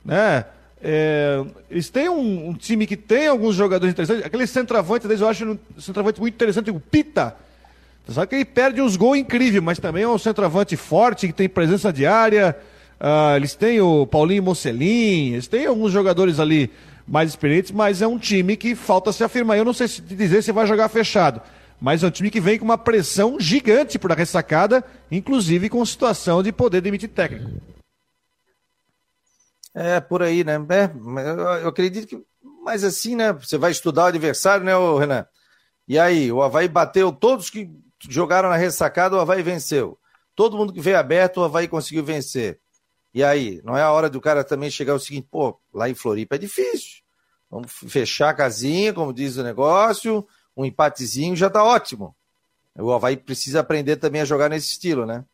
Né? 0.04 0.44
É, 0.86 1.42
eles 1.70 1.88
têm 1.88 2.10
um, 2.10 2.50
um, 2.50 2.52
time 2.52 2.86
que 2.86 2.94
tem 2.94 3.26
alguns 3.26 3.54
jogadores 3.54 3.90
interessantes. 3.90 4.22
Aquele 4.22 4.46
centroavante 4.46 5.06
eu 5.08 5.28
acho 5.28 5.44
um 5.46 5.80
centroavante 5.80 6.20
muito 6.20 6.34
interessante, 6.34 6.70
o 6.70 6.78
Pita. 6.78 7.34
Sabe 8.06 8.26
que 8.26 8.34
ele 8.34 8.44
perde 8.44 8.82
uns 8.82 8.94
gols 8.94 9.16
incríveis, 9.16 9.62
mas 9.62 9.78
também 9.78 10.02
é 10.02 10.08
um 10.08 10.18
centroavante 10.18 10.76
forte, 10.76 11.26
que 11.26 11.32
tem 11.32 11.48
presença 11.48 11.90
diária. 11.90 12.54
Uh, 13.00 13.36
eles 13.36 13.54
têm 13.54 13.80
o 13.80 14.06
Paulinho 14.06 14.42
Mocelin, 14.42 15.32
eles 15.32 15.46
têm 15.46 15.64
alguns 15.64 15.90
jogadores 15.90 16.38
ali 16.38 16.70
mais 17.08 17.30
experientes, 17.30 17.72
mas 17.72 18.02
é 18.02 18.06
um 18.06 18.18
time 18.18 18.54
que 18.54 18.74
falta 18.74 19.10
se 19.10 19.24
afirmar. 19.24 19.56
Eu 19.56 19.64
não 19.64 19.72
sei 19.72 19.88
se 19.88 20.02
dizer 20.02 20.42
se 20.42 20.52
vai 20.52 20.66
jogar 20.66 20.90
fechado 20.90 21.40
mas 21.80 22.02
é 22.02 22.06
um 22.06 22.10
time 22.10 22.30
que 22.30 22.40
vem 22.40 22.58
com 22.58 22.64
uma 22.64 22.78
pressão 22.78 23.38
gigante 23.38 23.98
por 23.98 24.10
a 24.10 24.14
ressacada, 24.14 24.82
inclusive 25.10 25.68
com 25.68 25.84
situação 25.84 26.42
de 26.42 26.50
poder 26.50 26.80
demitir 26.80 27.10
técnico. 27.10 27.50
É, 29.74 30.00
por 30.00 30.22
aí, 30.22 30.44
né? 30.44 30.54
É, 30.54 31.64
eu 31.64 31.68
acredito 31.68 32.06
que. 32.06 32.24
Mas 32.62 32.84
assim, 32.84 33.16
né? 33.16 33.32
Você 33.32 33.58
vai 33.58 33.72
estudar 33.72 34.04
o 34.04 34.06
adversário, 34.06 34.64
né, 34.64 34.72
Renan? 34.98 35.26
E 35.86 35.98
aí, 35.98 36.32
o 36.32 36.42
Havaí 36.42 36.68
bateu 36.68 37.12
todos 37.12 37.50
que 37.50 37.70
jogaram 38.08 38.48
na 38.48 38.56
ressacada, 38.56 39.16
o 39.16 39.20
Havaí 39.20 39.42
venceu. 39.42 39.98
Todo 40.34 40.56
mundo 40.56 40.72
que 40.72 40.80
veio 40.80 40.98
aberto, 40.98 41.38
o 41.38 41.44
Havaí 41.44 41.68
conseguiu 41.68 42.04
vencer. 42.04 42.60
E 43.12 43.22
aí, 43.22 43.60
não 43.64 43.76
é 43.76 43.82
a 43.82 43.92
hora 43.92 44.08
do 44.08 44.20
cara 44.20 44.42
também 44.42 44.70
chegar 44.70 44.94
o 44.94 44.98
seguinte, 44.98 45.28
pô, 45.30 45.58
lá 45.72 45.88
em 45.88 45.94
Floripa 45.94 46.36
é 46.36 46.38
difícil. 46.38 47.02
Vamos 47.50 47.70
fechar 47.70 48.30
a 48.30 48.34
casinha, 48.34 48.92
como 48.92 49.12
diz 49.12 49.36
o 49.36 49.42
negócio, 49.44 50.26
um 50.56 50.64
empatezinho 50.64 51.36
já 51.36 51.48
está 51.48 51.62
ótimo. 51.62 52.16
O 52.76 52.92
Havaí 52.92 53.16
precisa 53.16 53.60
aprender 53.60 53.96
também 53.96 54.22
a 54.22 54.24
jogar 54.24 54.48
nesse 54.48 54.72
estilo, 54.72 55.06
né? 55.06 55.24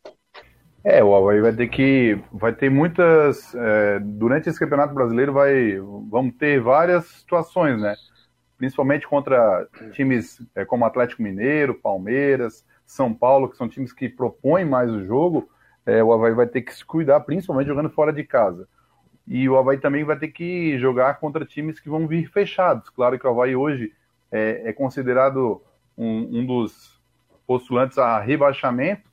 É, 0.83 1.03
o 1.03 1.15
Havaí 1.15 1.41
vai 1.41 1.53
ter 1.53 1.67
que. 1.67 2.19
Vai 2.31 2.53
ter 2.53 2.69
muitas. 2.69 3.53
É, 3.53 3.99
durante 3.99 4.49
esse 4.49 4.59
campeonato 4.59 4.93
brasileiro, 4.93 5.33
vai, 5.33 5.79
vamos 6.09 6.33
ter 6.35 6.59
várias 6.59 7.05
situações, 7.05 7.79
né? 7.79 7.95
Principalmente 8.57 9.07
contra 9.07 9.67
times 9.91 10.41
é, 10.55 10.65
como 10.65 10.85
Atlético 10.85 11.21
Mineiro, 11.21 11.75
Palmeiras, 11.75 12.65
São 12.85 13.13
Paulo, 13.13 13.49
que 13.49 13.57
são 13.57 13.69
times 13.69 13.93
que 13.93 14.09
propõem 14.09 14.65
mais 14.65 14.89
o 14.89 15.03
jogo. 15.05 15.49
É, 15.85 16.03
o 16.03 16.13
Havaí 16.13 16.33
vai 16.33 16.47
ter 16.47 16.61
que 16.61 16.73
se 16.73 16.85
cuidar, 16.85 17.19
principalmente 17.21 17.67
jogando 17.67 17.89
fora 17.89 18.13
de 18.13 18.23
casa. 18.23 18.67
E 19.27 19.47
o 19.47 19.57
Havaí 19.57 19.77
também 19.77 20.03
vai 20.03 20.17
ter 20.17 20.29
que 20.29 20.77
jogar 20.79 21.19
contra 21.19 21.45
times 21.45 21.79
que 21.79 21.89
vão 21.89 22.07
vir 22.07 22.29
fechados. 22.29 22.89
Claro 22.89 23.17
que 23.17 23.25
o 23.25 23.29
Havaí 23.29 23.55
hoje 23.55 23.93
é, 24.31 24.69
é 24.69 24.73
considerado 24.73 25.61
um, 25.97 26.39
um, 26.39 26.45
dos 26.45 26.99
postulantes 27.45 27.97
a 27.97 28.19
rebaixamento, 28.19 29.10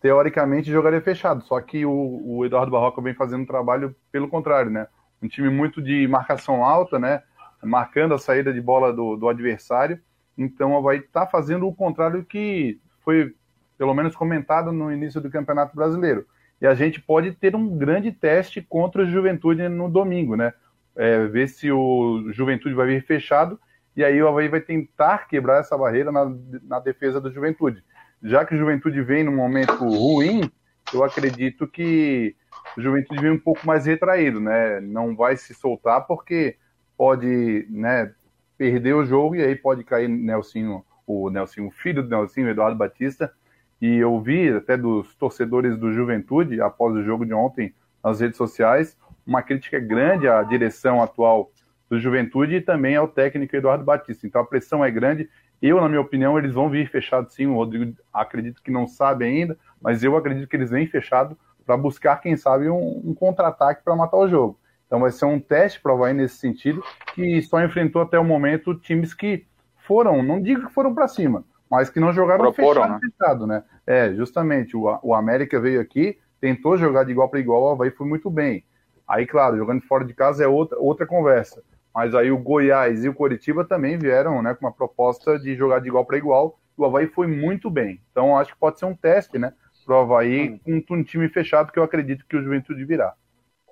teoricamente 0.00 0.70
jogaria 0.70 1.00
fechado. 1.00 1.42
Só 1.44 1.60
que 1.60 1.84
o, 1.84 2.22
o 2.24 2.44
Eduardo 2.44 2.70
Barroca 2.70 3.02
vem 3.02 3.14
fazendo 3.14 3.42
um 3.42 3.46
trabalho 3.46 3.94
pelo 4.10 4.28
contrário, 4.28 4.70
né? 4.70 4.86
Um 5.22 5.28
time 5.28 5.50
muito 5.50 5.82
de 5.82 6.08
marcação 6.08 6.64
alta, 6.64 6.98
né? 6.98 7.22
Marcando 7.62 8.14
a 8.14 8.18
saída 8.18 8.52
de 8.52 8.60
bola 8.60 8.92
do, 8.92 9.16
do 9.16 9.28
adversário. 9.28 10.00
Então, 10.36 10.72
o 10.72 10.78
Havaí 10.78 10.98
está 10.98 11.26
fazendo 11.26 11.68
o 11.68 11.74
contrário 11.74 12.24
que 12.24 12.80
foi, 13.04 13.34
pelo 13.76 13.92
menos, 13.92 14.16
comentado 14.16 14.72
no 14.72 14.90
início 14.90 15.20
do 15.20 15.30
Campeonato 15.30 15.76
Brasileiro. 15.76 16.26
E 16.60 16.66
a 16.66 16.74
gente 16.74 17.00
pode 17.00 17.32
ter 17.32 17.54
um 17.54 17.76
grande 17.76 18.10
teste 18.12 18.62
contra 18.62 19.02
o 19.02 19.06
Juventude 19.06 19.68
no 19.68 19.90
domingo, 19.90 20.36
né? 20.36 20.54
É, 20.96 21.26
ver 21.26 21.48
se 21.48 21.70
o 21.70 22.30
Juventude 22.32 22.74
vai 22.74 22.86
vir 22.86 23.04
fechado 23.04 23.58
e 23.96 24.04
aí 24.04 24.20
o 24.22 24.28
Havaí 24.28 24.48
vai 24.48 24.60
tentar 24.60 25.26
quebrar 25.28 25.60
essa 25.60 25.76
barreira 25.76 26.10
na, 26.10 26.32
na 26.62 26.78
defesa 26.78 27.20
do 27.20 27.30
Juventude. 27.30 27.84
Já 28.22 28.44
que 28.44 28.54
o 28.54 28.58
Juventude 28.58 29.02
vem 29.02 29.24
num 29.24 29.34
momento 29.34 29.72
ruim, 29.88 30.50
eu 30.92 31.02
acredito 31.02 31.66
que 31.66 32.34
o 32.76 32.80
Juventude 32.80 33.20
vem 33.20 33.30
um 33.30 33.38
pouco 33.38 33.66
mais 33.66 33.86
retraído, 33.86 34.40
né? 34.40 34.80
Não 34.80 35.16
vai 35.16 35.36
se 35.36 35.54
soltar 35.54 36.06
porque 36.06 36.56
pode, 36.96 37.66
né, 37.70 38.12
perder 38.58 38.94
o 38.94 39.06
jogo 39.06 39.36
e 39.36 39.42
aí 39.42 39.56
pode 39.56 39.82
cair 39.84 40.08
Nelsinho, 40.08 40.84
o 41.06 41.30
Nelsinho, 41.30 41.68
o 41.68 41.70
filho 41.70 42.02
do 42.02 42.10
Nelsinho, 42.10 42.48
Eduardo 42.48 42.76
Batista. 42.76 43.32
E 43.80 43.96
eu 43.96 44.20
vi 44.20 44.50
até 44.50 44.76
dos 44.76 45.14
torcedores 45.14 45.78
do 45.78 45.92
Juventude 45.92 46.60
após 46.60 46.94
o 46.94 47.02
jogo 47.02 47.24
de 47.24 47.32
ontem 47.32 47.74
nas 48.04 48.20
redes 48.20 48.36
sociais 48.36 48.98
uma 49.26 49.42
crítica 49.42 49.78
grande 49.78 50.28
à 50.28 50.42
direção 50.42 51.02
atual 51.02 51.50
do 51.88 51.98
Juventude 51.98 52.56
e 52.56 52.60
também 52.60 52.96
ao 52.96 53.08
técnico 53.08 53.54
Eduardo 53.56 53.84
Batista. 53.84 54.26
Então 54.26 54.40
a 54.40 54.46
pressão 54.46 54.84
é 54.84 54.90
grande. 54.90 55.28
Eu, 55.62 55.80
na 55.80 55.88
minha 55.88 56.00
opinião, 56.00 56.38
eles 56.38 56.54
vão 56.54 56.70
vir 56.70 56.88
fechados 56.88 57.34
sim. 57.34 57.46
O 57.46 57.54
Rodrigo 57.54 57.94
acredito 58.12 58.62
que 58.62 58.70
não 58.70 58.86
sabe 58.86 59.24
ainda, 59.24 59.58
mas 59.80 60.02
eu 60.02 60.16
acredito 60.16 60.48
que 60.48 60.56
eles 60.56 60.70
vêm 60.70 60.86
fechado 60.86 61.36
para 61.66 61.76
buscar, 61.76 62.20
quem 62.20 62.36
sabe, 62.36 62.68
um, 62.68 63.02
um 63.04 63.14
contra-ataque 63.14 63.84
para 63.84 63.94
matar 63.94 64.16
o 64.16 64.28
jogo. 64.28 64.58
Então 64.86 65.00
vai 65.00 65.12
ser 65.12 65.26
um 65.26 65.38
teste 65.38 65.80
para 65.80 65.92
o 65.92 65.94
Havaí 65.94 66.12
nesse 66.12 66.36
sentido, 66.36 66.82
que 67.14 67.40
só 67.42 67.62
enfrentou 67.62 68.02
até 68.02 68.18
o 68.18 68.24
momento 68.24 68.74
times 68.74 69.14
que 69.14 69.46
foram, 69.86 70.22
não 70.22 70.42
digo 70.42 70.66
que 70.66 70.72
foram 70.72 70.92
para 70.92 71.06
cima, 71.06 71.44
mas 71.70 71.88
que 71.88 72.00
não 72.00 72.12
jogaram 72.12 72.42
Proporam, 72.52 72.82
fechado, 72.82 72.92
né? 72.92 73.00
fechado, 73.00 73.46
né? 73.46 73.64
É, 73.86 74.12
justamente, 74.14 74.76
o, 74.76 74.98
o 75.02 75.14
América 75.14 75.60
veio 75.60 75.80
aqui, 75.80 76.18
tentou 76.40 76.76
jogar 76.76 77.04
de 77.04 77.12
igual 77.12 77.28
para 77.28 77.38
igual, 77.38 77.62
o 77.62 77.68
Havaí 77.70 77.90
foi 77.90 78.06
muito 78.06 78.28
bem. 78.28 78.64
Aí, 79.06 79.26
claro, 79.26 79.56
jogando 79.56 79.82
fora 79.82 80.04
de 80.04 80.14
casa 80.14 80.42
é 80.42 80.48
outra, 80.48 80.78
outra 80.78 81.06
conversa. 81.06 81.62
Mas 81.94 82.14
aí 82.14 82.30
o 82.30 82.38
Goiás 82.38 83.04
e 83.04 83.08
o 83.08 83.14
Coritiba 83.14 83.64
também 83.64 83.98
vieram 83.98 84.42
né, 84.42 84.54
com 84.54 84.66
uma 84.66 84.72
proposta 84.72 85.38
de 85.38 85.56
jogar 85.56 85.80
de 85.80 85.88
igual 85.88 86.04
para 86.04 86.18
igual. 86.18 86.58
O 86.76 86.84
Havaí 86.84 87.06
foi 87.06 87.26
muito 87.26 87.68
bem. 87.68 88.00
Então 88.10 88.38
acho 88.38 88.52
que 88.52 88.58
pode 88.58 88.78
ser 88.78 88.86
um 88.86 88.94
teste, 88.94 89.38
né? 89.38 89.52
Para 89.84 89.96
o 89.96 90.00
Havaí 90.00 90.60
com 90.86 90.94
um 90.94 91.02
time 91.02 91.28
fechado 91.28 91.72
que 91.72 91.78
eu 91.78 91.82
acredito 91.82 92.24
que 92.28 92.36
o 92.36 92.42
Juventude 92.42 92.84
virá. 92.84 93.12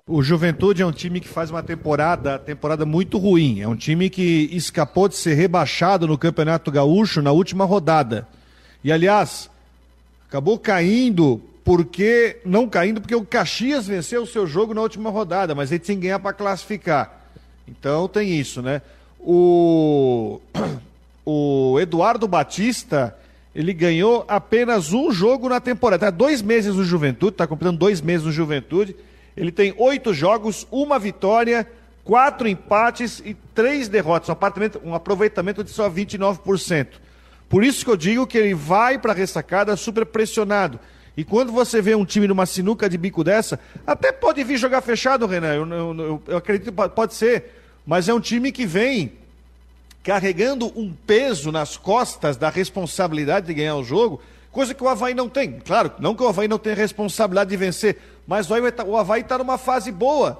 O 0.05 0.23
Juventude 0.23 0.81
é 0.81 0.85
um 0.85 0.91
time 0.91 1.19
que 1.19 1.27
faz 1.27 1.51
uma 1.51 1.61
temporada, 1.61 2.39
temporada 2.39 2.85
muito 2.85 3.17
ruim. 3.17 3.61
É 3.61 3.67
um 3.67 3.75
time 3.75 4.09
que 4.09 4.49
escapou 4.51 5.07
de 5.07 5.15
ser 5.15 5.35
rebaixado 5.35 6.07
no 6.07 6.17
Campeonato 6.17 6.71
Gaúcho 6.71 7.21
na 7.21 7.31
última 7.31 7.63
rodada. 7.63 8.27
E 8.83 8.91
aliás, 8.91 9.49
acabou 10.27 10.57
caindo 10.57 11.39
porque 11.63 12.41
não 12.43 12.67
caindo 12.67 12.99
porque 12.99 13.13
o 13.13 13.23
Caxias 13.23 13.85
venceu 13.85 14.23
o 14.23 14.27
seu 14.27 14.47
jogo 14.47 14.73
na 14.73 14.81
última 14.81 15.11
rodada, 15.11 15.53
mas 15.53 15.71
ele 15.71 15.79
tinha 15.79 15.95
que 15.95 16.01
ganhar 16.01 16.19
para 16.19 16.33
classificar. 16.33 17.18
Então 17.69 18.07
tem 18.07 18.37
isso, 18.37 18.61
né? 18.61 18.81
O, 19.19 20.39
o 21.25 21.77
Eduardo 21.79 22.27
Batista, 22.27 23.15
ele 23.53 23.73
ganhou 23.73 24.25
apenas 24.27 24.91
um 24.91 25.11
jogo 25.11 25.47
na 25.47 25.59
temporada. 25.59 26.07
Tá 26.07 26.09
dois 26.09 26.41
meses 26.41 26.75
no 26.75 26.83
Juventude, 26.83 27.33
está 27.33 27.45
completando 27.45 27.77
dois 27.77 28.01
meses 28.01 28.25
no 28.25 28.31
Juventude. 28.31 28.95
Ele 29.37 29.51
tem 29.51 29.73
oito 29.77 30.13
jogos, 30.13 30.67
uma 30.71 30.97
vitória, 30.97 31.67
quatro 32.03 32.47
empates 32.47 33.21
e 33.23 33.35
três 33.53 33.87
derrotas. 33.87 34.35
Um, 34.83 34.95
aproveitamento 34.95 35.63
de 35.63 35.69
só 35.69 35.89
29%. 35.89 36.87
Por 37.47 37.63
isso 37.63 37.83
que 37.83 37.91
eu 37.91 37.97
digo 37.97 38.27
que 38.27 38.37
ele 38.37 38.53
vai 38.53 38.97
para 38.97 39.11
a 39.11 39.15
ressacada 39.15 39.75
super 39.75 40.05
pressionado. 40.05 40.79
E 41.17 41.23
quando 41.23 41.51
você 41.51 41.81
vê 41.81 41.95
um 41.95 42.05
time 42.05 42.27
numa 42.27 42.45
sinuca 42.45 42.89
de 42.89 42.97
bico 42.97 43.23
dessa, 43.23 43.59
até 43.85 44.11
pode 44.11 44.43
vir 44.43 44.57
jogar 44.57 44.81
fechado, 44.81 45.25
Renan. 45.25 45.53
Eu, 45.53 45.67
eu, 45.67 46.21
eu, 46.27 46.37
acredito 46.37 46.71
pode 46.71 47.13
ser 47.13 47.58
mas 47.89 48.07
é 48.07 48.13
um 48.13 48.19
time 48.19 48.51
que 48.51 48.67
vem 48.67 49.13
carregando 50.03 50.71
um 50.79 50.93
peso 50.93 51.51
nas 51.51 51.75
costas 51.75 52.37
da 52.37 52.47
responsabilidade 52.47 53.47
de 53.47 53.53
ganhar 53.55 53.77
o 53.77 53.83
jogo, 53.83 54.21
coisa 54.51 54.75
que 54.75 54.83
o 54.83 54.87
Havaí 54.87 55.15
não 55.15 55.27
tem. 55.27 55.53
Claro, 55.53 55.93
não 55.97 56.13
que 56.13 56.21
o 56.21 56.27
Havaí 56.27 56.47
não 56.47 56.59
tenha 56.59 56.75
responsabilidade 56.75 57.49
de 57.49 57.57
vencer, 57.57 57.97
mas 58.27 58.47
o 58.51 58.95
Havaí 58.95 59.21
está 59.21 59.39
numa 59.39 59.57
fase 59.57 59.91
boa. 59.91 60.39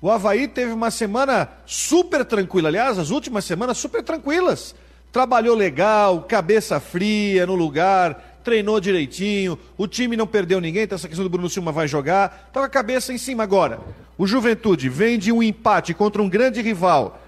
O 0.00 0.10
Havaí 0.10 0.48
teve 0.48 0.72
uma 0.72 0.90
semana 0.90 1.50
super 1.66 2.24
tranquila, 2.24 2.70
aliás, 2.70 2.98
as 2.98 3.10
últimas 3.10 3.44
semanas 3.44 3.76
super 3.76 4.02
tranquilas. 4.02 4.74
Trabalhou 5.12 5.54
legal, 5.54 6.22
cabeça 6.22 6.80
fria 6.80 7.44
no 7.44 7.54
lugar, 7.54 8.25
treinou 8.46 8.78
direitinho, 8.78 9.58
o 9.76 9.88
time 9.88 10.16
não 10.16 10.24
perdeu 10.24 10.60
ninguém, 10.60 10.84
então 10.84 10.94
essa 10.94 11.08
questão 11.08 11.24
do 11.24 11.28
Bruno 11.28 11.50
Silva 11.50 11.72
vai 11.72 11.88
jogar, 11.88 12.48
tá 12.52 12.60
com 12.60 12.66
a 12.66 12.68
cabeça 12.68 13.12
em 13.12 13.18
cima 13.18 13.42
agora. 13.42 13.80
O 14.16 14.24
Juventude 14.24 14.88
vem 14.88 15.18
de 15.18 15.32
um 15.32 15.42
empate 15.42 15.92
contra 15.92 16.22
um 16.22 16.28
grande 16.28 16.62
rival, 16.62 17.20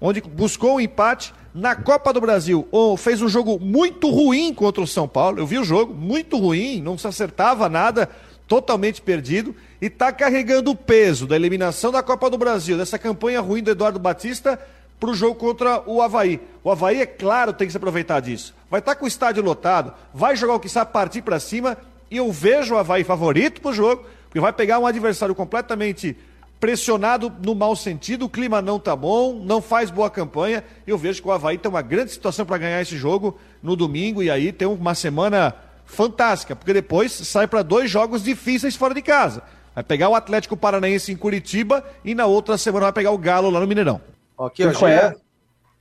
onde 0.00 0.20
buscou 0.20 0.76
um 0.76 0.80
empate 0.80 1.34
na 1.52 1.74
Copa 1.74 2.12
do 2.12 2.20
Brasil, 2.20 2.68
ou 2.70 2.96
fez 2.96 3.20
um 3.20 3.28
jogo 3.28 3.58
muito 3.58 4.08
ruim 4.08 4.54
contra 4.54 4.80
o 4.80 4.86
São 4.86 5.08
Paulo. 5.08 5.40
Eu 5.40 5.46
vi 5.46 5.58
o 5.58 5.64
jogo, 5.64 5.92
muito 5.92 6.38
ruim, 6.38 6.80
não 6.80 6.96
se 6.96 7.08
acertava 7.08 7.68
nada, 7.68 8.08
totalmente 8.46 9.02
perdido, 9.02 9.56
e 9.82 9.86
está 9.86 10.12
carregando 10.12 10.70
o 10.70 10.76
peso 10.76 11.26
da 11.26 11.34
eliminação 11.34 11.90
da 11.90 12.00
Copa 12.00 12.30
do 12.30 12.38
Brasil, 12.38 12.78
dessa 12.78 12.96
campanha 12.96 13.40
ruim 13.40 13.60
do 13.60 13.72
Eduardo 13.72 13.98
Batista, 13.98 14.56
para 15.04 15.12
o 15.12 15.14
jogo 15.14 15.34
contra 15.34 15.82
o 15.86 16.00
Havaí. 16.00 16.40
O 16.62 16.70
Havaí, 16.70 17.02
é 17.02 17.06
claro, 17.06 17.52
tem 17.52 17.66
que 17.66 17.72
se 17.72 17.76
aproveitar 17.76 18.20
disso. 18.20 18.54
Vai 18.70 18.80
estar 18.80 18.94
tá 18.94 18.98
com 18.98 19.04
o 19.04 19.08
estádio 19.08 19.42
lotado, 19.42 19.92
vai 20.14 20.34
jogar 20.34 20.54
o 20.54 20.60
que 20.60 20.68
sabe 20.68 20.92
partir 20.92 21.20
para 21.20 21.38
cima, 21.38 21.76
e 22.10 22.16
eu 22.16 22.32
vejo 22.32 22.74
o 22.74 22.78
Havaí 22.78 23.04
favorito 23.04 23.60
para 23.60 23.70
o 23.70 23.74
jogo, 23.74 24.06
porque 24.24 24.40
vai 24.40 24.50
pegar 24.50 24.78
um 24.78 24.86
adversário 24.86 25.34
completamente 25.34 26.16
pressionado 26.58 27.30
no 27.42 27.54
mau 27.54 27.76
sentido, 27.76 28.24
o 28.24 28.30
clima 28.30 28.62
não 28.62 28.78
tá 28.80 28.96
bom, 28.96 29.34
não 29.34 29.60
faz 29.60 29.90
boa 29.90 30.08
campanha. 30.08 30.64
Eu 30.86 30.96
vejo 30.96 31.20
que 31.20 31.28
o 31.28 31.32
Havaí 31.32 31.58
tem 31.58 31.70
uma 31.70 31.82
grande 31.82 32.10
situação 32.10 32.46
para 32.46 32.56
ganhar 32.56 32.80
esse 32.80 32.96
jogo 32.96 33.38
no 33.62 33.76
domingo 33.76 34.22
e 34.22 34.30
aí 34.30 34.52
tem 34.52 34.66
uma 34.66 34.94
semana 34.94 35.54
fantástica, 35.84 36.56
porque 36.56 36.72
depois 36.72 37.12
sai 37.12 37.46
para 37.46 37.60
dois 37.60 37.90
jogos 37.90 38.24
difíceis 38.24 38.74
fora 38.74 38.94
de 38.94 39.02
casa. 39.02 39.42
Vai 39.74 39.84
pegar 39.84 40.08
o 40.08 40.14
Atlético 40.14 40.56
Paranaense 40.56 41.12
em 41.12 41.16
Curitiba 41.16 41.84
e 42.02 42.14
na 42.14 42.24
outra 42.24 42.56
semana 42.56 42.86
vai 42.86 42.92
pegar 42.94 43.10
o 43.10 43.18
Galo 43.18 43.50
lá 43.50 43.60
no 43.60 43.66
Mineirão. 43.66 44.13
Aqui, 44.38 44.62
Vocês 44.64 44.76
conhecem... 44.76 45.24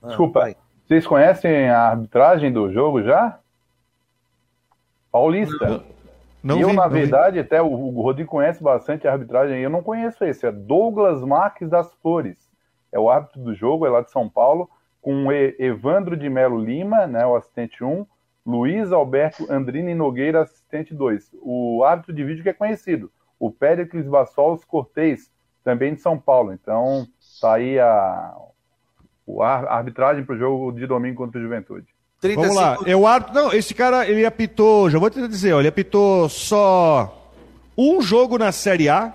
Ah, 0.01 0.08
Desculpa, 0.08 0.39
vai. 0.41 0.56
vocês 0.86 1.08
conhecem 1.08 1.70
a 1.70 1.89
arbitragem 1.89 2.51
do 2.51 2.72
jogo 2.72 3.01
já? 3.01 3.39
Paulista. 5.12 5.68
Não. 5.68 5.93
Não 6.43 6.60
eu, 6.60 6.70
vi, 6.70 6.76
na 6.76 6.88
verdade, 6.88 7.36
vi. 7.36 7.39
até 7.39 7.62
o, 7.62 7.68
o 7.68 8.01
Rodrigo 8.01 8.30
conhece 8.30 8.62
bastante 8.62 9.08
a 9.08 9.14
arbitragem, 9.14 9.62
eu 9.62 9.70
não 9.70 9.82
conheço 9.82 10.26
esse, 10.26 10.45
é 10.45 10.51
Douglas 10.51 11.24
Marques 11.24 11.70
das 11.70 11.93
Flores. 11.95 12.51
É 12.91 12.99
o 12.99 13.10
árbitro 13.10 13.41
do 13.41 13.56
jogo, 13.56 13.86
é 13.86 13.89
lá 13.89 14.01
de 14.01 14.12
São 14.12 14.28
Paulo, 14.28 14.70
com 15.01 15.32
Evandro 15.32 16.18
de 16.18 16.30
Melo 16.30 16.60
Lima, 16.60 17.08
né, 17.08 17.26
o 17.26 17.36
assistente 17.36 17.82
1, 17.82 18.06
Luiz 18.45 18.91
Alberto 18.91 19.49
Andrini 19.49 19.95
Nogueira, 19.95 20.41
assistente 20.41 20.93
2. 20.93 21.32
O 21.41 21.82
árbitro 21.86 22.14
de 22.14 22.24
vídeo 22.26 22.43
que 22.43 22.49
é 22.49 22.54
conhecido, 22.54 23.10
o 23.39 23.49
Péricles 23.49 24.06
Bassols 24.06 24.66
Cortez, 24.66 25.32
também 25.64 25.93
de 25.93 26.01
São 26.01 26.20
Paulo. 26.20 26.51
Então, 26.51 27.08
aí 27.46 27.80
a, 27.80 28.34
a 29.41 29.76
arbitragem 29.76 30.24
para 30.24 30.36
o 30.36 30.38
jogo 30.38 30.72
de 30.72 30.86
domingo 30.88 31.18
contra 31.18 31.39
o 31.39 31.44
Juventude. 31.44 31.88
35... 32.20 32.41
Vamos 32.41 32.56
lá. 32.56 32.78
Eu, 32.86 33.04
não, 33.34 33.52
esse 33.54 33.74
cara, 33.74 34.08
ele 34.08 34.26
apitou, 34.26 34.89
já 34.89 34.98
vou 34.98 35.10
te 35.10 35.28
dizer, 35.28 35.54
ó, 35.54 35.60
ele 35.60 35.68
apitou 35.68 36.30
só 36.30 37.32
um 37.78 38.02
jogo 38.02 38.38
na 38.38 38.52
Série 38.52 38.88
A, 38.88 39.14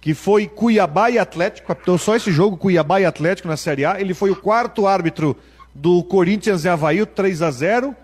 que 0.00 0.14
foi 0.14 0.46
Cuiabá 0.46 1.10
e 1.10 1.18
Atlético, 1.18 1.72
apitou 1.72 1.98
só 1.98 2.16
esse 2.16 2.30
jogo, 2.32 2.56
Cuiabá 2.56 3.00
e 3.00 3.04
Atlético 3.04 3.48
na 3.48 3.56
Série 3.56 3.84
A. 3.84 4.00
Ele 4.00 4.14
foi 4.14 4.30
o 4.30 4.36
quarto 4.36 4.86
árbitro 4.86 5.36
do 5.74 6.02
Corinthians 6.04 6.64
e 6.64 6.68
Havaí, 6.68 7.04
3 7.04 7.42
a 7.42 7.50
0 7.50 7.94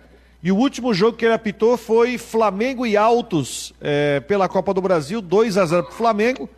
E 0.42 0.52
o 0.52 0.56
último 0.56 0.92
jogo 0.92 1.16
que 1.16 1.24
ele 1.24 1.34
apitou 1.34 1.76
foi 1.76 2.18
Flamengo 2.18 2.86
e 2.86 2.96
Altos 2.96 3.72
é, 3.80 4.20
pela 4.20 4.48
Copa 4.48 4.74
do 4.74 4.82
Brasil, 4.82 5.20
2 5.20 5.56
a 5.56 5.64
0 5.64 5.84
para 5.84 5.92
o 5.92 5.96
Flamengo. 5.96 6.48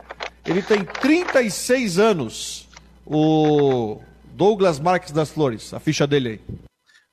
Ele 0.46 0.62
tem 0.62 0.84
36 0.84 1.98
anos. 1.98 2.68
O 3.06 4.00
Douglas 4.24 4.80
Marques 4.80 5.12
das 5.12 5.30
Flores, 5.30 5.74
a 5.74 5.80
ficha 5.80 6.06
dele 6.06 6.28
aí. 6.28 6.58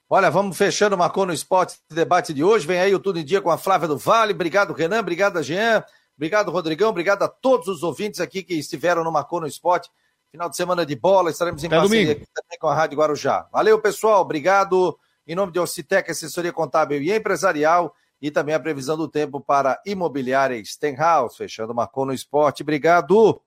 Olha, 0.09 0.29
vamos 0.29 0.57
fechando 0.57 0.95
o 0.95 0.99
Marcou 0.99 1.25
no 1.25 1.33
Esporte 1.33 1.75
debate 1.89 2.33
de 2.33 2.43
hoje. 2.43 2.65
Vem 2.65 2.79
aí 2.79 2.95
o 2.95 2.99
Tudo 2.99 3.19
em 3.19 3.25
Dia 3.25 3.41
com 3.41 3.49
a 3.49 3.57
Flávia 3.57 3.87
do 3.87 3.97
Vale. 3.97 4.33
Obrigado, 4.33 4.73
Renan. 4.73 4.99
Obrigado, 4.99 5.41
Jean. 5.43 5.83
Obrigado, 6.15 6.51
Rodrigão. 6.51 6.89
Obrigado 6.89 7.23
a 7.23 7.27
todos 7.27 7.67
os 7.67 7.83
ouvintes 7.83 8.19
aqui 8.19 8.43
que 8.43 8.53
estiveram 8.53 9.03
no 9.03 9.11
Marcou 9.11 9.41
no 9.41 9.47
Esporte 9.47 9.89
Final 10.31 10.49
de 10.49 10.55
semana 10.55 10.85
de 10.85 10.95
bola, 10.95 11.29
estaremos 11.29 11.61
em 11.61 11.67
Até 11.67 11.75
parceria 11.75 12.15
também 12.15 12.57
com 12.57 12.67
a 12.67 12.73
Rádio 12.73 12.97
Guarujá. 12.97 13.49
Valeu, 13.51 13.81
pessoal. 13.81 14.21
Obrigado. 14.21 14.97
Em 15.27 15.35
nome 15.35 15.51
de 15.51 15.59
Ocitec, 15.59 16.09
assessoria 16.09 16.53
contábil 16.53 17.01
e 17.01 17.11
empresarial. 17.11 17.93
E 18.21 18.29
também 18.29 18.53
a 18.53 18.59
previsão 18.59 18.97
do 18.97 19.07
tempo 19.07 19.39
para 19.39 19.81
imobiliária 19.85 20.61
Stenhouse. 20.63 21.37
Fechando, 21.37 21.73
marcou 21.73 22.05
no 22.05 22.13
esporte. 22.13 22.61
Obrigado. 22.61 23.39